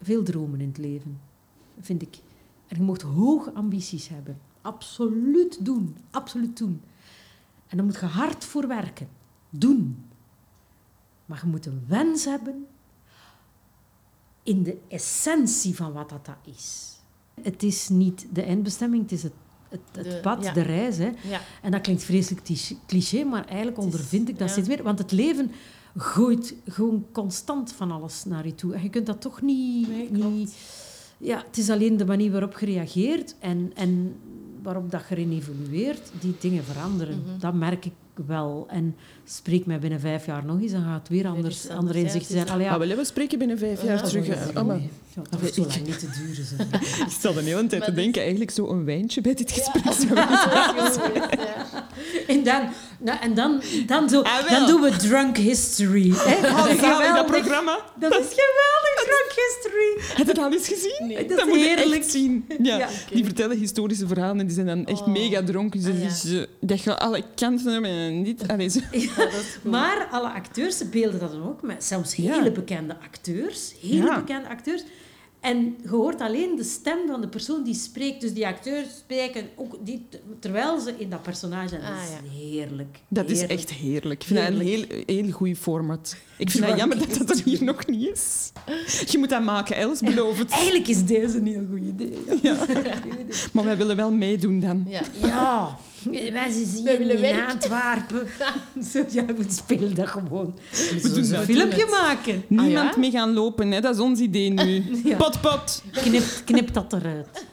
veel 0.00 0.22
dromen 0.22 0.60
in 0.60 0.68
het 0.68 0.78
leven, 0.78 1.20
vind 1.80 2.02
ik. 2.02 2.18
En 2.66 2.76
je 2.76 2.82
moet 2.82 3.02
hoge 3.02 3.52
ambities 3.52 4.08
hebben. 4.08 4.38
Absoluut 4.60 5.64
doen. 5.64 5.96
Absoluut 6.10 6.58
doen. 6.58 6.80
En 7.66 7.76
daar 7.76 7.86
moet 7.86 8.00
je 8.00 8.06
hard 8.06 8.44
voor 8.44 8.68
werken. 8.68 9.08
Doen. 9.50 10.04
Maar 11.26 11.40
je 11.42 11.50
moet 11.50 11.66
een 11.66 11.84
wens 11.86 12.24
hebben 12.24 12.66
in 14.46 14.62
de 14.62 14.76
essentie 14.88 15.74
van 15.76 15.92
wat 15.92 16.08
dat, 16.08 16.26
dat 16.26 16.54
is. 16.56 16.94
Het 17.42 17.62
is 17.62 17.88
niet 17.88 18.26
de 18.32 18.42
eindbestemming, 18.42 19.02
het 19.02 19.12
is 19.12 19.22
het, 19.22 19.32
het, 19.68 19.80
het 19.92 20.04
De- 20.04 20.18
pad, 20.22 20.44
ja. 20.44 20.52
de 20.52 20.60
reis. 20.62 20.96
Hè. 20.98 21.10
Ja. 21.28 21.40
En 21.62 21.70
dat 21.70 21.80
klinkt 21.80 22.02
vreselijk 22.04 22.48
cliché- 22.86 23.24
maar 23.24 23.44
eigenlijk 23.46 23.78
is- 23.78 23.84
ondervind 23.84 24.28
ik 24.28 24.38
dat 24.38 24.46
ja. 24.46 24.52
steeds 24.52 24.68
meer. 24.68 24.82
Want 24.82 24.98
het 24.98 25.12
leven 25.12 25.50
gooit 25.96 26.54
gewoon 26.66 27.06
constant 27.12 27.72
van 27.72 27.90
alles 27.90 28.24
naar 28.24 28.46
je 28.46 28.54
toe. 28.54 28.74
En 28.74 28.82
je 28.82 28.90
kunt 28.90 29.06
dat 29.06 29.20
toch 29.20 29.42
niet... 29.42 29.88
Nee, 29.88 30.10
niet 30.10 30.56
ja, 31.18 31.42
het 31.46 31.56
is 31.58 31.70
alleen 31.70 31.96
de 31.96 32.04
manier 32.06 32.30
waarop 32.30 32.58
je 32.58 32.66
reageert 32.66 33.34
en, 33.38 33.70
en 33.74 34.16
waarop 34.62 34.90
dat 34.90 35.02
je 35.08 35.16
erin 35.16 35.32
evolueert, 35.32 36.10
die 36.20 36.34
dingen 36.40 36.64
veranderen. 36.64 37.22
Mhm. 37.26 37.38
Dat 37.38 37.54
merk 37.54 37.84
ik 37.84 37.92
wel. 38.26 38.66
En 38.70 38.96
spreek 39.24 39.66
mij 39.66 39.78
binnen 39.78 40.00
vijf 40.00 40.26
jaar 40.26 40.44
nog 40.44 40.60
eens, 40.60 40.72
dan 40.72 40.82
gaat 40.82 40.98
het 40.98 41.08
weer 41.08 41.26
anders, 41.26 41.68
andere 41.68 41.98
ja, 41.98 42.04
inzichten 42.04 42.32
zijn. 42.32 42.44
is- 42.46 42.50
Allee, 42.52 42.70
Ah, 42.70 42.78
wel, 42.78 42.96
we 42.96 43.04
spreken 43.04 43.38
binnen 43.38 43.58
vijf 43.58 43.82
jaar 43.82 43.96
Ja, 43.96 44.02
terug. 44.02 44.26
dat 44.26 44.36
is 44.48 44.54
Ah, 44.54 44.66
maar. 44.66 44.76
Ja, 45.14 45.22
toch 45.30 45.40
Allee, 45.40 45.52
zo 45.52 45.60
lang 45.60 45.86
niet 45.86 45.98
te 45.98 46.06
duren. 46.06 46.68
Ik 47.06 47.10
stel 47.12 47.32
de 47.34 47.40
hele 47.40 47.54
tijd 47.66 47.70
Maar 47.70 47.80
te 47.80 47.94
dus- 47.94 48.02
denken, 48.02 48.20
eigenlijk 48.20 48.50
zo 48.50 48.68
een 48.68 48.84
wijntje 48.84 49.20
bij 49.20 49.34
dit 49.34 49.52
gesprek. 49.52 49.84
En 52.26 52.44
dan, 52.44 52.62
nou, 52.98 53.18
en 53.20 53.34
dan, 53.34 53.62
dan, 53.86 54.08
zo, 54.08 54.20
Ah, 54.22 54.50
dan 54.50 54.66
doen 54.66 54.80
we 54.80 54.96
drunk 54.96 55.36
history. 55.36 56.10
Hè? 56.14 56.34
Oh, 56.48 56.56
Dat 56.64 56.68
is 56.68 56.80
zalig, 56.80 56.80
dat 56.80 57.06
geweldig. 57.06 57.26
programma. 57.26 57.78
Dat 57.98 58.10
is 58.12 58.26
geweldig, 58.26 58.94
drunk 59.04 59.32
history. 59.36 60.16
Heb 60.16 60.26
je 60.26 60.34
dat 60.34 60.44
al 60.44 60.52
eens 60.52 60.68
gezien? 60.68 61.06
Nee. 61.06 61.16
Dat 61.16 61.28
dat 61.28 61.38
is 61.38 61.44
moet 61.44 61.54
je 61.62 61.66
heerlijk. 61.66 61.94
echt 62.02 62.10
zien. 62.10 62.44
Ja. 62.62 62.78
Ja. 62.78 62.88
Die 63.12 63.24
vertellen 63.24 63.58
historische 63.58 64.06
verhalen 64.06 64.40
en 64.40 64.46
die 64.46 64.54
zijn 64.54 64.66
dan 64.66 64.86
echt 64.86 65.00
Oh. 65.00 65.06
mega 65.06 65.42
dronken. 65.42 65.80
Ze, 65.80 65.90
Ah, 65.90 66.30
ja. 66.32 66.44
dat 66.60 66.82
je 66.82 66.98
alle 66.98 67.22
kanten 67.34 67.84
en 68.06 68.22
niet... 68.22 68.46
Allee, 68.52 68.68
zo. 68.68 68.80
Ja. 68.92 69.28
Maar 69.62 70.08
alle 70.10 70.28
acteurs 70.30 70.88
beelden 70.90 71.20
dat 71.20 71.32
dan 71.32 71.42
ook 71.48 71.62
met 71.62 71.84
zelfs 71.84 72.14
Ja. 72.14 72.34
hele 72.38 72.52
bekende 72.52 72.96
acteurs. 73.04 73.74
Hele 73.80 73.94
Ja. 74.06 74.20
bekende 74.20 74.48
acteurs. 74.48 74.82
En 75.40 75.76
je 75.82 75.88
hoort 75.88 76.20
alleen 76.20 76.56
de 76.56 76.64
stem 76.64 76.98
van 77.06 77.20
de 77.20 77.28
persoon 77.28 77.64
die 77.64 77.74
spreekt. 77.74 78.20
Dus 78.20 78.32
die 78.32 78.46
acteurs 78.46 78.88
spreken 78.98 79.48
ook 79.56 79.76
die, 79.84 80.06
terwijl 80.40 80.80
ze 80.80 80.94
in 80.98 81.10
dat 81.10 81.22
personage 81.22 81.68
zijn. 81.68 81.80
Dat 81.80 81.90
Ah, 81.90 81.96
is 82.02 82.40
heerlijk. 82.40 82.98
Dat 83.08 83.30
is 83.30 83.46
echt 83.46 83.70
heerlijk. 83.70 84.20
Ik 84.20 84.26
vind 84.26 84.38
dat 84.40 84.48
een 84.48 84.60
heel, 84.66 84.84
heel 85.06 85.30
goed 85.30 85.58
format. 85.58 86.16
Ik 86.38 86.50
vind 86.50 86.64
het 86.64 86.76
jammer 86.76 86.98
dat 86.98 87.14
dat 87.26 87.30
er 87.38 87.44
hier 87.44 87.64
nog 87.64 87.86
niet 87.86 88.08
is. 88.08 88.52
Je 89.10 89.18
moet 89.18 89.28
dat 89.30 89.44
maken, 89.44 89.76
Els, 89.76 90.00
beloof 90.00 90.38
het. 90.38 90.50
Eigenlijk 90.50 90.88
is 90.88 91.04
deze 91.04 91.38
een 91.38 91.46
heel 91.46 91.66
goed 91.70 91.80
idee. 91.80 92.18
Ja. 92.42 92.56
Maar 93.52 93.64
wij 93.64 93.76
willen 93.76 93.96
wel 93.96 94.12
meedoen 94.12 94.60
dan. 94.60 94.86
Ja. 94.88 95.78
Ja, 96.10 96.32
wij 96.32 96.50
zien 96.50 97.10
in 97.10 97.20
werk. 97.20 97.50
Antwerpen. 97.50 98.26
Zo, 98.92 99.04
ja, 99.10 99.24
we 99.24 99.44
spelen 99.48 99.94
dat 99.94 100.06
gewoon. 100.08 100.58
We 100.70 101.00
doen 101.14 101.28
dat. 101.30 101.38
een 101.40 101.44
filmpje 101.44 101.86
maken. 101.90 102.44
Niemand 102.48 102.94
ja? 102.94 103.00
mee 103.00 103.10
gaan 103.10 103.32
lopen, 103.32 103.70
hè? 103.70 103.80
dat 103.80 103.94
is 103.94 104.00
ons 104.00 104.20
idee 104.20 104.50
nu. 104.50 104.84
Ja. 105.04 105.16
Pot, 105.16 105.40
pot. 105.40 105.82
Knip, 105.92 106.24
knip 106.44 106.72
dat 106.72 106.92
eruit. 106.92 107.44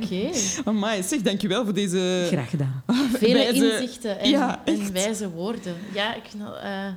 Oké. 0.00 0.30
Amai, 0.64 1.02
zeg, 1.02 1.20
dankjewel 1.22 1.64
voor 1.64 1.74
deze... 1.74 2.24
Graag 2.26 2.50
gedaan. 2.50 2.82
Vele 3.18 3.32
wijze- 3.34 3.72
inzichten 3.80 4.18
en, 4.18 4.30
Ja, 4.30 4.62
en 4.64 4.80
echt. 4.80 4.92
wijze 4.92 5.30
woorden. 5.30 5.76
Ja, 5.94 6.14
ik, 6.14 6.22
vind 6.30 6.42
dat, 6.42 6.56
eh, 6.62 6.88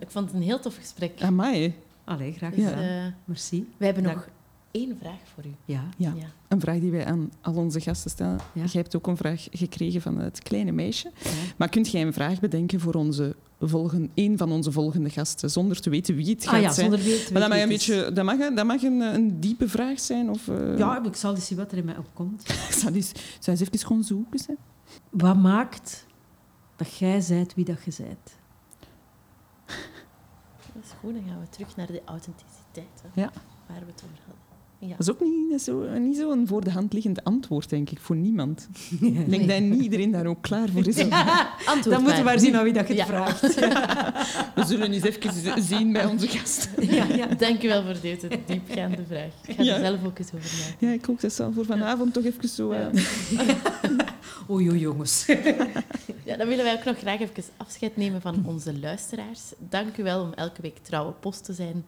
ik 0.00 0.10
vond 0.10 0.26
het 0.26 0.34
een 0.34 0.42
heel 0.42 0.60
tof 0.60 0.76
gesprek. 0.76 1.22
Amai. 1.22 1.74
Allee, 2.04 2.32
graag 2.32 2.54
Dus, 2.54 2.70
eh, 2.70 3.06
Merci. 3.24 3.68
wij 3.76 3.86
hebben 3.86 4.04
Dank. 4.04 4.16
nog 4.16 4.28
één 4.70 4.96
vraag 5.00 5.18
voor 5.34 5.44
u. 5.46 5.54
Ja. 5.64 5.82
Ja, 5.96 6.12
Ja. 6.16 6.26
een 6.48 6.60
vraag 6.60 6.78
die 6.78 6.90
wij 6.90 7.06
aan 7.06 7.30
al 7.40 7.54
onze 7.54 7.80
gasten 7.80 8.10
stellen. 8.10 8.36
Ja. 8.52 8.62
Jij 8.64 8.80
hebt 8.82 8.96
ook 8.96 9.06
een 9.06 9.16
vraag 9.16 9.46
gekregen 9.50 10.00
van 10.02 10.18
het 10.18 10.42
kleine 10.42 10.72
meisje. 10.72 11.10
Ja. 11.22 11.30
Maar 11.56 11.68
kunt 11.68 11.90
jij 11.90 12.02
een 12.02 12.12
vraag 12.12 12.40
bedenken 12.40 12.80
voor 12.80 12.94
onze 12.94 13.36
volgen, 13.60 14.10
een 14.14 14.38
van 14.38 14.52
onze 14.52 14.72
volgende 14.72 15.10
gasten, 15.10 15.50
zonder 15.50 15.80
te 15.80 15.90
weten 15.90 16.14
wie 16.14 16.30
het 16.30 16.44
gaat 16.46 16.54
Ah 16.54 16.60
ja, 16.62 16.72
zijn? 16.72 16.90
zonder 16.90 17.08
Maar 17.32 17.40
dat 17.40 17.50
mag, 17.50 17.58
een, 17.60 17.68
beetje, 17.68 18.12
dat 18.12 18.24
mag, 18.24 18.54
dat 18.54 18.66
mag 18.66 18.82
een, 18.82 19.00
een 19.00 19.40
diepe 19.40 19.68
vraag 19.68 20.00
zijn. 20.00 20.30
Of, 20.30 20.48
eh, 20.48 20.78
Ja, 20.78 21.04
ik 21.04 21.16
zal 21.16 21.34
eens 21.34 21.46
zien 21.46 21.58
wat 21.58 21.72
er 21.72 21.78
in 21.78 21.84
mij 21.84 21.96
opkomt. 21.96 22.42
Ik 22.68 22.74
zal 22.74 22.92
eens, 22.92 23.12
zal 23.38 23.52
eens 23.54 23.60
even 23.62 23.78
gewoon 23.78 24.04
zoeken. 24.04 24.40
Hè. 24.46 24.54
Wat 25.10 25.36
maakt 25.36 26.06
dat 26.76 26.96
jij 26.96 27.20
zijt 27.20 27.54
wie 27.54 27.64
dat 27.64 27.84
je 27.84 27.90
zijt? 27.90 28.36
Goed, 31.00 31.14
dan 31.14 31.22
gaan 31.28 31.40
we 31.40 31.48
terug 31.50 31.76
naar 31.76 31.86
de 31.86 32.02
authenticiteit. 32.04 33.02
Hè, 33.02 33.20
Ja. 33.20 33.30
Waar 33.66 33.80
we 33.80 33.86
het 33.92 34.02
over 34.04 34.16
hadden. 34.26 34.46
Ja. 34.80 34.88
Dat 34.88 34.98
is 35.00 35.10
ook 35.10 35.20
niet, 35.20 35.50
dat 35.50 35.58
is 35.58 35.64
zo, 35.64 35.98
niet 35.98 36.16
zo'n 36.16 36.46
voor 36.46 36.64
de 36.64 36.70
hand 36.70 36.92
liggend 36.92 37.24
antwoord, 37.24 37.68
denk 37.70 37.90
ik, 37.90 37.98
voor 38.00 38.16
niemand. 38.16 38.68
Ik 39.00 39.30
denk 39.30 39.48
dat 39.48 39.60
niet 39.60 39.82
iedereen 39.82 40.10
daar 40.10 40.26
ook 40.26 40.42
klaar 40.42 40.68
voor 40.68 40.86
is. 40.88 40.98
Antwoord 41.66 41.84
Dan 41.84 42.00
moeten 42.02 42.18
we 42.18 42.24
maar 42.24 42.38
zien 42.38 42.56
aan 42.56 42.64
wie 42.64 42.72
dat 42.72 42.88
je 42.88 42.94
het 42.94 43.02
Ja. 43.02 43.06
vraagt. 43.06 43.40
We 44.54 44.64
zullen 44.66 44.92
eens 44.92 45.04
even 45.04 45.62
zien 45.62 45.92
bij 45.92 46.04
onze 46.04 46.28
gasten. 46.28 46.86
Ja, 46.94 47.04
ja. 47.04 47.26
Dank 47.26 47.62
u 47.62 47.68
wel 47.68 47.84
voor 47.84 47.96
deze 48.02 48.28
diepgaande 48.46 49.04
vraag. 49.08 49.30
Ik 49.46 49.54
ga 49.56 49.62
Ja. 49.62 49.74
er 49.74 49.80
zelf 49.80 50.04
ook 50.04 50.18
eens 50.18 50.32
over 50.34 50.50
nadenken. 50.58 50.86
Ja, 50.88 50.92
ik 50.94 51.08
ook. 51.10 51.20
Dat 51.20 51.32
zal 51.32 51.52
voor 51.52 51.64
vanavond 51.64 52.12
toch 52.12 52.24
even 52.24 52.48
zo... 52.48 52.70
eh, 52.70 52.86
Oei, 54.50 54.68
oei, 54.70 54.78
jongens. 54.78 55.26
Ja, 56.24 56.36
dan 56.36 56.48
willen 56.48 56.64
wij 56.64 56.74
ook 56.74 56.84
nog 56.84 56.98
graag 56.98 57.20
even 57.20 57.42
afscheid 57.56 57.96
nemen 57.96 58.20
van 58.20 58.46
onze 58.46 58.78
luisteraars. 58.78 59.40
Dank 59.58 59.96
u 59.96 60.02
wel 60.02 60.22
om 60.22 60.32
elke 60.32 60.62
week 60.62 60.78
trouwe 60.78 61.12
post 61.12 61.44
te 61.44 61.52
zijn. 61.52 61.84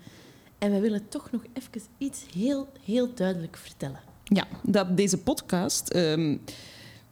En 0.59 0.71
wij 0.71 0.81
willen 0.81 1.09
toch 1.09 1.31
nog 1.31 1.43
even 1.53 1.89
iets 1.99 2.25
heel, 2.35 2.69
heel 2.85 3.15
duidelijk 3.15 3.57
vertellen. 3.57 4.01
Ja, 4.25 4.47
dat 4.63 4.97
deze 4.97 5.19
podcast... 5.19 5.89
ehm, 5.89 6.37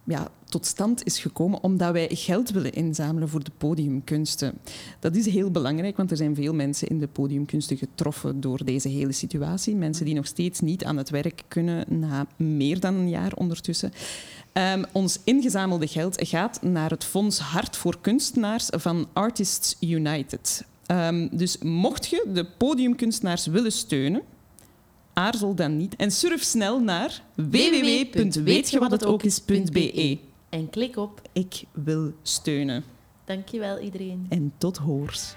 ja, 0.04 0.30
tot 0.44 0.66
stand 0.66 1.04
is 1.04 1.18
gekomen 1.18 1.62
omdat 1.62 1.92
wij 1.92 2.08
geld 2.12 2.50
willen 2.50 2.72
inzamelen 2.72 3.28
voor 3.28 3.44
de 3.44 3.50
podiumkunsten. 3.58 4.58
Dat 4.98 5.16
is 5.16 5.26
heel 5.26 5.50
belangrijk, 5.50 5.96
want 5.96 6.10
er 6.10 6.16
zijn 6.16 6.34
veel 6.34 6.54
mensen 6.54 6.88
in 6.88 6.98
de 6.98 7.08
podiumkunsten 7.08 7.76
getroffen 7.76 8.40
door 8.40 8.64
deze 8.64 8.88
hele 8.88 9.12
situatie. 9.12 9.76
Mensen 9.76 10.04
die 10.04 10.14
nog 10.14 10.26
steeds 10.26 10.60
niet 10.60 10.84
aan 10.84 10.96
het 10.96 11.10
werk 11.10 11.42
kunnen 11.48 12.00
na 12.00 12.26
meer 12.36 12.80
dan 12.80 12.94
een 12.94 13.08
jaar 13.08 13.32
ondertussen. 13.34 13.92
Um, 14.58 14.84
ons 14.92 15.18
ingezamelde 15.24 15.86
geld 15.86 16.28
gaat 16.28 16.62
naar 16.62 16.90
het 16.90 17.04
Fonds 17.04 17.38
Hart 17.38 17.76
voor 17.76 17.98
Kunstenaars 18.00 18.66
van 18.70 19.08
Artists 19.12 19.76
United. 19.80 20.64
Um, 20.86 21.28
dus 21.36 21.58
mocht 21.58 22.06
je 22.06 22.24
de 22.32 22.44
podiumkunstenaars 22.44 23.46
willen 23.46 23.72
steunen, 23.72 24.22
aarzel 25.12 25.54
dan 25.54 25.76
niet 25.76 25.96
en 25.96 26.10
surf 26.10 26.42
snel 26.42 26.80
naar 26.80 27.22
www.weetjewathetokis.be. 27.34 30.18
En 30.48 30.70
klik 30.70 30.96
op 30.96 31.22
Ik 31.32 31.62
wil 31.72 32.12
steunen. 32.22 32.84
Dankjewel 33.24 33.78
iedereen. 33.78 34.26
En 34.28 34.52
tot 34.58 34.76
hoors. 34.76 35.34